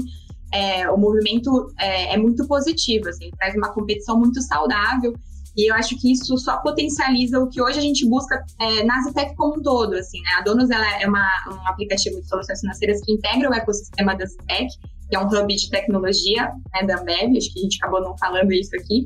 é, 0.54 0.90
o 0.90 0.98
movimento 0.98 1.74
é, 1.80 2.14
é, 2.14 2.18
muito 2.18 2.46
positivo, 2.48 3.10
assim, 3.10 3.32
traz 3.38 3.56
uma 3.56 3.74
competição 3.74 4.20
muito 4.20 4.42
saudável 4.42 5.14
e 5.56 5.72
eu 5.72 5.76
acho 5.76 5.96
que 6.00 6.12
isso 6.12 6.36
só 6.38 6.58
potencializa 6.62 7.40
o 7.40 7.48
que 7.48 7.62
hoje 7.62 7.78
a 7.78 7.82
gente 7.82 8.08
busca 8.08 8.44
é, 8.60 8.84
na 8.84 9.02
Zitec 9.04 9.36
como 9.36 9.60
um 9.60 9.62
todo, 9.62 9.94
assim, 9.94 10.20
né? 10.22 10.30
A 10.40 10.42
Donos, 10.42 10.70
ela 10.70 11.02
é 11.02 11.08
uma, 11.08 11.28
um 11.48 11.68
aplicativo 11.68 12.20
de 12.20 12.28
soluções 12.28 12.60
financeiras 12.60 13.02
que 13.02 13.14
integra 13.14 13.50
o 13.50 13.54
ecossistema 13.54 14.16
da 14.16 14.26
Zitec, 14.26 14.68
que 15.10 15.16
é 15.16 15.20
um 15.20 15.28
hub 15.28 15.56
de 15.56 15.70
tecnologia 15.70 16.52
né, 16.74 16.88
da 16.88 17.00
Ambev, 17.00 17.38
acho 17.38 17.54
que 17.54 17.60
a 17.60 17.64
gente 17.64 17.78
acabou 17.80 18.02
não 18.02 18.18
falando 18.18 18.52
isso 18.52 18.76
aqui, 18.76 19.06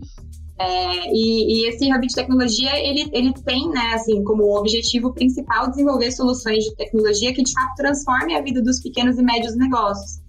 é, 0.59 1.13
e, 1.13 1.61
e, 1.61 1.69
esse 1.69 1.91
hub 1.93 2.07
de 2.07 2.15
tecnologia, 2.15 2.71
ele, 2.79 3.07
ele 3.13 3.31
tem, 3.45 3.69
né, 3.69 3.93
assim, 3.93 4.23
como 4.23 4.57
objetivo 4.57 5.13
principal 5.13 5.69
desenvolver 5.69 6.11
soluções 6.11 6.63
de 6.63 6.75
tecnologia 6.75 7.33
que, 7.33 7.43
de 7.43 7.53
fato, 7.53 7.75
transformem 7.75 8.35
a 8.35 8.41
vida 8.41 8.61
dos 8.61 8.79
pequenos 8.81 9.19
e 9.19 9.23
médios 9.23 9.55
negócios. 9.55 10.19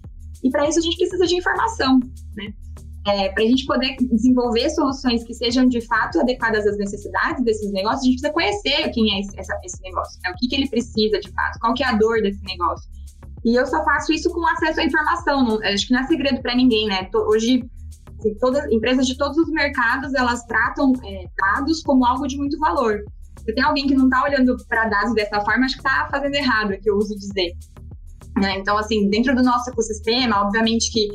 E 0.43 0.49
para 0.51 0.69
isso 0.69 0.79
a 0.79 0.81
gente 0.83 0.97
precisa 0.97 1.25
de 1.25 1.35
informação, 1.35 1.99
né? 2.35 2.53
É, 3.07 3.29
para 3.29 3.43
a 3.43 3.47
gente 3.47 3.65
poder 3.65 3.95
desenvolver 4.11 4.69
soluções 4.69 5.23
que 5.23 5.33
sejam 5.33 5.67
de 5.67 5.81
fato 5.81 6.19
adequadas 6.19 6.67
às 6.67 6.77
necessidades 6.77 7.43
desses 7.43 7.71
negócios, 7.71 8.01
a 8.01 8.05
gente 8.05 8.21
precisa 8.21 8.33
conhecer 8.33 8.91
quem 8.91 9.15
é 9.15 9.21
esse, 9.21 9.39
essa, 9.39 9.57
esse 9.63 9.81
negócio, 9.81 10.19
né? 10.21 10.29
o 10.31 10.35
que, 10.35 10.47
que 10.47 10.55
ele 10.55 10.69
precisa 10.69 11.19
de 11.19 11.31
fato, 11.31 11.59
qual 11.59 11.73
que 11.73 11.83
é 11.83 11.87
a 11.87 11.95
dor 11.95 12.21
desse 12.21 12.43
negócio. 12.43 12.87
E 13.43 13.55
eu 13.55 13.65
só 13.65 13.83
faço 13.83 14.11
isso 14.11 14.29
com 14.29 14.45
acesso 14.45 14.81
à 14.81 14.83
informação, 14.83 15.43
não, 15.43 15.63
acho 15.63 15.87
que 15.87 15.93
não 15.93 16.01
é 16.01 16.07
segredo 16.07 16.41
para 16.41 16.53
ninguém, 16.53 16.87
né? 16.87 17.09
Hoje 17.15 17.63
Assim, 17.63 17.69
todas, 18.39 18.71
empresas 18.71 19.07
de 19.07 19.17
todos 19.17 19.37
os 19.37 19.49
mercados, 19.49 20.13
elas 20.13 20.43
tratam 20.45 20.93
é, 21.03 21.25
dados 21.37 21.81
como 21.81 22.05
algo 22.05 22.27
de 22.27 22.37
muito 22.37 22.57
valor. 22.59 23.03
Se 23.39 23.53
tem 23.53 23.63
alguém 23.63 23.87
que 23.87 23.95
não 23.95 24.05
está 24.05 24.23
olhando 24.23 24.55
para 24.67 24.87
dados 24.87 25.13
dessa 25.13 25.41
forma, 25.41 25.65
acho 25.65 25.75
que 25.75 25.87
está 25.87 26.07
fazendo 26.11 26.35
errado, 26.35 26.73
é 26.73 26.77
que 26.77 26.89
eu 26.89 26.97
uso 26.97 27.15
dizer. 27.15 27.53
Né? 28.37 28.57
Então, 28.57 28.77
assim, 28.77 29.09
dentro 29.09 29.35
do 29.35 29.43
nosso 29.43 29.69
ecossistema, 29.69 30.41
obviamente 30.41 30.91
que 30.91 31.07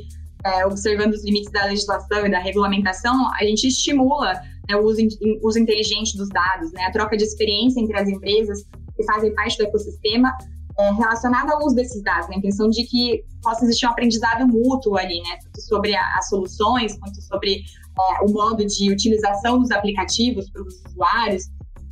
é, 0.45 0.67
observando 0.67 1.13
os 1.13 1.25
limites 1.25 1.51
da 1.51 1.65
legislação 1.65 2.27
e 2.27 2.31
da 2.31 2.39
regulamentação, 2.39 3.31
a 3.35 3.45
gente 3.45 3.67
estimula 3.67 4.35
né, 4.69 4.77
o 4.77 4.85
uso, 4.85 5.01
uso 5.43 5.59
inteligente 5.59 6.17
dos 6.17 6.29
dados, 6.29 6.71
né, 6.73 6.85
a 6.85 6.93
troca 6.93 7.17
de 7.17 7.25
experiência 7.25 7.81
entre 7.81 7.97
as 7.99 8.09
empresas 8.09 8.63
que 8.97 9.05
fazem 9.05 9.35
parte 9.35 9.57
do 9.59 9.65
ecossistema 9.65 10.33
é, 10.79 10.93
relacionada 10.93 11.53
ao 11.53 11.65
uso 11.65 11.77
desses 11.77 12.03
dados, 12.03 12.27
na 12.29 12.33
né? 12.33 12.39
intenção 12.39 12.69
de 12.69 12.85
que 12.85 13.23
possa 13.43 13.65
existir 13.65 13.87
um 13.87 13.91
aprendizado 13.91 14.47
mútuo 14.47 14.97
ali, 14.97 15.21
né? 15.23 15.39
Tanto 15.45 15.61
sobre 15.63 15.95
a, 15.95 16.03
as 16.17 16.29
soluções, 16.29 16.99
quanto 16.99 17.21
sobre 17.23 17.59
é, 17.59 18.25
o 18.25 18.33
modo 18.33 18.65
de 18.65 18.91
utilização 18.91 19.61
dos 19.61 19.71
aplicativos 19.71 20.51
para 20.51 20.63
os 20.63 20.75
usuários. 20.89 21.45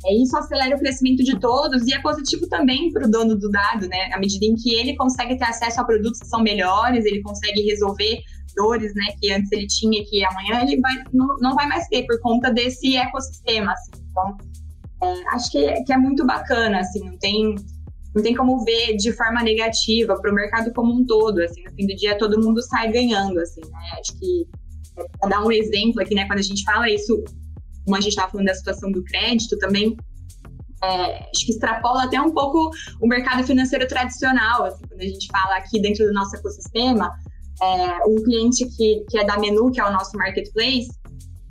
É, 0.05 0.13
isso 0.21 0.35
acelera 0.35 0.75
o 0.75 0.79
crescimento 0.79 1.23
de 1.23 1.39
todos 1.39 1.87
e 1.87 1.93
é 1.93 2.01
positivo 2.01 2.47
também 2.49 2.91
para 2.91 3.07
o 3.07 3.09
dono 3.09 3.37
do 3.37 3.49
dado, 3.49 3.87
né? 3.87 4.11
À 4.11 4.19
medida 4.19 4.45
em 4.45 4.55
que 4.55 4.73
ele 4.75 4.97
consegue 4.97 5.37
ter 5.37 5.45
acesso 5.45 5.79
a 5.79 5.85
produtos 5.85 6.19
que 6.19 6.27
são 6.27 6.41
melhores, 6.41 7.05
ele 7.05 7.21
consegue 7.21 7.61
resolver 7.61 8.19
dores, 8.53 8.93
né? 8.95 9.05
Que 9.21 9.31
antes 9.31 9.49
ele 9.53 9.65
tinha, 9.67 10.03
que 10.03 10.25
amanhã 10.25 10.61
ele 10.61 10.81
vai, 10.81 11.03
não, 11.13 11.37
não 11.39 11.55
vai 11.55 11.67
mais 11.67 11.87
ter 11.87 12.05
por 12.05 12.19
conta 12.19 12.51
desse 12.51 12.97
ecossistema, 12.97 13.71
assim. 13.71 13.91
Então, 14.11 14.37
é, 15.03 15.35
acho 15.35 15.49
que, 15.51 15.83
que 15.83 15.93
é 15.93 15.97
muito 15.97 16.25
bacana, 16.25 16.79
assim, 16.79 16.99
não 17.09 17.17
tem 17.17 17.55
não 18.15 18.21
tem 18.21 18.35
como 18.35 18.63
ver 18.63 18.95
de 18.95 19.11
forma 19.11 19.41
negativa 19.41 20.15
para 20.19 20.31
o 20.31 20.33
mercado 20.33 20.71
como 20.73 20.93
um 20.93 21.05
todo, 21.05 21.39
assim, 21.39 21.63
no 21.63 21.71
fim 21.71 21.87
do 21.87 21.95
dia 21.95 22.17
todo 22.17 22.41
mundo 22.41 22.61
sai 22.61 22.91
ganhando, 22.91 23.39
assim, 23.39 23.61
né? 23.61 23.99
Acho 23.99 24.17
que 24.19 24.47
para 25.19 25.29
dar 25.29 25.43
um 25.43 25.51
exemplo 25.51 26.01
aqui, 26.01 26.13
né, 26.13 26.25
quando 26.27 26.39
a 26.39 26.43
gente 26.43 26.63
fala 26.63 26.89
isso, 26.89 27.23
como 27.83 27.95
a 27.95 27.99
gente 27.99 28.09
estava 28.09 28.31
falando 28.31 28.47
da 28.47 28.53
situação 28.53 28.91
do 28.91 29.03
crédito, 29.03 29.57
também 29.57 29.97
é, 30.83 31.29
acho 31.29 31.45
que 31.45 31.51
extrapola 31.51 32.03
até 32.03 32.21
um 32.21 32.31
pouco 32.31 32.69
o 33.01 33.07
mercado 33.07 33.43
financeiro 33.43 33.87
tradicional, 33.87 34.65
assim, 34.65 34.83
quando 34.87 35.01
a 35.01 35.07
gente 35.07 35.27
fala 35.31 35.55
aqui 35.55 35.81
dentro 35.81 36.05
do 36.05 36.13
nosso 36.13 36.35
ecossistema, 36.35 37.11
é, 37.61 38.05
um 38.07 38.15
cliente 38.23 38.65
que, 38.75 39.05
que 39.09 39.17
é 39.17 39.23
da 39.23 39.37
Menu, 39.37 39.71
que 39.71 39.79
é 39.79 39.85
o 39.85 39.91
nosso 39.91 40.17
marketplace, 40.17 40.89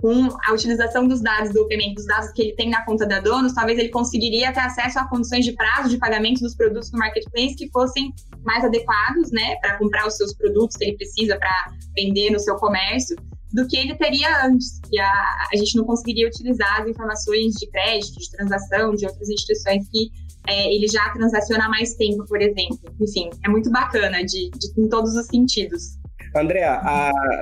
com 0.03 0.37
a 0.45 0.53
utilização 0.53 1.07
dos 1.07 1.21
dados 1.21 1.53
do 1.55 1.67
payment, 1.69 1.95
dos 1.95 2.05
dados 2.07 2.33
que 2.33 2.43
ele 2.43 2.53
tem 2.55 2.69
na 2.69 2.85
conta 2.85 3.07
da 3.07 3.21
Donos, 3.21 3.53
talvez 3.53 3.79
ele 3.79 3.89
conseguiria 3.89 4.53
ter 4.53 4.59
acesso 4.59 4.99
a 4.99 5.09
condições 5.09 5.45
de 5.45 5.53
prazo 5.53 5.89
de 5.89 5.97
pagamento 5.97 6.41
dos 6.41 6.57
produtos 6.57 6.91
no 6.91 6.99
marketplace 6.99 7.55
que 7.55 7.71
fossem 7.71 8.13
mais 8.45 8.65
adequados, 8.65 9.31
né, 9.31 9.55
para 9.61 9.79
comprar 9.79 10.05
os 10.09 10.17
seus 10.17 10.35
produtos 10.35 10.77
que 10.77 10.85
ele 10.87 10.97
precisa 10.97 11.39
para 11.39 11.73
vender 11.95 12.31
no 12.31 12.41
seu 12.41 12.57
comércio, 12.57 13.17
do 13.53 13.65
que 13.69 13.77
ele 13.77 13.95
teria 13.95 14.45
antes, 14.45 14.81
que 14.91 14.99
a, 14.99 15.47
a 15.53 15.57
gente 15.57 15.77
não 15.77 15.85
conseguiria 15.85 16.27
utilizar 16.27 16.81
as 16.81 16.89
informações 16.89 17.55
de 17.55 17.71
crédito, 17.71 18.19
de 18.19 18.31
transação, 18.33 18.97
de 18.97 19.07
outras 19.07 19.29
instituições 19.29 19.89
que 19.89 20.11
é, 20.49 20.75
ele 20.75 20.89
já 20.89 21.09
transaciona 21.11 21.67
há 21.67 21.69
mais 21.69 21.95
tempo, 21.95 22.25
por 22.27 22.43
exemplo. 22.43 22.81
Enfim, 23.01 23.31
é 23.45 23.49
muito 23.49 23.71
bacana 23.71 24.25
de, 24.25 24.51
de 24.51 24.73
em 24.77 24.89
todos 24.89 25.15
os 25.15 25.27
sentidos. 25.27 26.02
André, 26.35 26.63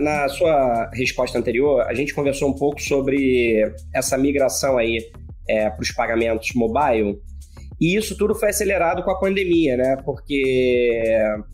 na 0.01 0.29
sua 0.29 0.91
resposta 0.93 1.39
anterior, 1.39 1.83
a 1.83 1.95
gente 1.95 2.13
conversou 2.13 2.49
um 2.49 2.55
pouco 2.55 2.81
sobre 2.81 3.73
essa 3.95 4.19
migração 4.19 4.77
aí 4.77 4.99
é, 5.49 5.71
para 5.71 5.83
os 5.83 5.93
pagamentos 5.93 6.49
mobile. 6.55 7.17
E 7.81 7.97
isso 7.97 8.17
tudo 8.17 8.35
foi 8.35 8.51
acelerado 8.51 9.03
com 9.03 9.11
a 9.11 9.19
pandemia, 9.19 9.77
né? 9.77 9.97
Porque 10.05 11.03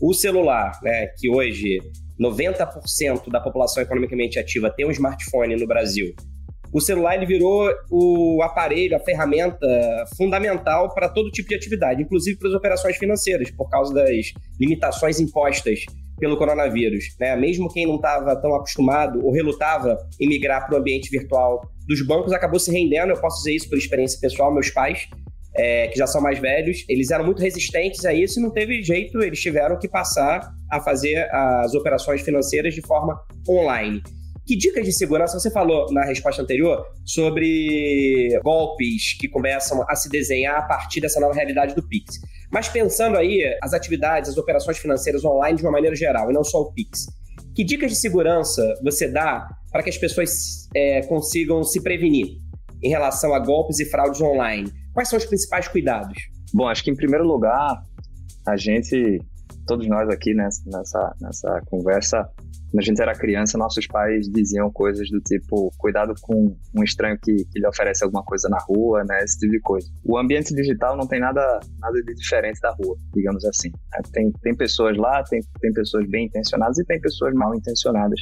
o 0.01 0.13
celular, 0.13 0.77
né, 0.83 1.07
que 1.17 1.29
hoje 1.29 1.79
90% 2.19 3.29
da 3.31 3.39
população 3.39 3.81
economicamente 3.81 4.39
ativa 4.39 4.69
tem 4.69 4.85
um 4.85 4.91
smartphone 4.91 5.55
no 5.55 5.67
Brasil. 5.67 6.13
O 6.73 6.81
celular 6.81 7.15
ele 7.15 7.25
virou 7.25 7.69
o 7.89 8.41
aparelho, 8.43 8.97
a 8.97 8.99
ferramenta 8.99 9.67
fundamental 10.17 10.93
para 10.93 11.07
todo 11.07 11.31
tipo 11.31 11.47
de 11.47 11.55
atividade, 11.55 12.01
inclusive 12.01 12.37
para 12.37 12.49
as 12.49 12.55
operações 12.55 12.97
financeiras, 12.97 13.49
por 13.51 13.69
causa 13.69 13.93
das 13.93 14.33
limitações 14.59 15.19
impostas 15.19 15.85
pelo 16.19 16.37
coronavírus. 16.37 17.15
Né? 17.19 17.35
Mesmo 17.35 17.71
quem 17.71 17.85
não 17.85 17.95
estava 17.95 18.35
tão 18.35 18.55
acostumado 18.55 19.23
ou 19.25 19.31
relutava 19.31 19.97
em 20.19 20.27
migrar 20.27 20.65
para 20.65 20.75
o 20.75 20.79
ambiente 20.79 21.09
virtual 21.09 21.61
dos 21.87 22.05
bancos, 22.05 22.33
acabou 22.33 22.59
se 22.59 22.71
rendendo. 22.71 23.11
Eu 23.11 23.21
posso 23.21 23.37
dizer 23.37 23.55
isso 23.55 23.69
por 23.69 23.77
experiência 23.77 24.19
pessoal. 24.19 24.53
Meus 24.53 24.69
pais, 24.69 25.07
é, 25.55 25.87
que 25.87 25.97
já 25.97 26.05
são 26.05 26.21
mais 26.21 26.39
velhos, 26.39 26.85
eles 26.87 27.09
eram 27.09 27.25
muito 27.25 27.41
resistentes 27.41 28.05
a 28.05 28.13
isso 28.13 28.39
e 28.39 28.43
não 28.43 28.51
teve 28.51 28.81
jeito, 28.83 29.19
eles 29.21 29.39
tiveram 29.39 29.77
que 29.77 29.87
passar 29.87 30.51
a 30.71 30.79
fazer 30.79 31.27
as 31.31 31.73
operações 31.73 32.21
financeiras 32.21 32.75
de 32.75 32.81
forma 32.81 33.19
online. 33.49 34.01
Que 34.45 34.55
dicas 34.55 34.85
de 34.85 34.93
segurança 34.93 35.37
você 35.37 35.51
falou 35.51 35.91
na 35.91 36.05
resposta 36.05 36.41
anterior 36.41 36.85
sobre 37.03 38.29
golpes 38.43 39.17
que 39.19 39.27
começam 39.27 39.83
a 39.89 39.95
se 39.95 40.09
desenhar 40.09 40.57
a 40.59 40.61
partir 40.61 41.01
dessa 41.01 41.19
nova 41.19 41.33
realidade 41.33 41.75
do 41.75 41.85
Pix? 41.85 42.15
Mas 42.51 42.69
pensando 42.69 43.17
aí 43.17 43.43
as 43.61 43.73
atividades, 43.73 44.29
as 44.29 44.37
operações 44.37 44.77
financeiras 44.77 45.23
online 45.25 45.57
de 45.57 45.63
uma 45.63 45.71
maneira 45.71 45.95
geral, 45.95 46.29
e 46.29 46.33
não 46.33 46.43
só 46.43 46.61
o 46.61 46.71
Pix, 46.71 47.07
que 47.53 47.63
dicas 47.63 47.91
de 47.91 47.97
segurança 47.97 48.63
você 48.83 49.07
dá 49.07 49.47
para 49.71 49.83
que 49.83 49.89
as 49.89 49.97
pessoas 49.97 50.67
é, 50.75 51.01
consigam 51.01 51.63
se 51.63 51.81
prevenir 51.81 52.37
em 52.81 52.89
relação 52.89 53.33
a 53.33 53.39
golpes 53.39 53.79
e 53.79 53.85
fraudes 53.85 54.21
online? 54.21 54.71
Quais 54.93 55.09
são 55.09 55.17
os 55.17 55.25
principais 55.25 55.67
cuidados? 55.67 56.17
Bom, 56.53 56.67
acho 56.67 56.83
que 56.83 56.91
em 56.91 56.95
primeiro 56.95 57.25
lugar, 57.25 57.81
a 58.47 58.55
gente, 58.55 59.19
todos 59.65 59.87
nós 59.87 60.09
aqui 60.09 60.33
nessa, 60.33 60.61
nessa, 60.65 61.15
nessa 61.19 61.61
conversa, 61.69 62.29
quando 62.69 62.79
a 62.79 62.85
gente 62.85 63.01
era 63.01 63.13
criança, 63.13 63.57
nossos 63.57 63.87
pais 63.87 64.27
diziam 64.29 64.69
coisas 64.71 65.09
do 65.09 65.19
tipo: 65.21 65.71
cuidado 65.77 66.13
com 66.21 66.55
um 66.75 66.83
estranho 66.83 67.17
que, 67.17 67.33
que 67.45 67.59
lhe 67.59 67.67
oferece 67.67 68.03
alguma 68.03 68.23
coisa 68.23 68.49
na 68.49 68.57
rua, 68.59 69.03
né? 69.05 69.19
Esse 69.23 69.39
tipo 69.39 69.51
de 69.53 69.59
coisa. 69.61 69.89
O 70.03 70.17
ambiente 70.17 70.53
digital 70.53 70.97
não 70.97 71.07
tem 71.07 71.19
nada, 71.19 71.59
nada 71.79 72.01
de 72.03 72.13
diferente 72.13 72.59
da 72.59 72.71
rua, 72.71 72.95
digamos 73.13 73.43
assim. 73.45 73.69
Né? 73.69 74.01
Tem, 74.11 74.31
tem 74.41 74.55
pessoas 74.55 74.97
lá, 74.97 75.23
tem, 75.23 75.41
tem 75.61 75.71
pessoas 75.71 76.07
bem 76.09 76.25
intencionadas 76.25 76.77
e 76.77 76.85
tem 76.85 76.99
pessoas 76.99 77.33
mal 77.33 77.55
intencionadas 77.55 78.19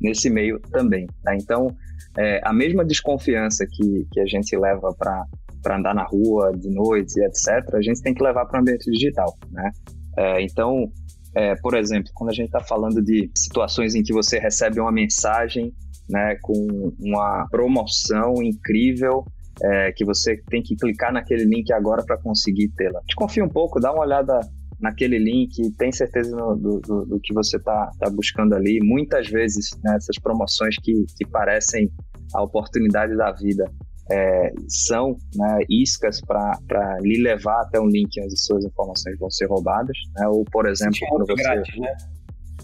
nesse 0.00 0.28
meio 0.28 0.60
também. 0.70 1.06
Né? 1.24 1.38
Então, 1.40 1.74
é, 2.18 2.40
a 2.44 2.52
mesma 2.52 2.84
desconfiança 2.84 3.66
que, 3.66 4.06
que 4.12 4.20
a 4.20 4.26
gente 4.26 4.56
leva 4.56 4.94
para 4.94 5.24
para 5.62 5.78
andar 5.78 5.94
na 5.96 6.04
rua 6.04 6.52
de 6.52 6.70
noite 6.70 7.20
etc., 7.24 7.74
a 7.74 7.82
gente 7.82 8.00
tem 8.00 8.14
que 8.14 8.22
levar 8.22 8.46
para 8.46 8.58
o 8.58 8.60
ambiente 8.60 8.88
digital, 8.88 9.34
né? 9.50 9.68
É, 10.16 10.40
então, 10.40 10.88
é, 11.36 11.54
por 11.56 11.74
exemplo, 11.76 12.10
quando 12.14 12.30
a 12.30 12.32
gente 12.32 12.46
está 12.46 12.60
falando 12.60 13.02
de 13.02 13.30
situações 13.36 13.94
em 13.94 14.02
que 14.02 14.12
você 14.12 14.38
recebe 14.38 14.80
uma 14.80 14.90
mensagem 14.90 15.70
né, 16.08 16.36
com 16.40 16.92
uma 16.98 17.46
promoção 17.50 18.42
incrível 18.42 19.22
é, 19.62 19.92
que 19.92 20.02
você 20.02 20.36
tem 20.48 20.62
que 20.62 20.74
clicar 20.74 21.12
naquele 21.12 21.44
link 21.44 21.70
agora 21.72 22.02
para 22.04 22.16
conseguir 22.16 22.68
tê-la. 22.70 23.00
Desconfia 23.06 23.44
um 23.44 23.48
pouco, 23.50 23.78
dá 23.78 23.92
uma 23.92 24.02
olhada 24.02 24.40
naquele 24.80 25.18
link, 25.18 25.70
tem 25.76 25.92
certeza 25.92 26.34
no, 26.34 26.56
do, 26.56 26.80
do, 26.80 27.04
do, 27.04 27.20
que 27.20 27.34
você 27.34 27.58
está 27.58 27.90
tá 27.98 28.08
buscando 28.08 28.54
ali. 28.54 28.80
Muitas 28.82 29.28
vezes, 29.28 29.70
né, 29.84 29.94
essas 29.96 30.18
promoções 30.18 30.76
que, 30.82 31.04
que 31.16 31.26
parecem 31.28 31.90
a 32.34 32.42
oportunidade 32.42 33.14
da 33.14 33.30
vida 33.32 33.70
é, 34.10 34.52
são 34.68 35.16
né, 35.34 35.58
iscas 35.68 36.20
para 36.20 36.98
lhe 37.00 37.22
levar 37.22 37.62
até 37.62 37.80
um 37.80 37.88
link 37.88 38.20
onde 38.20 38.38
suas 38.38 38.64
informações 38.64 39.18
vão 39.18 39.30
ser 39.30 39.46
roubadas. 39.46 39.96
Né? 40.16 40.28
Ou, 40.28 40.44
por 40.44 40.66
exemplo, 40.66 40.98
quando 41.08 41.26
você. 41.26 41.42
Grátis, 41.42 41.78
né? 41.78 41.96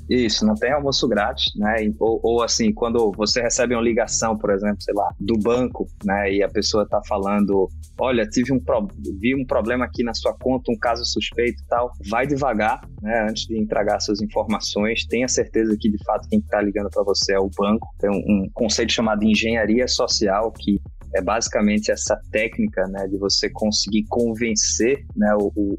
Isso, 0.08 0.44
não 0.44 0.54
tem 0.54 0.72
almoço 0.72 1.08
grátis, 1.08 1.52
né? 1.56 1.90
Ou, 1.98 2.20
ou, 2.22 2.42
assim, 2.42 2.72
quando 2.72 3.12
você 3.16 3.40
recebe 3.40 3.74
uma 3.74 3.82
ligação, 3.82 4.36
por 4.36 4.50
exemplo, 4.50 4.82
sei 4.82 4.94
lá, 4.94 5.08
do 5.18 5.38
banco, 5.38 5.86
né? 6.04 6.32
E 6.32 6.42
a 6.42 6.48
pessoa 6.48 6.86
tá 6.86 7.00
falando, 7.06 7.68
olha, 7.98 8.26
tive 8.26 8.52
um 8.52 8.58
pro... 8.58 8.88
vi 9.20 9.34
um 9.34 9.46
problema 9.46 9.84
aqui 9.84 10.02
na 10.02 10.12
sua 10.12 10.34
conta, 10.34 10.72
um 10.72 10.78
caso 10.78 11.04
suspeito 11.04 11.62
e 11.62 11.66
tal. 11.66 11.92
Vai 12.10 12.26
devagar, 12.26 12.86
né? 13.00 13.26
Antes 13.28 13.46
de 13.46 13.58
entregar 13.58 14.00
suas 14.00 14.20
informações, 14.20 15.06
tenha 15.06 15.28
certeza 15.28 15.76
que 15.78 15.90
de 15.90 16.04
fato 16.04 16.28
quem 16.28 16.40
está 16.40 16.60
ligando 16.60 16.90
para 16.90 17.04
você 17.04 17.34
é 17.34 17.38
o 17.38 17.48
banco. 17.56 17.88
Tem 17.98 18.10
um, 18.10 18.14
um 18.14 18.50
conceito 18.52 18.92
chamado 18.92 19.24
engenharia 19.24 19.86
social 19.86 20.52
que 20.52 20.80
é 21.14 21.22
basicamente 21.22 21.90
essa 21.90 22.18
técnica 22.30 22.86
né, 22.88 23.06
de 23.06 23.18
você 23.18 23.50
conseguir 23.50 24.04
convencer 24.08 25.04
né, 25.16 25.34
o, 25.34 25.52
o, 25.54 25.78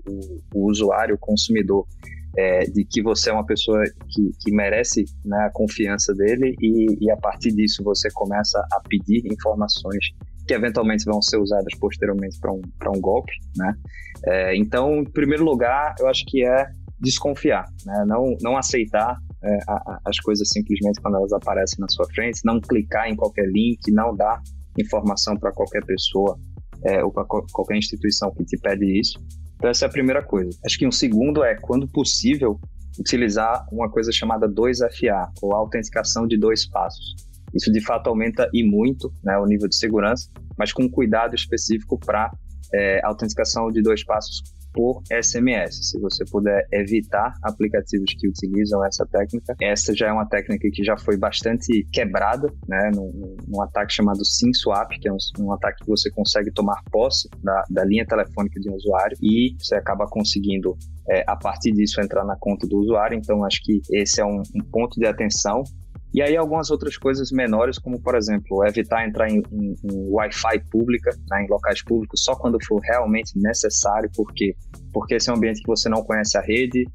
o 0.53 0.69
usuário, 0.69 1.15
o 1.15 1.19
consumidor, 1.19 1.85
é, 2.37 2.65
de 2.65 2.83
que 2.83 3.01
você 3.01 3.29
é 3.29 3.33
uma 3.33 3.45
pessoa 3.45 3.83
que, 4.09 4.31
que 4.41 4.51
merece 4.51 5.05
né, 5.23 5.37
a 5.45 5.51
confiança 5.51 6.13
dele 6.13 6.55
e, 6.59 7.05
e, 7.05 7.11
a 7.11 7.17
partir 7.17 7.51
disso 7.51 7.83
você 7.83 8.09
começa 8.11 8.59
a 8.71 8.81
pedir 8.87 9.21
informações 9.31 10.05
que 10.47 10.53
eventualmente 10.53 11.05
vão 11.05 11.21
ser 11.21 11.37
usadas 11.37 11.73
posteriormente 11.79 12.39
para 12.39 12.51
um, 12.51 12.61
um 12.87 12.99
golpe, 12.99 13.31
né? 13.55 13.73
É, 14.25 14.55
então, 14.55 14.95
em 14.95 15.05
primeiro 15.05 15.43
lugar, 15.43 15.95
eu 15.99 16.07
acho 16.07 16.25
que 16.25 16.45
é 16.45 16.67
desconfiar, 16.99 17.65
né? 17.85 18.05
não, 18.07 18.35
não 18.41 18.57
aceitar 18.57 19.17
é, 19.43 19.57
a, 19.67 19.99
as 20.05 20.17
coisas 20.19 20.47
simplesmente 20.49 21.01
quando 21.01 21.17
elas 21.17 21.33
aparecem 21.33 21.77
na 21.79 21.87
sua 21.89 22.05
frente, 22.13 22.39
não 22.45 22.59
clicar 22.61 23.09
em 23.09 23.15
qualquer 23.15 23.45
link, 23.47 23.79
não 23.91 24.15
dar 24.15 24.41
informação 24.77 25.37
para 25.37 25.51
qualquer 25.51 25.85
pessoa 25.85 26.37
é, 26.83 27.03
ou 27.03 27.11
para 27.11 27.25
qualquer 27.25 27.77
instituição 27.77 28.31
que 28.33 28.43
te 28.43 28.57
pede 28.57 28.99
isso. 28.99 29.19
Então, 29.55 29.69
essa 29.69 29.85
é 29.85 29.87
a 29.87 29.91
primeira 29.91 30.21
coisa. 30.23 30.57
Acho 30.65 30.77
que 30.77 30.87
um 30.87 30.91
segundo 30.91 31.43
é, 31.43 31.55
quando 31.55 31.87
possível, 31.87 32.59
utilizar 32.99 33.65
uma 33.71 33.89
coisa 33.89 34.11
chamada 34.11 34.47
2FA, 34.47 35.29
ou 35.41 35.53
autenticação 35.53 36.27
de 36.27 36.37
dois 36.37 36.67
passos. 36.67 37.15
Isso, 37.53 37.71
de 37.71 37.81
fato, 37.81 38.07
aumenta 38.09 38.49
e 38.53 38.63
muito 38.63 39.11
né, 39.23 39.37
o 39.37 39.45
nível 39.45 39.69
de 39.69 39.75
segurança, 39.75 40.29
mas 40.57 40.73
com 40.73 40.89
cuidado 40.89 41.35
específico 41.35 41.99
para 41.99 42.31
é, 42.73 42.99
autenticação 43.05 43.71
de 43.71 43.81
dois 43.81 44.03
passos 44.03 44.41
por 44.73 45.01
SMS. 45.11 45.89
Se 45.89 45.99
você 45.99 46.25
puder 46.25 46.67
evitar 46.71 47.33
aplicativos 47.43 48.13
que 48.17 48.27
utilizam 48.27 48.83
essa 48.85 49.05
técnica, 49.05 49.55
essa 49.61 49.95
já 49.95 50.07
é 50.07 50.11
uma 50.11 50.25
técnica 50.25 50.67
que 50.71 50.83
já 50.83 50.97
foi 50.97 51.17
bastante 51.17 51.87
quebrada, 51.91 52.51
né, 52.67 52.91
num, 52.93 53.37
num 53.47 53.61
ataque 53.61 53.93
chamado 53.93 54.25
SimSwap, 54.25 54.99
que 54.99 55.07
é 55.07 55.13
um, 55.13 55.17
um, 55.39 55.53
ataque 55.53 55.83
que 55.83 55.89
você 55.89 56.09
consegue 56.11 56.51
tomar 56.51 56.81
posse 56.91 57.29
da, 57.43 57.63
da 57.69 57.85
linha 57.85 58.05
telefônica 58.05 58.59
de 58.59 58.69
um 58.69 58.73
usuário 58.73 59.17
e 59.21 59.55
você 59.59 59.75
acaba 59.75 60.07
conseguindo 60.07 60.75
é, 61.09 61.23
a 61.27 61.35
partir 61.35 61.71
disso 61.71 62.01
entrar 62.01 62.25
na 62.25 62.35
conta 62.35 62.67
do 62.67 62.77
usuário. 62.79 63.17
Então 63.17 63.43
acho 63.45 63.61
que 63.63 63.81
esse 63.91 64.19
é 64.19 64.25
um, 64.25 64.41
um 64.55 64.63
ponto 64.71 64.99
de 64.99 65.05
atenção 65.05 65.63
e 66.13 66.21
aí 66.21 66.37
algumas 66.37 66.69
outras 66.69 66.97
coisas 66.97 67.31
menores, 67.31 67.79
como 67.79 68.01
por 68.01 68.15
exemplo, 68.15 68.65
evitar 68.65 69.07
entrar 69.07 69.29
em, 69.29 69.41
em, 69.51 69.75
em 69.83 70.09
Wi-Fi 70.09 70.59
pública, 70.69 71.11
né, 71.29 71.43
em 71.43 71.49
locais 71.49 71.83
públicos, 71.83 72.23
só 72.23 72.35
quando 72.35 72.57
for 72.65 72.79
realmente 72.81 73.31
necessário, 73.35 74.09
porque 74.15 74.55
porque 74.91 75.15
esse 75.15 75.29
é 75.29 75.33
um 75.33 75.37
ambiente 75.37 75.61
que 75.61 75.67
você 75.67 75.89
não 75.89 76.03
conhece 76.03 76.37
a 76.37 76.41
rede, 76.41 76.85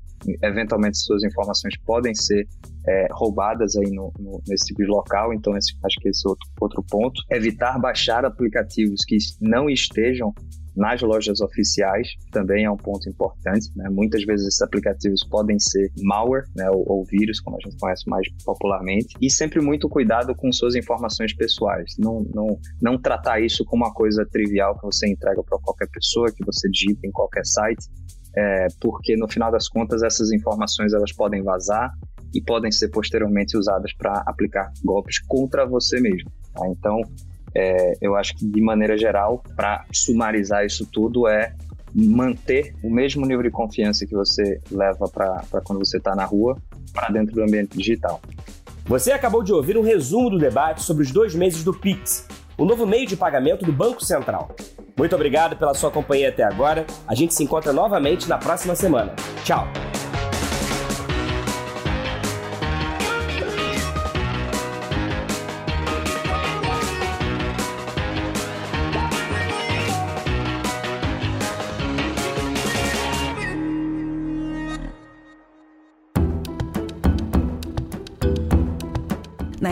eventualmente 0.42 0.98
suas 0.98 1.22
informações 1.24 1.76
podem 1.84 2.14
ser 2.14 2.46
é, 2.86 3.08
roubadas 3.10 3.76
aí 3.76 3.90
no, 3.90 4.12
no, 4.18 4.40
nesse 4.46 4.66
tipo 4.66 4.82
de 4.82 4.88
local, 4.88 5.32
então 5.32 5.56
esse, 5.56 5.72
acho 5.84 6.00
que 6.00 6.08
esse 6.08 6.26
é 6.26 6.30
outro, 6.30 6.48
outro 6.60 6.84
ponto. 6.88 7.20
Evitar 7.30 7.78
baixar 7.78 8.24
aplicativos 8.24 9.04
que 9.06 9.16
não 9.40 9.68
estejam 9.68 10.32
nas 10.78 11.02
lojas 11.02 11.40
oficiais 11.40 12.08
também 12.30 12.64
é 12.64 12.70
um 12.70 12.76
ponto 12.76 13.08
importante. 13.08 13.68
Né? 13.74 13.88
Muitas 13.90 14.24
vezes 14.24 14.46
esses 14.46 14.62
aplicativos 14.62 15.24
podem 15.24 15.58
ser 15.58 15.90
malware 16.00 16.44
né? 16.54 16.70
ou, 16.70 16.84
ou, 16.86 17.04
vírus, 17.04 17.40
como 17.40 17.56
a 17.56 17.60
gente 17.60 17.76
conhece 17.78 18.08
mais 18.08 18.26
popularmente. 18.44 19.08
E 19.20 19.28
sempre 19.28 19.60
muito 19.60 19.88
cuidado 19.88 20.34
com 20.36 20.52
suas 20.52 20.76
informações 20.76 21.34
pessoais. 21.34 21.96
Não, 21.98 22.24
não, 22.32 22.58
não 22.80 22.96
tratar 22.96 23.40
isso 23.40 23.64
como 23.64 23.84
uma 23.84 23.92
coisa 23.92 24.24
trivial 24.24 24.78
que 24.78 24.86
você 24.86 25.08
entrega 25.08 25.42
para 25.42 25.58
qualquer 25.58 25.88
pessoa, 25.88 26.32
que 26.32 26.44
você 26.44 26.70
digita 26.70 27.06
em 27.06 27.10
qualquer 27.10 27.44
site. 27.44 27.88
É, 28.36 28.68
porque 28.80 29.16
no 29.16 29.26
final 29.26 29.50
das 29.50 29.68
contas 29.68 30.02
essas 30.02 30.30
informações 30.30 30.92
elas 30.92 31.12
podem 31.12 31.42
vazar 31.42 31.90
e 32.32 32.40
podem 32.40 32.70
ser 32.70 32.88
posteriormente 32.88 33.56
usadas 33.56 33.92
para 33.94 34.22
aplicar 34.26 34.70
golpes 34.84 35.18
contra 35.26 35.66
você 35.66 35.98
mesmo. 36.00 36.30
Tá? 36.54 36.68
Então, 36.68 37.00
é, 37.58 37.94
eu 38.00 38.14
acho 38.14 38.36
que, 38.36 38.46
de 38.46 38.60
maneira 38.60 38.96
geral, 38.96 39.42
para 39.56 39.84
sumarizar 39.92 40.64
isso 40.64 40.86
tudo, 40.86 41.26
é 41.26 41.52
manter 41.92 42.74
o 42.84 42.90
mesmo 42.90 43.26
nível 43.26 43.42
de 43.42 43.50
confiança 43.50 44.06
que 44.06 44.14
você 44.14 44.60
leva 44.70 45.08
para 45.08 45.60
quando 45.64 45.80
você 45.80 45.96
está 45.96 46.14
na 46.14 46.24
rua, 46.24 46.56
para 46.92 47.08
dentro 47.08 47.34
do 47.34 47.42
ambiente 47.42 47.76
digital. 47.76 48.20
Você 48.86 49.10
acabou 49.10 49.42
de 49.42 49.52
ouvir 49.52 49.76
um 49.76 49.82
resumo 49.82 50.30
do 50.30 50.38
debate 50.38 50.82
sobre 50.82 51.02
os 51.02 51.10
dois 51.10 51.34
meses 51.34 51.64
do 51.64 51.74
Pix, 51.74 52.26
o 52.56 52.64
novo 52.64 52.86
meio 52.86 53.06
de 53.06 53.16
pagamento 53.16 53.64
do 53.64 53.72
Banco 53.72 54.04
Central. 54.04 54.54
Muito 54.96 55.14
obrigado 55.14 55.56
pela 55.56 55.74
sua 55.74 55.90
companhia 55.90 56.28
até 56.28 56.44
agora. 56.44 56.86
A 57.06 57.14
gente 57.14 57.34
se 57.34 57.42
encontra 57.42 57.72
novamente 57.72 58.28
na 58.28 58.38
próxima 58.38 58.74
semana. 58.74 59.14
Tchau! 59.44 59.66